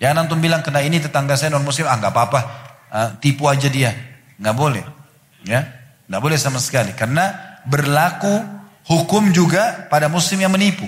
[0.00, 2.40] Jangan antum bilang kena ini tetangga saya non muslim, ah gak apa-apa,
[2.92, 3.96] ah, tipu aja dia,
[4.40, 4.84] gak boleh,
[5.44, 5.68] ya,
[6.04, 6.92] gak boleh sama sekali.
[6.92, 7.32] Karena
[7.64, 8.44] berlaku
[8.92, 10.84] hukum juga pada muslim yang menipu.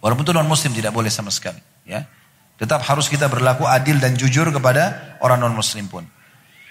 [0.00, 2.08] Walaupun itu non muslim tidak boleh sama sekali, ya.
[2.56, 6.08] Tetap harus kita berlaku adil dan jujur kepada orang non muslim pun.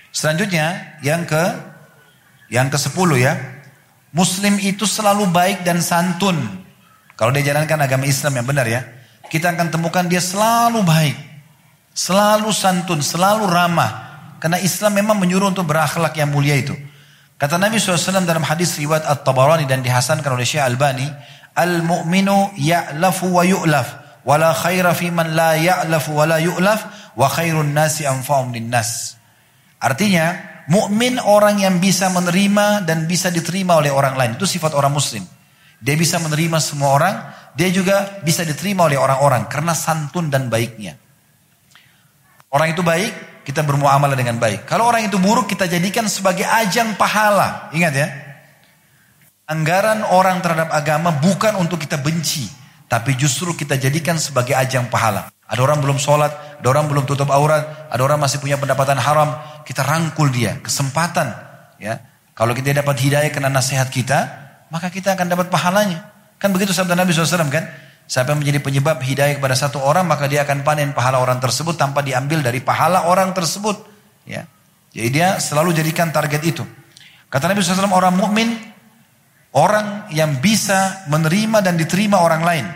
[0.10, 1.44] Selanjutnya yang ke
[2.49, 3.38] yang ke sepuluh ya.
[4.16, 6.40] Muslim itu selalu baik dan santun.
[7.20, 8.82] Kalau dia jalankan agama Islam yang benar ya.
[9.28, 11.18] Kita akan temukan dia selalu baik.
[11.91, 13.91] Selalu santun, selalu ramah.
[14.40, 16.76] Karena Islam memang menyuruh untuk berakhlak yang mulia itu.
[17.36, 21.07] Kata Nabi SAW dalam hadis riwayat At-Tabarani dan dihasankan oleh Syekh Albani.
[21.56, 24.05] Al-mu'minu ya'lafu wa yu'laf.
[24.26, 29.22] Wala khaira fi man la ya'laf wa la yu'laf wa khairun nasi anfa'um linnas.
[29.77, 30.34] Artinya,
[30.65, 34.31] mukmin orang yang bisa menerima dan bisa diterima oleh orang lain.
[34.34, 35.22] Itu sifat orang muslim.
[35.77, 37.15] Dia bisa menerima semua orang,
[37.53, 40.97] dia juga bisa diterima oleh orang-orang karena santun dan baiknya.
[42.49, 44.65] Orang itu baik, kita bermuamalah dengan baik.
[44.65, 47.69] Kalau orang itu buruk, kita jadikan sebagai ajang pahala.
[47.76, 48.07] Ingat ya.
[49.45, 52.49] Anggaran orang terhadap agama bukan untuk kita benci,
[52.86, 55.34] tapi justru kita jadikan sebagai ajang pahala.
[55.45, 59.38] Ada orang belum sholat, ada orang belum tutup aurat, ada orang masih punya pendapatan haram.
[59.62, 61.30] Kita rangkul dia, kesempatan.
[61.78, 62.02] Ya,
[62.34, 64.26] Kalau kita dapat hidayah kena nasihat kita,
[64.74, 66.02] maka kita akan dapat pahalanya.
[66.41, 67.66] Kan begitu sabda Nabi SAW kan?
[68.06, 71.74] Siapa yang menjadi penyebab hidayah kepada satu orang, maka dia akan panen pahala orang tersebut
[71.74, 73.82] tanpa diambil dari pahala orang tersebut.
[74.30, 74.45] Ya.
[74.94, 76.62] Jadi dia selalu jadikan target itu.
[77.30, 78.53] Kata Nabi SAW, orang mukmin
[79.56, 82.68] Orang yang bisa menerima dan diterima orang lain.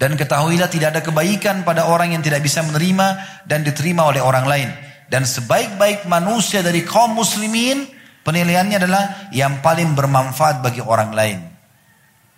[0.00, 4.48] Dan ketahuilah tidak ada kebaikan pada orang yang tidak bisa menerima dan diterima oleh orang
[4.48, 4.68] lain.
[5.12, 7.84] Dan sebaik-baik manusia dari kaum muslimin,
[8.24, 11.38] penilaiannya adalah yang paling bermanfaat bagi orang lain.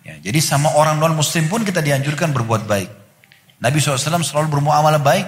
[0.03, 2.89] Ya, jadi sama orang non muslim pun kita dianjurkan berbuat baik.
[3.63, 5.27] Nabi SAW selalu bermuamalah baik.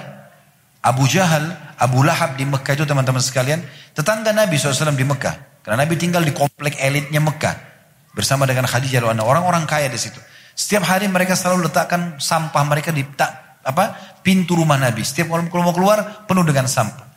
[0.84, 3.64] Abu Jahal, Abu Lahab di Mekah itu teman-teman sekalian,
[3.96, 5.64] tetangga Nabi SAW di Mekah.
[5.64, 7.73] Karena Nabi tinggal di komplek elitnya Mekah
[8.14, 10.22] bersama dengan Khadijah orang-orang kaya di situ.
[10.54, 15.02] Setiap hari mereka selalu letakkan sampah mereka di tak, apa pintu rumah Nabi.
[15.02, 17.10] Setiap kalau mau keluar penuh dengan sampah.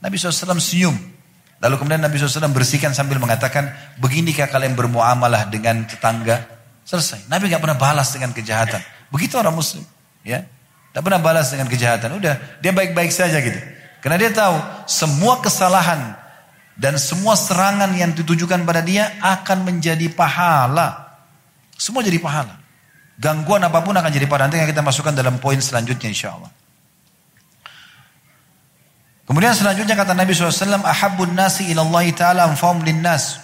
[0.00, 0.96] Nabi SAW senyum.
[1.58, 3.68] Lalu kemudian Nabi SAW bersihkan sambil mengatakan,
[3.98, 6.46] beginikah kalian bermuamalah dengan tetangga?
[6.88, 7.28] Selesai.
[7.28, 8.80] Nabi nggak pernah balas dengan kejahatan.
[9.12, 9.84] Begitu orang Muslim,
[10.24, 10.46] ya,
[10.88, 12.16] tidak pernah balas dengan kejahatan.
[12.16, 13.60] Udah, dia baik-baik saja gitu.
[14.00, 14.56] Karena dia tahu
[14.86, 16.14] semua kesalahan
[16.78, 21.18] dan semua serangan yang ditujukan pada dia akan menjadi pahala.
[21.74, 22.54] Semua jadi pahala.
[23.18, 24.46] Gangguan apa pun akan jadi pahala.
[24.46, 26.54] Nanti kita masukkan dalam poin selanjutnya insya Allah.
[29.26, 33.42] Kemudian selanjutnya kata Nabi SAW, Ahabun nasi ilallahi ta'ala anfa'um linnas.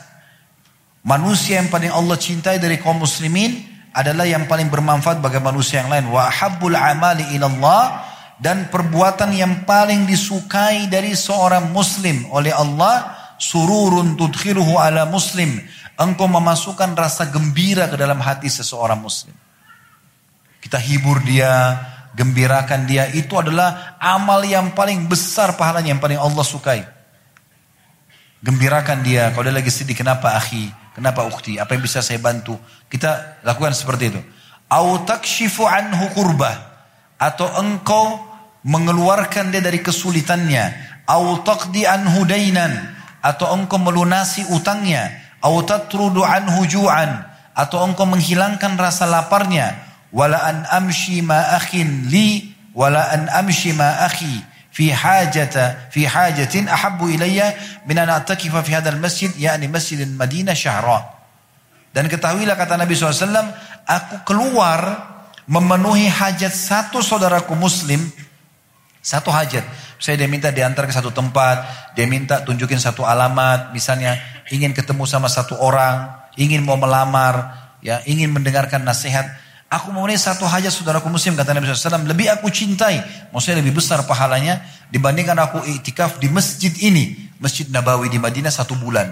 [1.03, 3.61] Manusia yang paling Allah cintai dari kaum muslimin
[3.93, 6.07] adalah yang paling bermanfaat bagi manusia yang lain.
[6.09, 14.15] Wa ahabbul amali ilallah dan perbuatan yang paling disukai dari seorang muslim oleh Allah sururun
[14.19, 15.61] tudkhiruhu ala muslim.
[15.95, 19.35] Engkau memasukkan rasa gembira ke dalam hati seseorang muslim.
[20.59, 21.79] Kita hibur dia,
[22.19, 23.07] gembirakan dia.
[23.15, 26.83] Itu adalah amal yang paling besar pahalanya, yang paling Allah sukai.
[28.43, 29.31] Gembirakan dia.
[29.31, 30.67] Kalau dia lagi sedih, kenapa akhi?
[30.99, 31.63] Kenapa ukti?
[31.63, 32.59] Apa yang bisa saya bantu?
[32.91, 34.21] Kita lakukan seperti itu.
[34.71, 36.55] Au takshifu anhu kurbah.
[37.23, 38.19] Atau engkau
[38.67, 40.93] mengeluarkan dia dari kesulitannya.
[41.07, 42.94] Au taqdi anhu dainan
[43.25, 45.09] atau engkau melunasi utangnya.
[45.41, 46.21] Atau tatrudu
[47.55, 49.73] atau engkau menghilangkan rasa laparnya.
[50.13, 54.45] Wala an amshi ma akhin li wala an amshi ma akhi.
[54.75, 57.57] Fi hajata fi hajatin ahabbu ilayya
[57.89, 61.15] min an atakifa fi hadzal masjid yakni masjid Madinah syahra.
[61.95, 63.55] Dan ketahuilah kata Nabi SAW
[63.87, 65.15] aku keluar
[65.47, 68.01] memenuhi hajat satu saudaraku muslim
[69.05, 69.63] satu hajat
[70.03, 74.19] saya dia minta diantar ke satu tempat, dia minta tunjukin satu alamat, misalnya
[74.51, 79.29] ingin ketemu sama satu orang, ingin mau melamar, ya ingin mendengarkan nasihat.
[79.69, 82.07] Aku memenuhi satu hajat saudaraku muslim kata Nabi SAW.
[82.07, 83.03] Lebih aku cintai.
[83.35, 84.63] Maksudnya lebih besar pahalanya
[84.95, 87.35] dibandingkan aku itikaf di masjid ini.
[87.43, 89.11] Masjid Nabawi di Madinah satu bulan.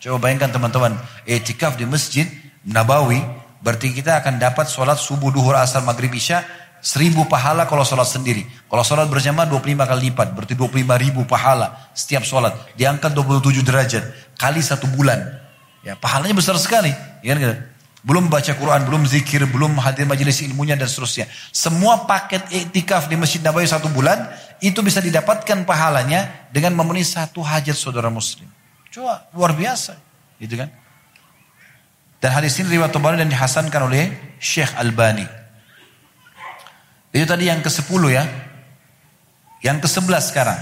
[0.00, 0.96] Coba bayangkan teman-teman.
[1.28, 2.24] Itikaf di masjid
[2.64, 3.20] Nabawi.
[3.60, 6.40] Berarti kita akan dapat sholat subuh, duhur, asar, maghrib, isya.
[6.80, 8.48] Seribu pahala kalau sholat sendiri.
[8.68, 10.32] Kalau sholat berjamaah 25 kali lipat.
[10.32, 12.56] Berarti 25 ribu pahala setiap sholat.
[12.76, 14.04] Diangkat 27 derajat.
[14.40, 15.20] Kali satu bulan.
[15.84, 16.92] Ya, pahalanya besar sekali.
[17.20, 17.68] Ya, kan?
[18.00, 21.28] Belum baca Quran, belum zikir, belum hadir majelis ilmunya dan seterusnya.
[21.52, 24.24] Semua paket iktikaf di Masjid Nabawi satu bulan,
[24.64, 28.48] itu bisa didapatkan pahalanya dengan memenuhi satu hajat saudara muslim.
[28.88, 30.00] Coba, luar biasa.
[30.40, 30.72] Gitu kan?
[32.20, 35.39] Dan hadis ini riwayat Tabarani dan dihasankan oleh Syekh Albani.
[37.10, 38.24] Itu tadi yang ke-10 ya.
[39.60, 40.60] Yang ke-11 sekarang.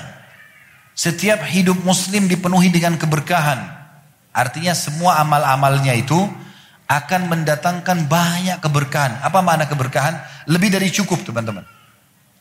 [0.99, 3.79] Setiap hidup muslim dipenuhi dengan keberkahan.
[4.35, 6.19] Artinya semua amal-amalnya itu
[6.89, 9.21] akan mendatangkan banyak keberkahan.
[9.23, 10.19] Apa makna keberkahan?
[10.49, 11.63] Lebih dari cukup teman-teman.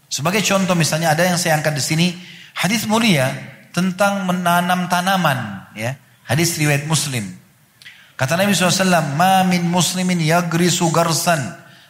[0.08, 2.08] Sebagai contoh misalnya ada yang saya angkat di sini
[2.56, 3.28] hadis mulia
[3.76, 6.00] tentang menanam tanaman ya.
[6.24, 7.24] Hadis riwayat Muslim.
[8.18, 11.40] Kata Nabi SAW, Ma min muslimin yagrisu garsan.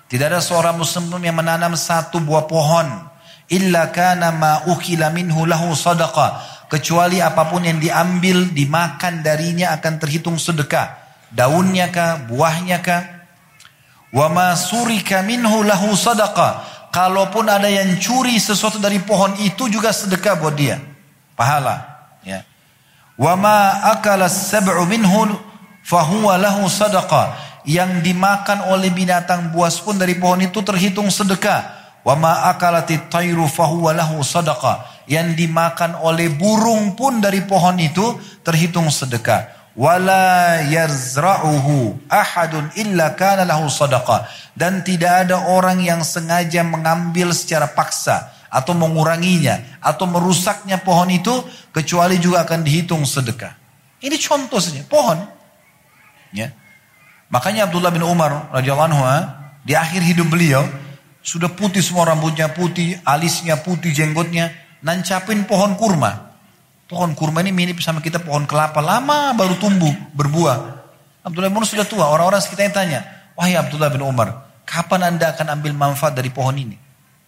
[0.07, 2.87] Tidak ada seorang muslim yang menanam satu buah pohon.
[3.51, 6.55] Illa kana ma ukila minhu lahu sadaqa.
[6.67, 13.03] Kecuali apa pun yang diambil, dimakan darinya akan terhitung sedekah daunnya kah, buahnya kah?
[14.13, 16.63] Wa ma surika minhu lahu sadaqa.
[16.87, 20.79] Kalaupun ada yang curi sesuatu dari pohon itu juga sedekah buat dia.
[21.35, 21.83] Pahala,
[22.23, 22.41] ya.
[23.19, 25.35] Wa ma akala sab'u minhu
[25.83, 27.46] fahuwa lahu sadaqa.
[27.67, 31.75] Yang dimakan oleh binatang buas pun dari pohon itu terhitung sedekah.
[32.07, 35.03] Wa ma akalati tayru fahuwa lahu sadaqa.
[35.11, 38.15] Yang dimakan oleh burung pun dari pohon itu
[38.47, 44.25] terhitung sedekah wala yazra'uhu ahadun illa kana lahu sadaqah
[44.57, 51.31] dan tidak ada orang yang sengaja mengambil secara paksa atau menguranginya atau merusaknya pohon itu
[51.69, 53.53] kecuali juga akan dihitung sedekah.
[54.01, 55.21] Ini contoh saja pohon.
[56.33, 56.49] Ya.
[57.27, 59.03] Makanya Abdullah bin Umar radhiyallahu anhu
[59.67, 60.63] di akhir hidup beliau
[61.19, 66.31] sudah putih semua rambutnya putih, alisnya putih, jenggotnya nancapin pohon kurma.
[66.87, 70.87] Pohon kurma ini mirip sama kita pohon kelapa lama baru tumbuh berbuah.
[71.27, 72.07] Abdullah bin Umar sudah tua.
[72.07, 72.99] Orang-orang sekitarnya tanya,
[73.35, 76.79] wahai Abdullah bin Umar, kapan anda akan ambil manfaat dari pohon ini?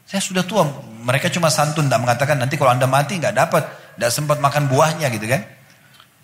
[0.08, 0.64] Saya sudah tua.
[1.04, 3.68] Mereka cuma santun, tidak mengatakan nanti kalau anda mati nggak dapat,
[4.00, 5.44] tidak sempat makan buahnya gitu kan?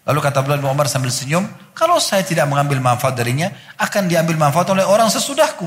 [0.05, 3.49] Lalu kata Abdullah bin Umar sambil senyum, kalau saya tidak mengambil manfaat darinya,
[3.81, 5.65] akan diambil manfaat oleh orang sesudahku.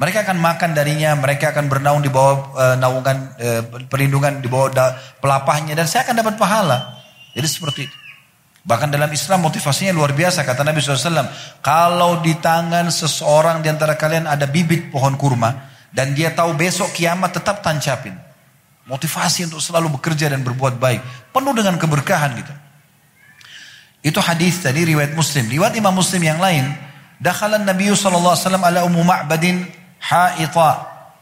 [0.00, 3.48] Mereka akan makan darinya, mereka akan bernaung di bawah e, naungan e,
[3.90, 7.02] perlindungan di bawah da, pelapahnya dan saya akan dapat pahala.
[7.36, 7.96] Jadi seperti itu.
[8.64, 11.28] Bahkan dalam Islam motivasinya luar biasa kata Nabi SAW.
[11.60, 16.94] Kalau di tangan seseorang di antara kalian ada bibit pohon kurma dan dia tahu besok
[16.94, 18.14] kiamat tetap tancapin.
[18.88, 21.00] Motivasi untuk selalu bekerja dan berbuat baik.
[21.34, 22.54] Penuh dengan keberkahan gitu.
[24.08, 25.52] Itu hadis tadi riwayat Muslim.
[25.52, 26.64] Riwayat Imam Muslim yang lain.
[27.20, 29.68] Dakhalan Nabi SAW ala ummu ma'badin
[30.00, 30.70] haita.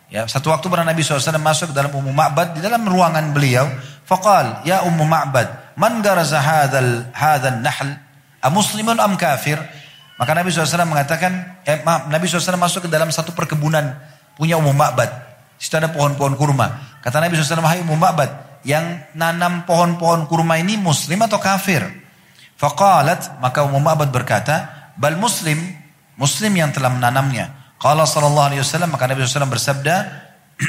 [0.07, 3.67] Ya, satu waktu pernah Nabi SAW masuk dalam umum ma'bad di dalam ruangan beliau.
[4.07, 7.91] Faqal, ya umum ma'bad, man garaza hadal hadal nahl?
[8.39, 9.59] A muslimun am kafir?
[10.15, 13.99] Maka Nabi SAW mengatakan, eh, maaf, Nabi SAW masuk ke dalam satu perkebunan
[14.39, 15.11] punya umum ma'bad.
[15.59, 17.03] Di situ ada pohon-pohon kurma.
[17.03, 22.06] Kata Nabi SAW, hai umum ma'bad, yang nanam pohon-pohon kurma ini muslim atau kafir?
[22.57, 25.61] Faqalat, maka umum ma'bad berkata, bal muslim,
[26.17, 27.53] muslim yang telah menanamnya.
[27.77, 29.95] Qala sallallahu alaihi wasallam maka Nabi SAW bersabda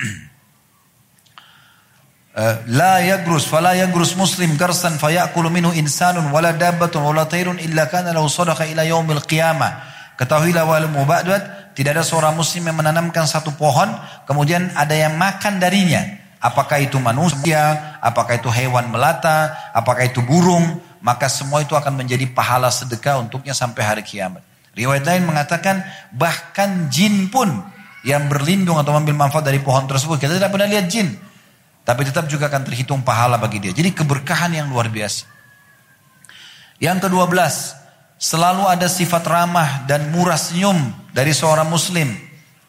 [2.35, 7.87] eh, La yagrus fala yagrus muslim garsan fayakulu minhu insanun wala dabbatun wala tairun illa
[7.87, 9.95] kana lahu sadaqa ila yaumil qiyamah.
[10.19, 13.87] Ketahuilah wal mubadwat tidak ada seorang muslim yang menanamkan satu pohon
[14.27, 16.03] kemudian ada yang makan darinya.
[16.37, 22.25] Apakah itu manusia, apakah itu hewan melata, apakah itu burung, maka semua itu akan menjadi
[22.29, 24.41] pahala sedekah untuknya sampai hari kiamat.
[24.77, 25.81] Riwayat lain mengatakan
[26.13, 27.49] bahkan jin pun
[28.05, 30.21] yang berlindung atau mengambil manfaat dari pohon tersebut.
[30.21, 31.09] Kita tidak pernah lihat jin.
[31.81, 33.73] Tapi tetap juga akan terhitung pahala bagi dia.
[33.73, 35.25] Jadi keberkahan yang luar biasa.
[36.77, 37.73] Yang kedua belas,
[38.21, 40.77] selalu ada sifat ramah dan murah senyum
[41.09, 42.13] dari seorang muslim.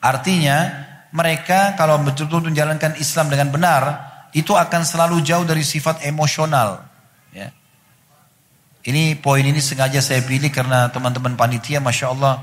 [0.00, 3.82] Artinya mereka kalau betul-betul menjalankan Islam dengan benar,
[4.32, 6.88] itu akan selalu jauh dari sifat emosional.
[8.89, 12.40] Ini poin ini sengaja saya pilih karena teman-teman panitia Masya Allah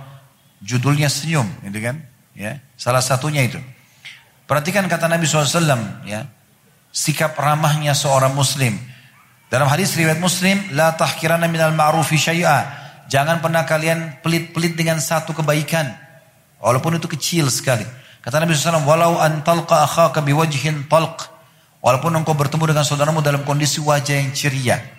[0.61, 2.05] judulnya senyum gitu kan.
[2.38, 3.57] Ya, salah satunya itu.
[4.45, 6.30] Perhatikan kata Nabi SAW ya.
[6.93, 8.77] Sikap ramahnya seorang muslim.
[9.49, 10.61] Dalam hadis riwayat muslim.
[10.77, 12.69] La tahkirana minal ma'rufi syai'a.
[13.09, 15.97] Jangan pernah kalian pelit-pelit dengan satu kebaikan.
[16.61, 17.89] Walaupun itu kecil sekali.
[18.22, 21.26] Kata Nabi SAW, walau antalqa akhaka biwajhin talq.
[21.81, 24.94] Walaupun engkau bertemu dengan saudaramu dalam kondisi wajah yang ceria.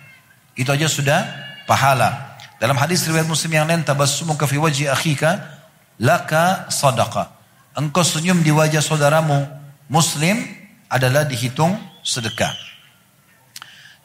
[0.57, 1.23] Itu aja sudah
[1.69, 2.35] pahala.
[2.57, 5.61] Dalam hadis riwayat muslim yang lain, tabassumuka fi wajhi akhika,
[6.01, 7.29] laka sadaqa.
[7.77, 9.45] Engkau senyum di wajah saudaramu
[9.85, 10.41] muslim
[10.89, 12.49] adalah dihitung sedekah.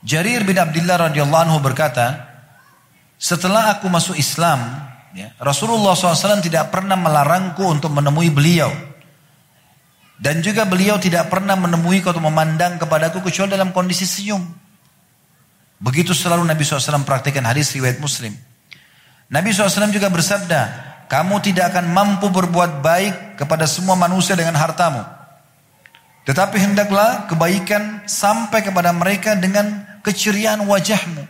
[0.04, 2.28] Jarir bin Abdullah radhiyallahu anhu berkata,
[3.16, 4.60] setelah aku masuk Islam,
[5.14, 8.68] ya, Rasulullah SAW tidak pernah melarangku untuk menemui beliau.
[10.22, 14.42] Dan juga beliau tidak pernah menemui atau memandang kepadaku kecuali dalam kondisi senyum.
[15.82, 18.30] Begitu selalu Nabi SAW praktikkan hadis riwayat muslim.
[19.26, 20.60] Nabi SAW juga bersabda,
[21.10, 25.02] kamu tidak akan mampu berbuat baik kepada semua manusia dengan hartamu.
[26.22, 31.26] Tetapi hendaklah kebaikan sampai kepada mereka dengan keceriaan wajahmu.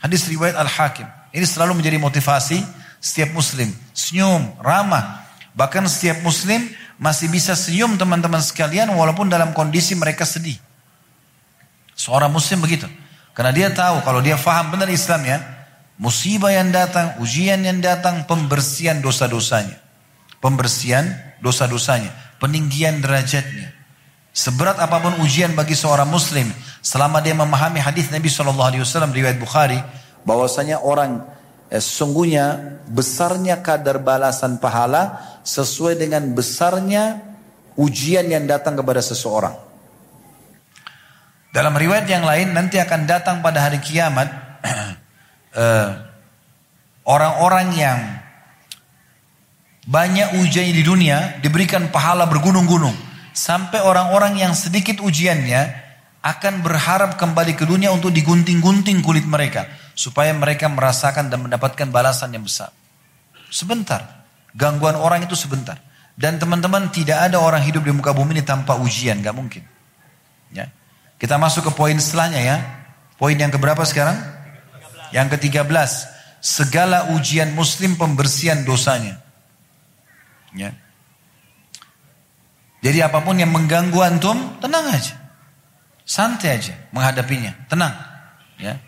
[0.00, 1.04] Hadis riwayat Al-Hakim.
[1.36, 2.64] Ini selalu menjadi motivasi
[3.04, 3.68] setiap muslim.
[3.92, 5.28] Senyum, ramah.
[5.52, 10.56] Bahkan setiap muslim masih bisa senyum teman-teman sekalian walaupun dalam kondisi mereka sedih.
[11.92, 12.88] Seorang muslim begitu.
[13.32, 15.38] Karena dia tahu kalau dia faham benar Islam ya,
[16.00, 19.78] musibah yang datang, ujian yang datang, pembersihan dosa-dosanya.
[20.40, 23.76] Pembersihan dosa-dosanya, peninggian derajatnya.
[24.32, 26.48] Seberat apa pun ujian bagi seorang muslim,
[26.80, 29.76] selama dia memahami hadis Nabi Shallallahu Alaihi Wasallam riwayat Bukhari,
[30.24, 31.28] bahwasanya orang
[31.68, 37.20] eh, sesungguhnya besarnya kadar balasan pahala sesuai dengan besarnya
[37.76, 39.69] ujian yang datang kepada seseorang.
[41.50, 44.30] Dalam riwayat yang lain nanti akan datang pada hari kiamat
[45.58, 45.88] eh,
[47.02, 48.00] orang-orang uh, yang
[49.90, 52.94] banyak ujian di dunia diberikan pahala bergunung-gunung
[53.34, 55.90] sampai orang-orang yang sedikit ujiannya
[56.22, 59.66] akan berharap kembali ke dunia untuk digunting-gunting kulit mereka
[59.96, 62.70] supaya mereka merasakan dan mendapatkan balasan yang besar.
[63.50, 64.22] Sebentar,
[64.54, 65.80] gangguan orang itu sebentar.
[66.14, 69.64] Dan teman-teman tidak ada orang hidup di muka bumi ini tanpa ujian, gak mungkin.
[71.20, 72.56] Kita masuk ke poin setelahnya ya.
[73.20, 74.16] Poin yang keberapa sekarang?
[75.12, 75.68] Yang ke-13.
[76.40, 79.20] Segala ujian muslim pembersihan dosanya.
[80.56, 80.72] Ya.
[82.80, 85.12] Jadi apa pun yang mengganggu antum, tenang aja.
[86.08, 87.92] Santai aja menghadapinya, tenang.
[88.56, 88.80] Ya.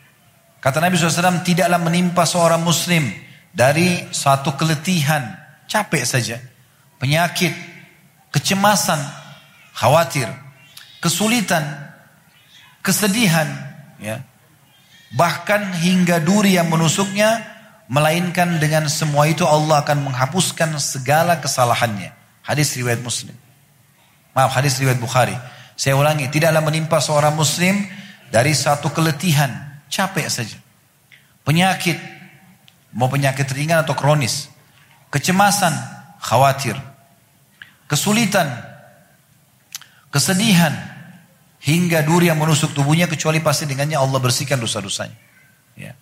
[0.64, 3.04] Kata Nabi SAW, tidaklah menimpa seorang muslim
[3.52, 5.36] dari satu keletihan,
[5.68, 6.40] capek saja,
[6.96, 7.52] penyakit,
[8.32, 8.98] kecemasan,
[9.76, 10.24] khawatir,
[11.04, 11.91] kesulitan,
[12.82, 13.48] kesedihan,
[14.02, 14.20] ya.
[15.12, 17.44] Bahkan hingga duri yang menusuknya,
[17.88, 22.12] melainkan dengan semua itu Allah akan menghapuskan segala kesalahannya.
[22.42, 23.36] Hadis riwayat Muslim.
[24.32, 25.36] Maaf, hadis riwayat Bukhari.
[25.76, 27.84] Saya ulangi, tidaklah menimpa seorang muslim
[28.32, 29.50] dari satu keletihan,
[29.92, 30.56] capek saja.
[31.44, 32.00] Penyakit,
[32.96, 34.48] mau penyakit ringan atau kronis.
[35.12, 35.74] Kecemasan,
[36.22, 36.76] khawatir.
[37.90, 38.48] Kesulitan,
[40.08, 40.72] kesedihan,
[41.62, 45.14] hingga duri yang menusuk tubuhnya kecuali pasti dengannya Allah bersihkan dosa-dosanya.
[45.78, 45.94] Ya.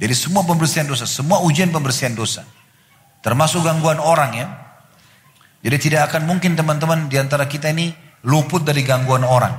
[0.00, 2.48] Jadi semua pembersihan dosa, semua ujian pembersihan dosa.
[3.20, 4.46] Termasuk gangguan orang ya.
[5.60, 7.92] Jadi tidak akan mungkin teman-teman di antara kita ini
[8.24, 9.52] luput dari gangguan orang.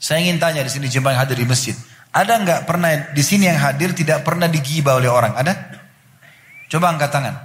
[0.00, 1.76] Saya ingin tanya di sini jemaah yang hadir di masjid.
[2.08, 5.36] Ada nggak pernah di sini yang hadir tidak pernah digibah oleh orang?
[5.36, 5.52] Ada?
[6.72, 7.36] Coba angkat tangan.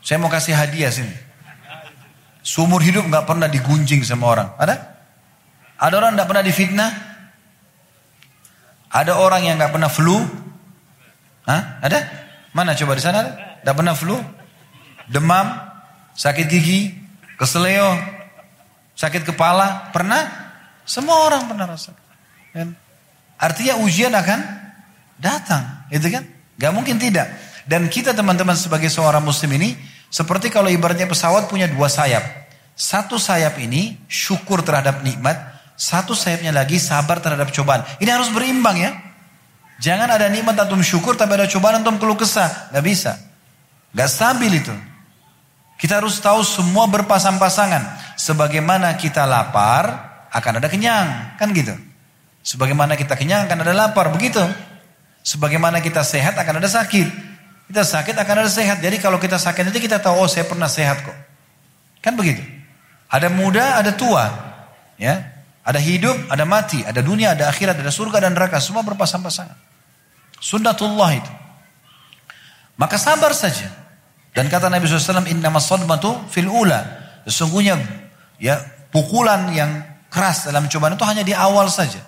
[0.00, 1.12] Saya mau kasih hadiah sini.
[2.40, 4.48] Sumur hidup nggak pernah digunjing sama orang.
[4.56, 4.89] Ada?
[5.80, 6.90] Ada orang nggak pernah difitnah?
[8.92, 10.20] Ada orang yang nggak pernah flu?
[11.48, 11.80] Hah?
[11.80, 11.98] Ada?
[12.52, 13.20] Mana coba di sana?
[13.64, 14.20] Nggak pernah flu?
[15.08, 15.46] Demam?
[16.12, 16.92] Sakit gigi?
[17.40, 17.96] Keseleo?
[18.92, 20.28] Sakit kepala, pernah?
[20.84, 22.04] Semua orang pernah rasakan.
[22.52, 22.68] Kan?
[23.40, 24.40] Artinya ujian akan
[25.16, 26.28] datang, itu kan?
[26.60, 27.32] Gak mungkin tidak.
[27.64, 29.72] Dan kita teman-teman sebagai seorang muslim ini,
[30.12, 32.20] seperti kalau ibaratnya pesawat punya dua sayap.
[32.76, 35.38] Satu sayap ini syukur terhadap nikmat,
[35.80, 37.80] satu sayapnya lagi sabar terhadap cobaan.
[38.04, 38.92] Ini harus berimbang ya.
[39.80, 42.68] Jangan ada nikmat antum syukur tapi ada cobaan antum keluh kesah.
[42.68, 43.16] Gak bisa.
[43.96, 44.76] Gak stabil itu.
[45.80, 48.12] Kita harus tahu semua berpasang-pasangan.
[48.20, 51.40] Sebagaimana kita lapar, akan ada kenyang.
[51.40, 51.72] Kan gitu.
[52.44, 54.12] Sebagaimana kita kenyang, akan ada lapar.
[54.12, 54.44] Begitu.
[55.24, 57.08] Sebagaimana kita sehat, akan ada sakit.
[57.72, 58.84] Kita sakit, akan ada sehat.
[58.84, 61.16] Jadi kalau kita sakit nanti kita tahu, oh saya pernah sehat kok.
[62.04, 62.44] Kan begitu.
[63.08, 64.28] Ada muda, ada tua.
[65.00, 65.39] Ya,
[65.70, 66.82] Ada hidup, ada mati.
[66.82, 68.58] Ada dunia, ada akhirat, ada surga dan neraka.
[68.58, 69.54] Semua berpasang-pasangan.
[70.42, 71.32] Sunnatullah itu.
[72.74, 73.70] Maka sabar saja.
[74.34, 76.82] Dan kata Nabi SAW, Inna sadmatu fil ula.
[77.22, 77.78] Sesungguhnya
[78.42, 78.58] ya
[78.90, 79.70] pukulan yang
[80.10, 82.02] keras dalam cobaan itu hanya di awal saja.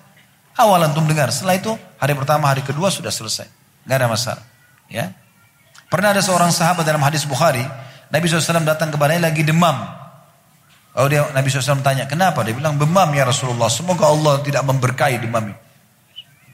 [0.59, 1.31] Awal antum dengar.
[1.31, 1.71] Setelah itu
[2.03, 3.47] hari pertama, hari kedua sudah selesai.
[3.87, 4.45] Gak ada masalah.
[4.91, 5.15] Ya.
[5.87, 7.63] Pernah ada seorang sahabat dalam hadis Bukhari.
[8.11, 10.02] Nabi SAW datang kepadanya lagi demam.
[10.93, 12.45] Oh dia Nabi SAW tanya, kenapa?
[12.45, 13.73] Dia bilang, demam ya Rasulullah.
[13.73, 15.57] Semoga Allah tidak memberkahi demam ini.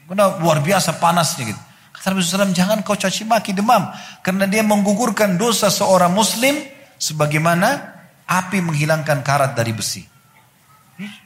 [0.07, 1.61] Karena luar biasa panasnya gitu.
[1.91, 3.91] Kata Nabi SAW, jangan kau caci maki demam.
[4.23, 6.55] Karena dia menggugurkan dosa seorang muslim
[6.95, 10.07] sebagaimana api menghilangkan karat dari besi.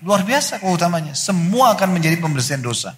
[0.01, 1.13] Luar biasa keutamanya.
[1.13, 2.97] Semua akan menjadi pembersihan dosa.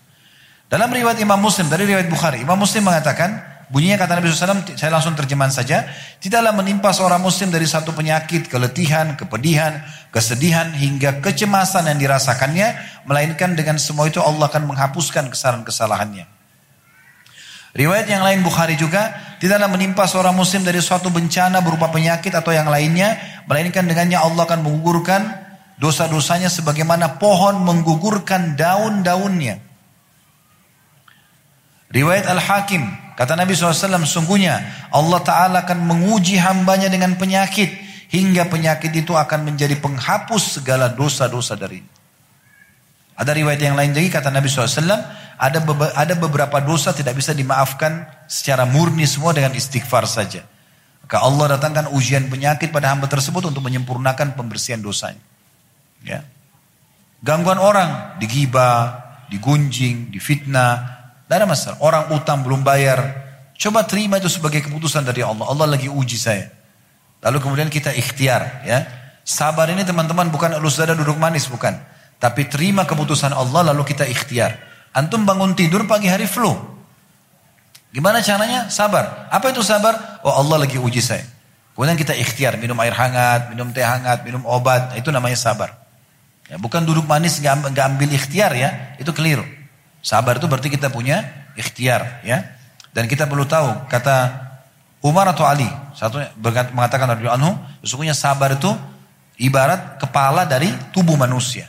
[0.66, 4.92] Dalam riwayat Imam Muslim, dari riwayat Bukhari, Imam Muslim mengatakan, bunyinya kata Nabi SAW, saya
[4.94, 5.90] langsung terjemahan saja,
[6.22, 9.82] tidaklah menimpa seorang Muslim dari satu penyakit, keletihan, kepedihan,
[10.14, 12.78] kesedihan, hingga kecemasan yang dirasakannya,
[13.10, 16.26] melainkan dengan semua itu Allah akan menghapuskan kesalahan-kesalahannya.
[17.76, 22.56] Riwayat yang lain Bukhari juga, tidaklah menimpa seorang Muslim dari suatu bencana berupa penyakit atau
[22.56, 23.20] yang lainnya,
[23.52, 25.22] melainkan dengannya Allah akan menggugurkan
[25.76, 29.65] dosa-dosanya sebagaimana pohon menggugurkan daun-daunnya.
[31.96, 32.84] Riwayat Al-Hakim,
[33.16, 34.60] kata Nabi SAW, sungguhnya
[34.92, 37.72] Allah Ta'ala akan menguji hambanya dengan penyakit,
[38.12, 41.92] hingga penyakit itu akan menjadi penghapus segala dosa-dosa dari ini.
[43.16, 44.76] Ada riwayat yang lain lagi kata Nabi SAW,
[45.40, 45.60] ada,
[45.96, 50.44] ada beberapa dosa tidak bisa dimaafkan secara murni semua dengan istighfar saja.
[51.08, 55.24] Maka Allah datangkan ujian penyakit pada hamba tersebut untuk menyempurnakan pembersihan dosanya.
[56.04, 56.28] Ya.
[57.24, 59.00] Gangguan orang, digibah,
[59.32, 60.95] digunjing, difitnah,
[61.26, 61.78] tidak ada masalah.
[61.82, 63.02] Orang utang belum bayar.
[63.58, 65.50] Coba terima itu sebagai keputusan dari Allah.
[65.50, 66.54] Allah lagi uji saya.
[67.26, 68.62] Lalu kemudian kita ikhtiar.
[68.62, 68.86] ya
[69.26, 71.50] Sabar ini teman-teman bukan elus dada duduk manis.
[71.50, 71.74] Bukan.
[72.22, 74.54] Tapi terima keputusan Allah lalu kita ikhtiar.
[74.94, 76.54] Antum bangun tidur pagi hari flu.
[77.90, 78.70] Gimana caranya?
[78.70, 79.26] Sabar.
[79.34, 80.22] Apa itu sabar?
[80.22, 81.26] Oh Allah lagi uji saya.
[81.74, 82.62] Kemudian kita ikhtiar.
[82.62, 84.94] Minum air hangat, minum teh hangat, minum obat.
[84.94, 85.74] Itu namanya sabar.
[86.46, 88.94] Ya, bukan duduk manis nggak ambil ikhtiar ya.
[89.02, 89.55] Itu keliru.
[90.06, 91.26] Sabar itu berarti kita punya
[91.58, 92.46] ikhtiar ya.
[92.94, 94.46] Dan kita perlu tahu kata
[95.02, 95.66] Umar atau Ali
[95.98, 96.22] satu
[96.78, 98.70] mengatakan dari anhu sesungguhnya sabar itu
[99.42, 101.66] ibarat kepala dari tubuh manusia.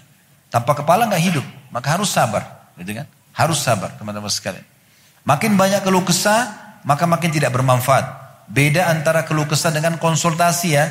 [0.52, 3.06] Tanpa kepala nggak hidup, maka harus sabar, gitu kan?
[3.34, 4.62] Harus sabar, teman-teman sekalian.
[5.26, 8.06] Makin banyak keluh kesah, maka makin tidak bermanfaat.
[8.46, 10.86] Beda antara keluh kesah dengan konsultasi ya.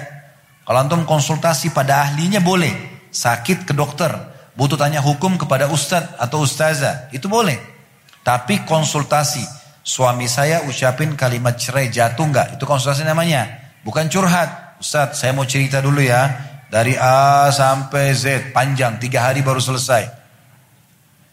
[0.67, 2.73] Kalau antum konsultasi pada ahlinya boleh,
[3.15, 4.11] sakit ke dokter,
[4.55, 7.59] butuh tanya hukum kepada ustadz atau ustazah, itu boleh.
[8.25, 9.43] Tapi konsultasi,
[9.85, 12.47] suami saya ucapin kalimat cerai jatuh nggak?
[12.57, 14.79] Itu konsultasi namanya, bukan curhat.
[14.81, 16.35] Ustadz, saya mau cerita dulu ya,
[16.67, 20.03] dari A sampai Z, panjang, tiga hari baru selesai.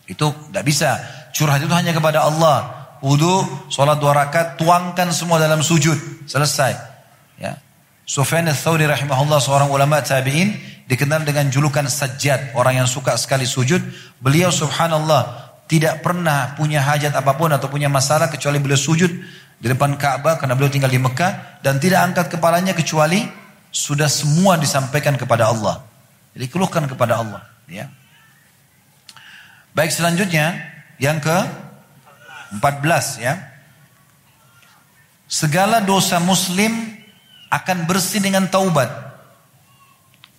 [0.06, 0.90] Itu tidak bisa.
[1.32, 2.84] Curhat itu hanya kepada Allah.
[3.02, 6.28] Wudhu, sholat dua rakaat, tuangkan semua dalam sujud.
[6.30, 6.78] Selesai.
[7.42, 7.58] Ya.
[8.02, 10.58] Sufyan al-Thawri rahimahullah seorang ulama tabi'in
[10.90, 13.78] dikenal dengan julukan sajjad, orang yang suka sekali sujud.
[14.18, 19.08] Beliau subhanallah tidak pernah punya hajat apa pun atau punya masalah kecuali beliau sujud
[19.62, 23.22] di depan Ka'bah karena beliau tinggal di Mekah dan tidak angkat kepalanya kecuali
[23.70, 25.80] sudah semua disampaikan kepada Allah.
[26.34, 27.88] Jadi keluhkan kepada Allah, ya.
[29.72, 30.58] Baik selanjutnya
[31.00, 31.38] yang ke
[32.60, 33.40] 14 ya.
[35.24, 37.00] Segala dosa muslim
[37.52, 38.88] akan bersih dengan taubat.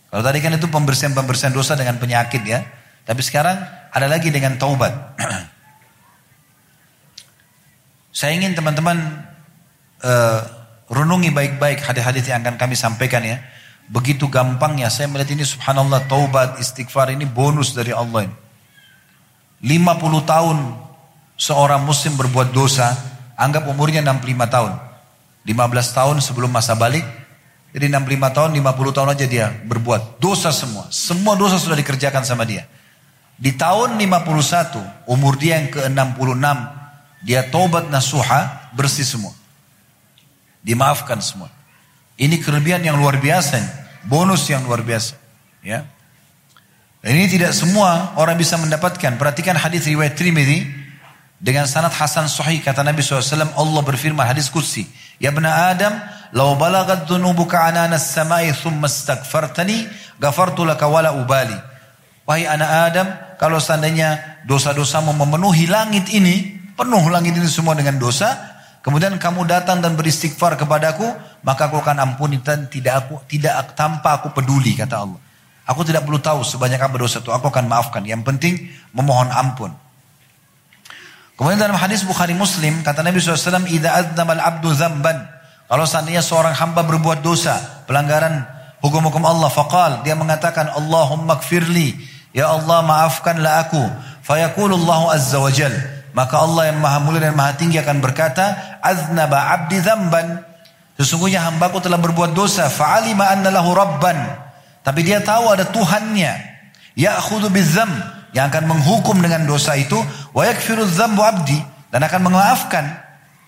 [0.10, 2.65] Kalau tadi kan itu pembersihan-pembersihan dosa dengan penyakit ya.
[3.06, 3.61] Tapi sekarang
[3.94, 4.94] ada lagi dengan taubat.
[8.18, 9.26] Saya ingin teman-teman
[10.06, 10.41] uh,
[10.85, 13.41] renungi baik-baik hadis-hadis yang akan kami sampaikan ya.
[13.90, 18.38] Begitu gampangnya saya melihat ini subhanallah taubat istighfar ini bonus dari Allah ini.
[19.65, 20.57] 50 tahun
[21.35, 22.95] seorang muslim berbuat dosa,
[23.35, 24.93] anggap umurnya 65 tahun.
[25.44, 27.03] 15 tahun sebelum masa balik,
[27.74, 30.86] jadi 65 tahun, 50 tahun aja dia berbuat dosa semua.
[30.94, 32.70] Semua dosa sudah dikerjakan sama dia.
[33.34, 36.48] Di tahun 51, umur dia yang ke-66,
[37.26, 39.34] dia tobat nasuha, bersih semua.
[40.61, 41.49] Dimaafkan semua.
[42.14, 43.57] Ini kelebihan yang luar biasa,
[44.06, 45.18] bonus yang luar biasa.
[45.65, 45.90] Ya.
[47.03, 49.18] Ini tidak semua orang bisa mendapatkan.
[49.18, 50.82] Perhatikan hadis riwayat Trimidi
[51.44, 54.88] dengan sanad Hasan Sahih kata Nabi SAW Allah berfirman hadis Qudsi
[55.20, 55.91] Ya bena Adam
[56.34, 59.86] Lau balagat dhunubuka anana samai thumma stagfartani
[60.18, 61.53] gafartu laka wala ubali.
[62.26, 63.07] Wahai anak Adam,
[63.38, 68.34] kalau seandainya dosa-dosamu memenuhi langit ini, penuh langit ini semua dengan dosa,
[68.82, 71.06] kemudian kamu datang dan beristighfar kepadaku,
[71.45, 75.22] maka aku akan ampuni dan tidak aku tidak tanpa aku peduli kata Allah.
[75.70, 78.02] Aku tidak perlu tahu sebanyak apa dosa itu, aku akan maafkan.
[78.10, 78.53] Yang penting
[78.90, 79.82] memohon ampun.
[81.34, 85.34] Kemudian dalam hadis Bukhari Muslim kata Nabi SAW, "Idza adzama al-'abdu dzamban"
[85.73, 87.57] Kalau seandainya seorang hamba berbuat dosa,
[87.89, 88.45] pelanggaran
[88.84, 91.97] hukum-hukum Allah, faqal, dia mengatakan, Allahumma kfirli,
[92.30, 93.81] ya Allah maafkanlah aku.
[94.22, 95.73] Fayakulullahu azza wa jal.
[96.14, 100.45] Maka Allah yang maha mulia dan maha tinggi akan berkata, Aznaba abdi zamban.
[100.93, 102.69] Sesungguhnya hambaku telah berbuat dosa.
[102.69, 104.14] Fa'alima anna lahu rabban.
[104.85, 106.38] Tapi dia tahu ada Tuhannya.
[106.93, 107.89] Ya'khudhu bizzam.
[108.34, 109.97] Yang akan menghukum dengan dosa itu.
[110.34, 111.60] Wa abdi.
[111.93, 112.85] Dan akan memaafkan.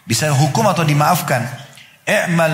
[0.06, 1.42] Bisa hukum atau dimaafkan.
[2.06, 2.54] I'mal.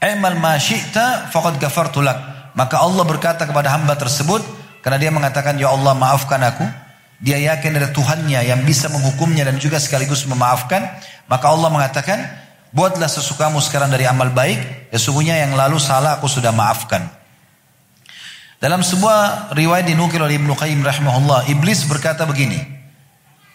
[0.00, 2.52] I'mal ma syi'ta faqad gafartu lak.
[2.52, 4.44] Maka Allah berkata kepada hamba tersebut.
[4.84, 6.64] Karena dia mengatakan, Ya Allah maafkan aku.
[7.20, 10.88] Dia yakin ada Tuhannya yang bisa menghukumnya dan juga sekaligus memaafkan.
[11.28, 12.18] Maka Allah mengatakan,
[12.72, 14.88] buatlah sesukamu sekarang dari amal baik.
[14.88, 17.19] Sesungguhnya yang lalu salah aku sudah maafkan.
[18.60, 22.60] Dalam sebuah riwayat dinukil oleh Ibnu Qayyim rahimahullah, iblis berkata begini.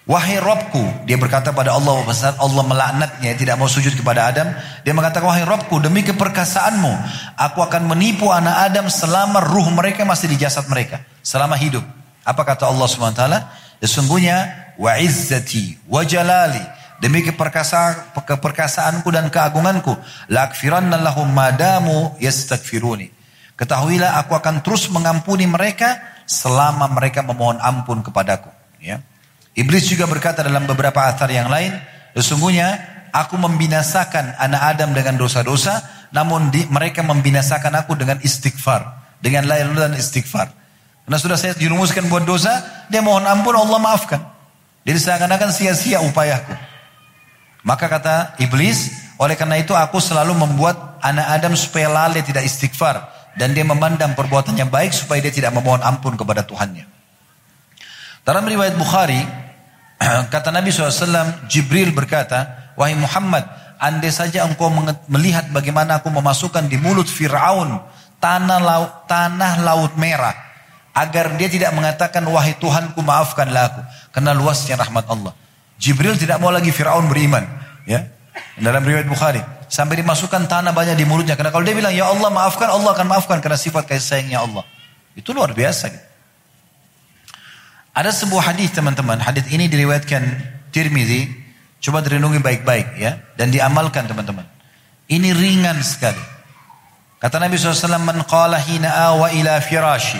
[0.09, 4.49] Wahai Robku, dia berkata pada Allah, saat Allah melaknatnya, tidak mau sujud kepada Adam.
[4.81, 6.93] Dia mengatakan, wahai Robku, demi keperkasaanmu,
[7.37, 11.01] aku akan menipu anak Adam selama ruh mereka masih di jasad mereka.
[11.21, 11.85] Selama hidup.
[12.25, 13.23] Apa kata Allah SWT?
[13.85, 16.61] Sesungguhnya wa izzati wa jalali
[16.97, 19.93] demi keperkasaan, keperkasaanku dan keagunganku
[20.33, 23.13] lakfiranna lahum madamu yastaghfiruni.
[23.55, 28.51] Ketahuilah aku akan terus mengampuni mereka selama mereka memohon ampun kepadaku.
[28.83, 28.99] Ya.
[29.55, 31.71] Iblis juga berkata dalam beberapa atar yang lain,
[32.11, 32.75] sesungguhnya
[33.15, 35.79] aku membinasakan anak Adam dengan dosa-dosa,
[36.11, 40.51] namun di, mereka membinasakan aku dengan istighfar, dengan lain dan istighfar.
[41.07, 44.19] Karena sudah saya dirumuskan buat dosa, dia mohon ampun Allah maafkan.
[44.83, 46.51] Jadi seakan-akan sia-sia upayaku.
[47.63, 53.14] Maka kata iblis, oleh karena itu aku selalu membuat anak Adam supaya lalai tidak istighfar.
[53.35, 56.87] Dan dia memandang perbuatannya baik supaya dia tidak memohon ampun kepada Tuhannya.
[58.23, 59.19] Dalam riwayat Bukhari,
[60.33, 63.43] kata Nabi SAW, Jibril berkata, Wahai Muhammad,
[63.79, 64.71] andai saja engkau
[65.11, 67.79] melihat bagaimana aku memasukkan di mulut Fir'aun
[68.25, 70.33] tanah laut, tanah laut merah
[70.95, 73.81] agar dia tidak mengatakan wahai Tuhanku maafkanlah aku
[74.15, 75.35] karena luasnya rahmat Allah.
[75.75, 77.43] Jibril tidak mau lagi Firaun beriman,
[77.83, 78.07] ya.
[78.55, 82.29] Dalam riwayat Bukhari sampai dimasukkan tanah banyak di mulutnya karena kalau dia bilang ya Allah
[82.29, 84.63] maafkan Allah akan maafkan karena sifat kasih sayangnya Allah.
[85.15, 85.89] Itu luar biasa.
[85.89, 86.05] Gitu.
[87.95, 90.23] Ada sebuah hadis teman-teman, hadis ini diriwayatkan
[90.75, 91.31] Tirmizi,
[91.79, 94.43] coba direnungi baik-baik ya dan diamalkan teman-teman.
[95.07, 96.19] Ini ringan sekali.
[97.15, 100.19] Kata Nabi SAW, Man qala hina awa ila firashi.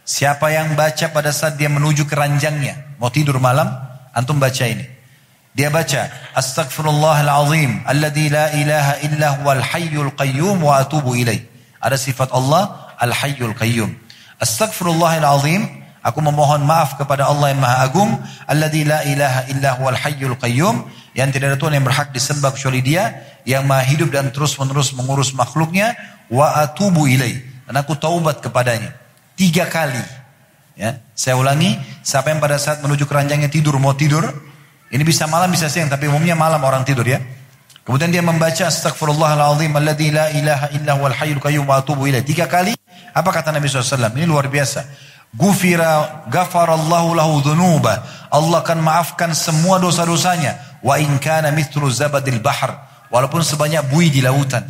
[0.00, 3.68] Siapa yang baca pada saat dia menuju keranjangnya, mau tidur malam,
[4.16, 4.82] antum baca ini.
[5.50, 6.06] Dia baca,
[6.38, 11.42] Astaghfirullahalazim, alladzi la ilaha illa huwal hayyul qayyum wa atubu ilaih.
[11.82, 13.90] Ada sifat Allah, al-hayyul qayyum.
[14.38, 15.66] Astaghfirullahalazim,
[16.06, 18.10] aku memohon maaf kepada Allah yang Maha Agung,
[18.46, 20.86] alladzi la ilaha illa huwal hayyul qayyum,
[21.18, 23.10] yang tidak ada Tuhan yang berhak disembah kecuali Dia,
[23.42, 25.98] yang Maha hidup dan terus-menerus mengurus makhluknya,
[26.30, 27.42] wa atubu ilaih.
[27.66, 28.94] Dan aku taubat kepadanya.
[29.34, 29.98] Tiga kali.
[30.78, 31.74] Ya, saya ulangi,
[32.06, 34.24] siapa yang pada saat menuju keranjangnya tidur mau tidur,
[34.90, 37.22] ini bisa malam bisa siang, tapi umumnya malam orang tidur ya.
[37.86, 42.26] Kemudian dia membaca astagfirullahaladzim alladzi la ilaha illa huwal hayyul qayyum wa atubu ilaih.
[42.26, 42.74] Tiga kali.
[43.14, 44.14] Apa kata Nabi SAW?
[44.14, 44.86] Ini luar biasa.
[45.34, 48.02] Gufira gafarallahu lahu dhunuba.
[48.30, 50.82] Allah akan maafkan semua dosa-dosanya.
[50.82, 52.78] Wa in kana mithlu zabadil bahr.
[53.10, 54.66] Walaupun sebanyak bui di lautan.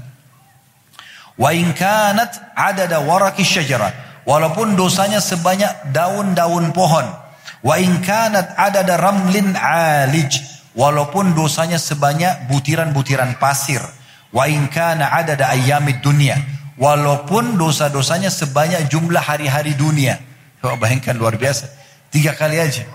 [1.36, 7.08] Wa in kanat adada waraki syajarah Walaupun dosanya sebanyak daun-daun pohon.
[7.60, 10.40] Wa in kanat adada ramlin alij.
[10.72, 13.82] Walaupun dosanya sebanyak butiran-butiran pasir.
[14.30, 15.52] Wa in kana adada
[16.00, 16.38] dunia.
[16.80, 20.16] Walaupun dosa-dosanya sebanyak jumlah hari-hari dunia.
[20.64, 21.68] Coba bayangkan luar biasa.
[22.08, 22.88] Tiga kali aja.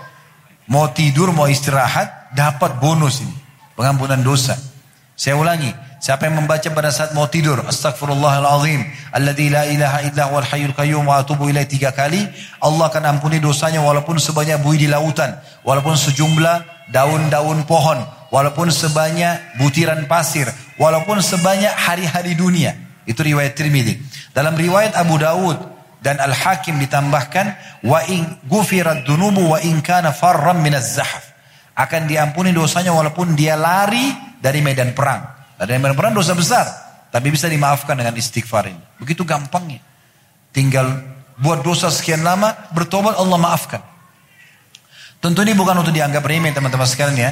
[0.66, 3.36] Mau tidur, mau istirahat, dapat bonus ini.
[3.78, 4.58] Pengampunan dosa.
[5.14, 5.70] Saya ulangi.
[5.96, 8.84] Siapa yang membaca pada saat mau tidur, Astagfirullahalazim,
[9.16, 12.20] alladzi la ilaha illa huwal hayyul qayyum wa atubu tiga kali,
[12.60, 15.32] Allah akan ampuni dosanya walaupun sebanyak buih di lautan,
[15.64, 17.96] walaupun sejumlah daun-daun pohon,
[18.28, 22.76] walaupun sebanyak butiran pasir, walaupun sebanyak hari-hari dunia.
[23.08, 23.96] Itu riwayat Tirmidzi.
[24.36, 25.56] Dalam riwayat Abu Dawud
[26.04, 31.24] dan Al-Hakim ditambahkan wa in gufirat dunubu wa in kana farram minaz zahaf.
[31.72, 34.12] Akan diampuni dosanya walaupun dia lari
[34.42, 35.35] dari medan perang.
[35.56, 36.66] Ada yang benar-benar dosa besar.
[37.10, 38.82] Tapi bisa dimaafkan dengan istighfar ini.
[39.00, 39.80] Begitu gampangnya.
[40.52, 41.00] Tinggal
[41.40, 43.80] buat dosa sekian lama, bertobat Allah maafkan.
[45.20, 47.30] Tentu ini bukan untuk dianggap remeh teman-teman sekalian ya.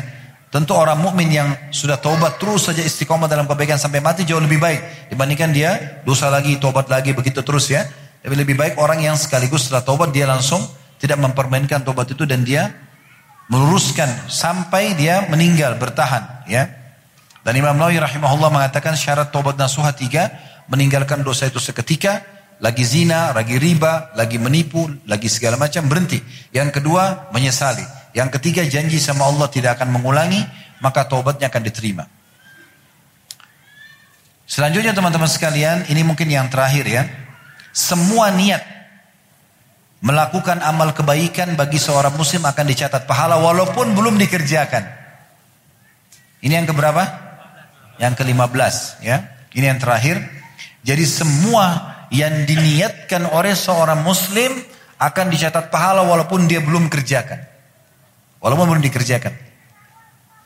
[0.48, 4.62] Tentu orang mukmin yang sudah taubat terus saja istiqomah dalam kebaikan sampai mati jauh lebih
[4.62, 7.82] baik dibandingkan dia dosa lagi, tobat lagi begitu terus ya.
[8.22, 10.62] Tapi lebih baik orang yang sekaligus setelah taubat dia langsung
[11.02, 12.70] tidak mempermainkan tobat itu dan dia
[13.50, 16.83] meluruskan sampai dia meninggal bertahan ya.
[17.44, 20.32] Dan Imam Nawawi rahimahullah mengatakan syarat tobat nasuha tiga,
[20.72, 22.24] meninggalkan dosa itu seketika,
[22.64, 26.24] lagi zina, lagi riba, lagi menipu, lagi segala macam berhenti.
[26.56, 27.84] Yang kedua menyesali.
[28.16, 30.40] Yang ketiga janji sama Allah tidak akan mengulangi,
[30.80, 32.04] maka tobatnya akan diterima.
[34.48, 37.04] Selanjutnya teman-teman sekalian, ini mungkin yang terakhir ya.
[37.76, 38.64] Semua niat
[40.04, 44.84] melakukan amal kebaikan bagi seorang muslim akan dicatat pahala walaupun belum dikerjakan.
[46.44, 47.23] Ini yang keberapa?
[47.98, 49.16] Yang ke-15 ya.
[49.54, 50.18] Ini yang terakhir.
[50.84, 54.52] Jadi semua yang diniatkan oleh seorang muslim
[55.00, 57.40] akan dicatat pahala walaupun dia belum kerjakan.
[58.42, 59.32] Walaupun belum dikerjakan.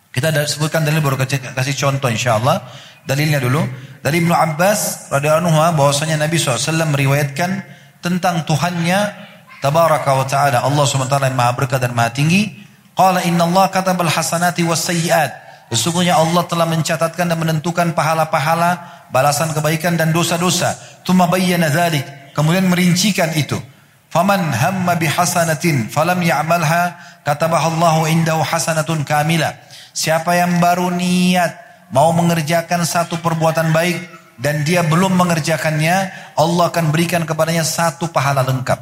[0.09, 2.63] Kita sebutkan dalil baru kasih contoh insya Allah.
[3.03, 3.65] Dalilnya dulu.
[3.99, 7.51] Dari Ibnu Abbas radhiyallahu anhu bahwasanya Nabi SAW meriwayatkan
[7.99, 9.27] tentang Tuhannya
[9.59, 12.55] Tabaraka wa ta'ala Allah SWT yang maha berkah dan maha tinggi
[12.95, 15.31] Qala inna Allah katabal hasanati was sayyiat
[15.69, 22.69] Sesungguhnya Allah telah mencatatkan dan menentukan pahala-pahala Balasan kebaikan dan dosa-dosa Tuma bayyana dhalik Kemudian
[22.69, 23.61] merincikan itu
[24.09, 26.97] Faman hamma bihasanatin falam ya'malha
[27.29, 29.53] katabahallahu indahu hasanatun kamila
[29.93, 31.53] Siapa yang baru niat
[31.93, 33.99] mau mengerjakan satu perbuatan baik
[34.39, 35.97] dan dia belum mengerjakannya,
[36.39, 38.79] Allah akan berikan kepadanya satu pahala lengkap.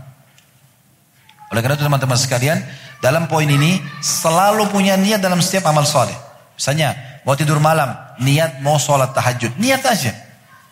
[1.49, 2.59] Oleh karena itu teman-teman sekalian,
[3.01, 6.13] dalam poin ini selalu punya niat dalam setiap amal soleh.
[6.57, 10.13] Misalnya, mau tidur malam, niat mau sholat tahajud, niat aja.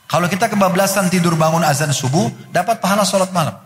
[0.09, 3.56] Kalau kita kebablasan tidur bangun azan subuh, dapat pahala sholat malam.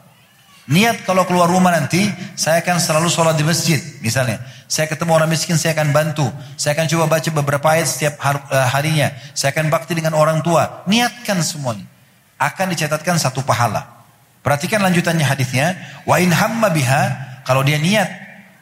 [0.69, 3.81] Niat kalau keluar rumah nanti, saya akan selalu sholat di masjid.
[4.05, 4.37] Misalnya,
[4.69, 6.29] saya ketemu orang miskin, saya akan bantu.
[6.61, 9.09] Saya akan coba baca beberapa ayat setiap eh, harinya.
[9.33, 10.85] Saya akan bakti dengan orang tua.
[10.85, 11.89] Niatkan semuanya.
[12.37, 14.05] Akan dicatatkan satu pahala.
[14.45, 15.73] Perhatikan lanjutannya hadisnya.
[16.05, 17.03] Wa in hamma biha,
[17.49, 18.13] kalau dia niat,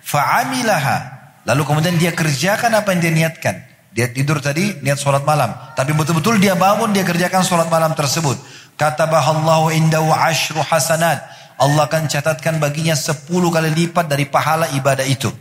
[0.06, 1.15] fa'amilaha.
[1.46, 3.56] Lalu kemudian dia kerjakan apa yang dia niatkan.
[3.94, 5.48] Dia tidur tadi, niat sholat malam.
[5.72, 8.36] Tapi betul-betul dia bangun, dia kerjakan sholat malam tersebut.
[8.76, 11.22] Kata Katabahallahu indahu ashru hasanat.
[11.56, 15.32] Allah akan catatkan baginya sepuluh kali lipat dari pahala ibadah itu.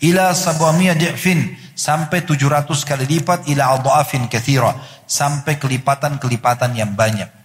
[0.00, 1.52] Ila sabamiyah di'fin.
[1.76, 3.44] Sampai tujuh ratus kali lipat.
[3.52, 4.72] Ila adha'afin kathira.
[5.04, 7.37] Sampai kelipatan-kelipatan yang banyak.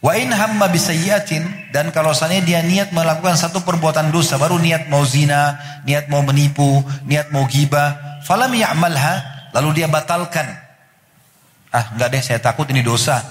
[0.00, 1.72] Wa in hamma bisayyatin.
[1.72, 4.40] Dan kalau seandainya dia niat melakukan satu perbuatan dosa.
[4.40, 5.60] Baru niat mau zina.
[5.84, 6.80] Niat mau menipu.
[7.04, 8.20] Niat mau gibah.
[8.24, 9.48] Falam ya'malha.
[9.52, 10.46] Lalu dia batalkan.
[11.70, 13.22] Ah enggak deh saya takut ini dosa.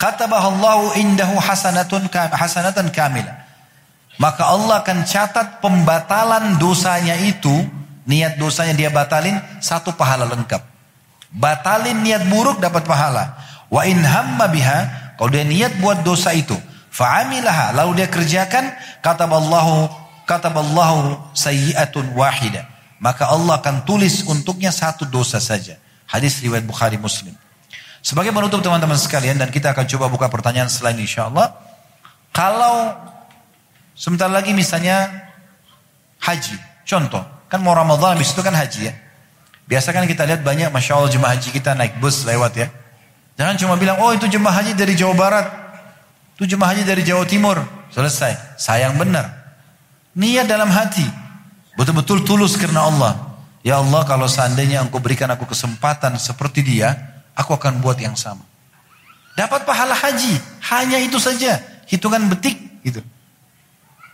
[0.00, 3.44] Katabahallahu indahu hasanatun hasanatan kamila.
[4.18, 7.50] Maka Allah akan catat pembatalan dosanya itu,
[8.06, 10.62] niat dosanya dia batalin, satu pahala lengkap.
[11.34, 13.34] Batalin niat buruk dapat pahala.
[13.66, 16.54] Wa in hamma biha, kalau dia niat buat dosa itu,
[16.90, 22.66] fa'amilaha, lalu dia kerjakan, kataballahu kataballahu sayyi'atun wahida.
[22.98, 25.76] Maka Allah akan tulis untuknya satu dosa saja.
[26.08, 27.36] Hadis riwayat Bukhari Muslim.
[28.04, 31.52] Sebagai penutup teman-teman sekalian dan kita akan coba buka pertanyaan selain insya Allah.
[32.32, 32.92] Kalau
[33.96, 35.08] sebentar lagi misalnya
[36.20, 38.94] haji, contoh, kan mau Ramadan habis itu kan haji ya.
[39.64, 42.68] Biasa kan kita lihat banyak Masya Allah jemaah haji kita naik bus lewat ya.
[43.34, 45.46] Jangan cuma bilang, oh itu jemaah haji dari Jawa Barat.
[46.38, 47.58] Itu jemaah haji dari Jawa Timur.
[47.90, 48.58] Selesai.
[48.58, 49.30] Sayang benar.
[50.14, 51.06] Niat dalam hati.
[51.74, 53.34] Betul-betul tulus karena Allah.
[53.66, 56.94] Ya Allah kalau seandainya engkau berikan aku kesempatan seperti dia.
[57.34, 58.46] Aku akan buat yang sama.
[59.34, 60.38] Dapat pahala haji.
[60.70, 61.58] Hanya itu saja.
[61.90, 62.54] Hitungan betik
[62.86, 63.02] gitu.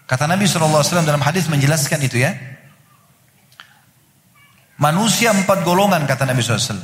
[0.09, 2.33] Kata Nabi SAW dalam hadis menjelaskan itu ya.
[4.81, 6.81] Manusia empat golongan kata Nabi SAW.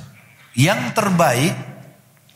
[0.53, 1.76] Yang terbaik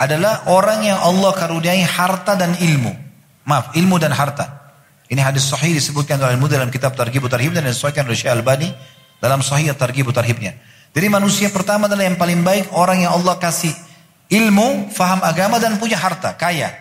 [0.01, 2.97] adalah orang yang Allah karuniai harta dan ilmu.
[3.45, 4.73] Maaf, ilmu dan harta.
[5.13, 8.73] Ini hadis sahih disebutkan oleh ilmu dalam kitab Targhib Tarhib dan disesuaikan oleh Syekh Albani
[9.21, 10.57] dalam sahih Targhib Tarhibnya.
[10.97, 13.71] Jadi manusia pertama adalah yang paling baik orang yang Allah kasih
[14.33, 16.73] ilmu, faham agama dan punya harta, kaya.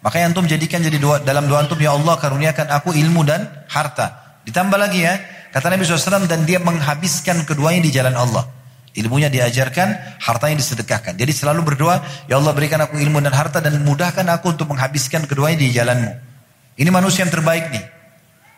[0.00, 3.46] Maka yang antum jadikan jadi doa, dalam doa antum, ya Allah karuniakan aku ilmu dan
[3.68, 4.38] harta.
[4.46, 5.16] Ditambah lagi ya,
[5.50, 8.44] kata Nabi SAW, dan dia menghabiskan keduanya di jalan Allah.
[8.94, 11.18] Ilmunya diajarkan, hartanya disedekahkan.
[11.18, 11.98] Jadi selalu berdoa,
[12.30, 16.14] ya Allah berikan aku ilmu dan harta dan mudahkan aku untuk menghabiskan keduanya di jalanmu.
[16.78, 17.84] Ini manusia yang terbaik nih.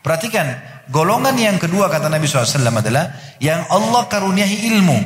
[0.04, 0.44] Perhatikan,
[0.92, 4.98] golongan yang kedua kata Nabi SAW adalah yang Allah karuniai ilmu.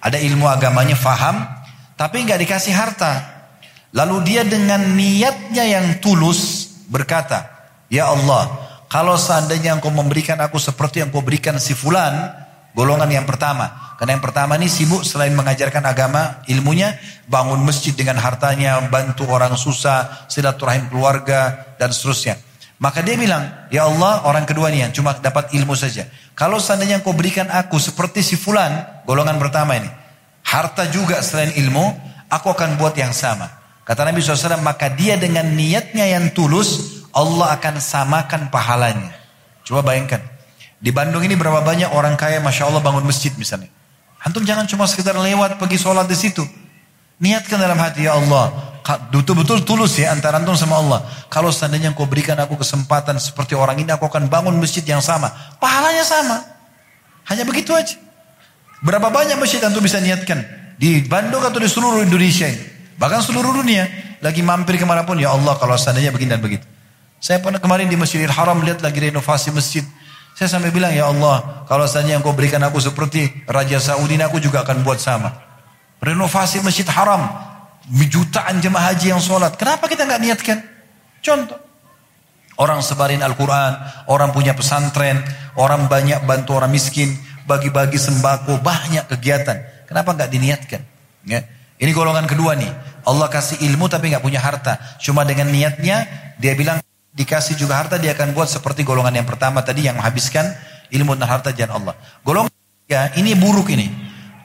[0.00, 1.42] Ada ilmu agamanya faham,
[1.98, 3.12] tapi nggak dikasih harta.
[3.90, 7.50] Lalu dia dengan niatnya yang tulus berkata,
[7.90, 8.46] Ya Allah,
[8.86, 12.32] kalau seandainya engkau memberikan aku seperti yang kau berikan si fulan,
[12.70, 13.89] golongan yang pertama.
[14.00, 16.96] Karena yang pertama ini sibuk selain mengajarkan agama, ilmunya,
[17.28, 22.40] bangun masjid dengan hartanya, bantu orang susah, silaturahim keluarga, dan seterusnya.
[22.80, 26.08] Maka dia bilang, ya Allah orang kedua nih yang cuma dapat ilmu saja.
[26.32, 30.00] Kalau seandainya engkau berikan aku seperti si fulan, golongan pertama ini
[30.48, 31.84] harta juga selain ilmu,
[32.32, 33.46] aku akan buat yang sama.
[33.84, 39.12] Kata Nabi SAW, maka dia dengan niatnya yang tulus, Allah akan samakan pahalanya.
[39.66, 40.22] Coba bayangkan.
[40.80, 43.68] Di Bandung ini berapa banyak orang kaya, Masya Allah bangun masjid misalnya.
[44.20, 46.44] Antum jangan cuma sekedar lewat pergi sholat di situ.
[47.20, 48.52] Niatkan dalam hati ya Allah.
[49.12, 51.00] Betul-betul tulus ya antara antum sama Allah.
[51.30, 55.30] Kalau seandainya engkau berikan aku kesempatan seperti orang ini, aku akan bangun masjid yang sama.
[55.60, 56.36] Pahalanya sama.
[57.28, 57.94] Hanya begitu aja.
[58.80, 60.42] Berapa banyak masjid antum bisa niatkan?
[60.80, 62.64] Di Bandung atau di seluruh Indonesia ini.
[62.96, 63.88] Bahkan seluruh dunia.
[64.20, 65.16] Lagi mampir ke mana pun.
[65.20, 66.64] Ya Allah kalau seandainya begini dan begitu.
[67.20, 69.84] Saya pernah kemarin di Masjidil Haram lihat lagi renovasi masjid.
[70.34, 74.64] Saya sampai bilang, ya Allah, kalau seandainya engkau berikan aku seperti Raja Saudi, aku juga
[74.64, 75.36] akan buat sama.
[76.00, 77.28] Renovasi Masjid Haram,
[78.08, 79.60] jutaan jemaah haji yang sholat.
[79.60, 80.58] Kenapa kita nggak niatkan?
[81.20, 81.60] Contoh.
[82.60, 83.72] Orang sebarin Al-Quran,
[84.08, 85.20] orang punya pesantren,
[85.56, 87.08] orang banyak bantu orang miskin,
[87.48, 89.88] bagi-bagi sembako, banyak kegiatan.
[89.88, 90.80] Kenapa nggak diniatkan?
[91.24, 91.40] Ya.
[91.80, 92.68] Ini golongan kedua nih.
[93.08, 94.76] Allah kasih ilmu tapi nggak punya harta.
[95.00, 96.04] Cuma dengan niatnya,
[96.36, 96.84] dia bilang
[97.14, 100.46] dikasih juga harta, dia akan buat seperti golongan yang pertama tadi yang menghabiskan
[100.90, 101.94] ilmu dan harta jalan Allah.
[102.22, 102.52] Golongan
[102.86, 103.86] ya ini buruk ini.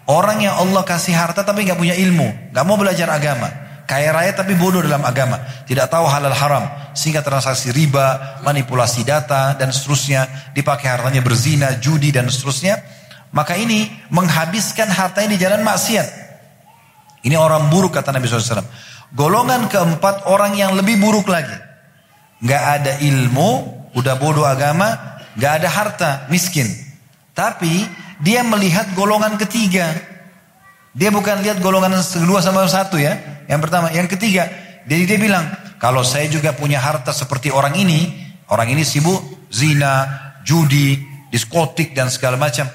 [0.05, 3.49] Orang yang Allah kasih harta tapi nggak punya ilmu, nggak mau belajar agama,
[3.89, 9.57] kaya raya tapi bodoh dalam agama, tidak tahu halal haram, sehingga transaksi riba, manipulasi data
[9.57, 12.85] dan seterusnya, dipakai hartanya berzina, judi dan seterusnya,
[13.33, 16.07] maka ini menghabiskan hartanya di jalan maksiat.
[17.25, 18.61] Ini orang buruk kata Nabi SAW.
[19.09, 21.64] Golongan keempat orang yang lebih buruk lagi.
[22.45, 23.49] Nggak ada ilmu,
[23.97, 26.69] udah bodoh agama, nggak ada harta, miskin.
[27.33, 27.83] Tapi
[28.21, 29.91] dia melihat golongan ketiga.
[30.95, 33.43] Dia bukan lihat golongan kedua sama satu ya.
[33.49, 34.47] Yang pertama, yang ketiga.
[34.85, 35.43] Jadi dia bilang,
[35.81, 38.13] kalau saya juga punya harta seperti orang ini,
[38.47, 40.07] orang ini sibuk zina,
[40.47, 41.01] judi,
[41.33, 42.69] diskotik dan segala macam.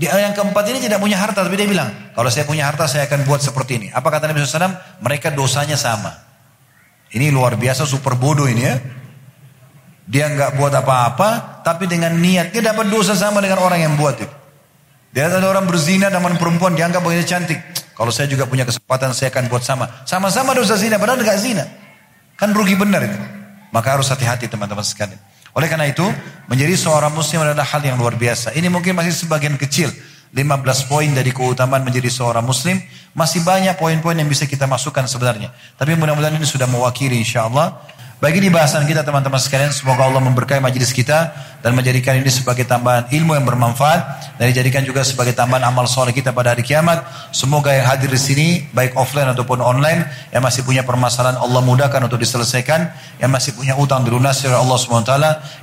[0.00, 3.04] Dia yang keempat ini tidak punya harta, tapi dia bilang, kalau saya punya harta saya
[3.04, 3.88] akan buat seperti ini.
[3.92, 5.04] Apa kata Nabi SAW?
[5.04, 6.10] Mereka dosanya sama.
[7.12, 8.80] Ini luar biasa, super bodoh ini ya.
[10.10, 14.18] Dia nggak buat apa-apa, tapi dengan niat dia dapat dosa sama dengan orang yang buat
[14.18, 14.34] itu.
[15.14, 17.62] Dia ada orang berzina dengan perempuan dianggap begitu cantik.
[17.94, 19.86] Kalau saya juga punya kesempatan saya akan buat sama.
[20.02, 21.62] Sama-sama dosa zina padahal enggak zina.
[22.34, 23.18] Kan rugi benar itu.
[23.70, 25.18] Maka harus hati-hati teman-teman sekalian.
[25.54, 26.06] Oleh karena itu,
[26.46, 28.54] menjadi seorang muslim adalah hal yang luar biasa.
[28.54, 29.90] Ini mungkin masih sebagian kecil.
[30.30, 32.78] 15 poin dari keutamaan menjadi seorang muslim.
[33.18, 35.50] Masih banyak poin-poin yang bisa kita masukkan sebenarnya.
[35.74, 37.82] Tapi mudah-mudahan ini sudah mewakili insya Allah.
[38.20, 41.32] Bagi di bahasan kita teman-teman sekalian, semoga Allah memberkahi majelis kita
[41.64, 44.00] dan menjadikan ini sebagai tambahan ilmu yang bermanfaat
[44.36, 47.00] dan dijadikan juga sebagai tambahan amal soleh kita pada hari kiamat.
[47.32, 50.04] Semoga yang hadir di sini, baik offline ataupun online,
[50.36, 52.92] yang masih punya permasalahan Allah mudahkan untuk diselesaikan,
[53.24, 55.12] yang masih punya utang dilunasi oleh Allah SWT,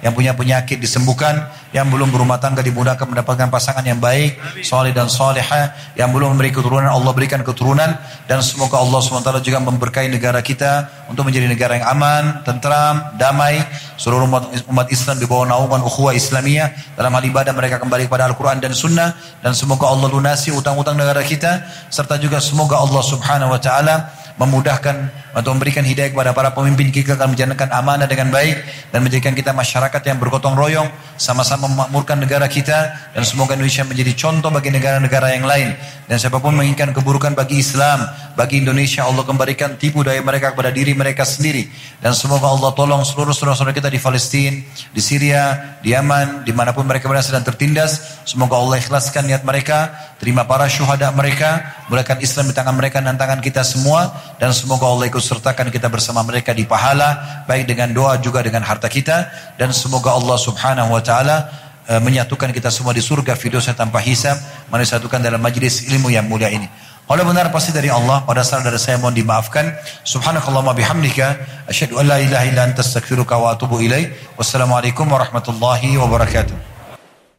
[0.02, 1.46] yang punya penyakit disembuhkan,
[1.78, 4.34] yang belum berumah tangga dimudahkan mendapatkan pasangan yang baik,
[4.66, 9.62] soleh dan soleha, yang belum memberi keturunan, Allah berikan keturunan, dan semoga Allah SWT juga
[9.62, 13.60] memberkahi negara kita untuk menjadi negara yang aman, tentram, damai,
[14.00, 16.96] seluruh umat, umat Islam di bawah naungan ukhuwah Islamiyah.
[16.96, 19.12] Dalam hal ibadah mereka kembali kepada Al-Quran dan Sunnah.
[19.44, 23.96] Dan semoga Allah lunasi utang-utang negara kita serta juga semoga Allah Subhanahu Wa Taala
[24.38, 24.96] memudahkan
[25.38, 28.58] atau memberikan hidayah kepada para pemimpin kita akan menjalankan amanah dengan baik
[28.90, 34.14] dan menjadikan kita masyarakat yang bergotong royong sama-sama memakmurkan negara kita dan semoga Indonesia menjadi
[34.18, 35.74] contoh bagi negara-negara yang lain.
[36.08, 38.00] Dan siapa pun menginginkan keburukan bagi Islam
[38.38, 41.68] bagi Indonesia Allah kembalikan tipu daya mereka kepada diri mereka sendiri.
[42.00, 44.56] Dan semoga Allah tolong seluruh saudara-saudara kita di Palestina
[44.94, 48.24] di Syria di Yaman di mana pun mereka berada sedang tertindas.
[48.24, 49.92] Semoga Allah ikhlaskan niat mereka
[50.22, 54.86] terima para syuhada mereka mulakan Islam di tangan mereka dan tangan kita semua dan semoga
[54.86, 59.32] Allah ikut sertakan kita bersama mereka di pahala baik dengan doa juga dengan harta kita
[59.56, 61.48] dan semoga Allah Subhanahu wa taala
[61.88, 64.38] e, menyatukan kita semua di surga firdausa tanpa hisab
[64.70, 66.70] menyatukan dalam majlis ilmu yang mulia ini.
[67.08, 69.64] Kalau benar pasti dari Allah, pada saat dari saya mohon dimaafkan.
[70.04, 71.40] Subhanakallahumma bihamdika,
[71.72, 74.12] asyhadu an la ilaha illa anta astaghfiruka wa atubu ilaik.
[74.36, 76.77] Wassalamualaikum warahmatullahi wabarakatuh.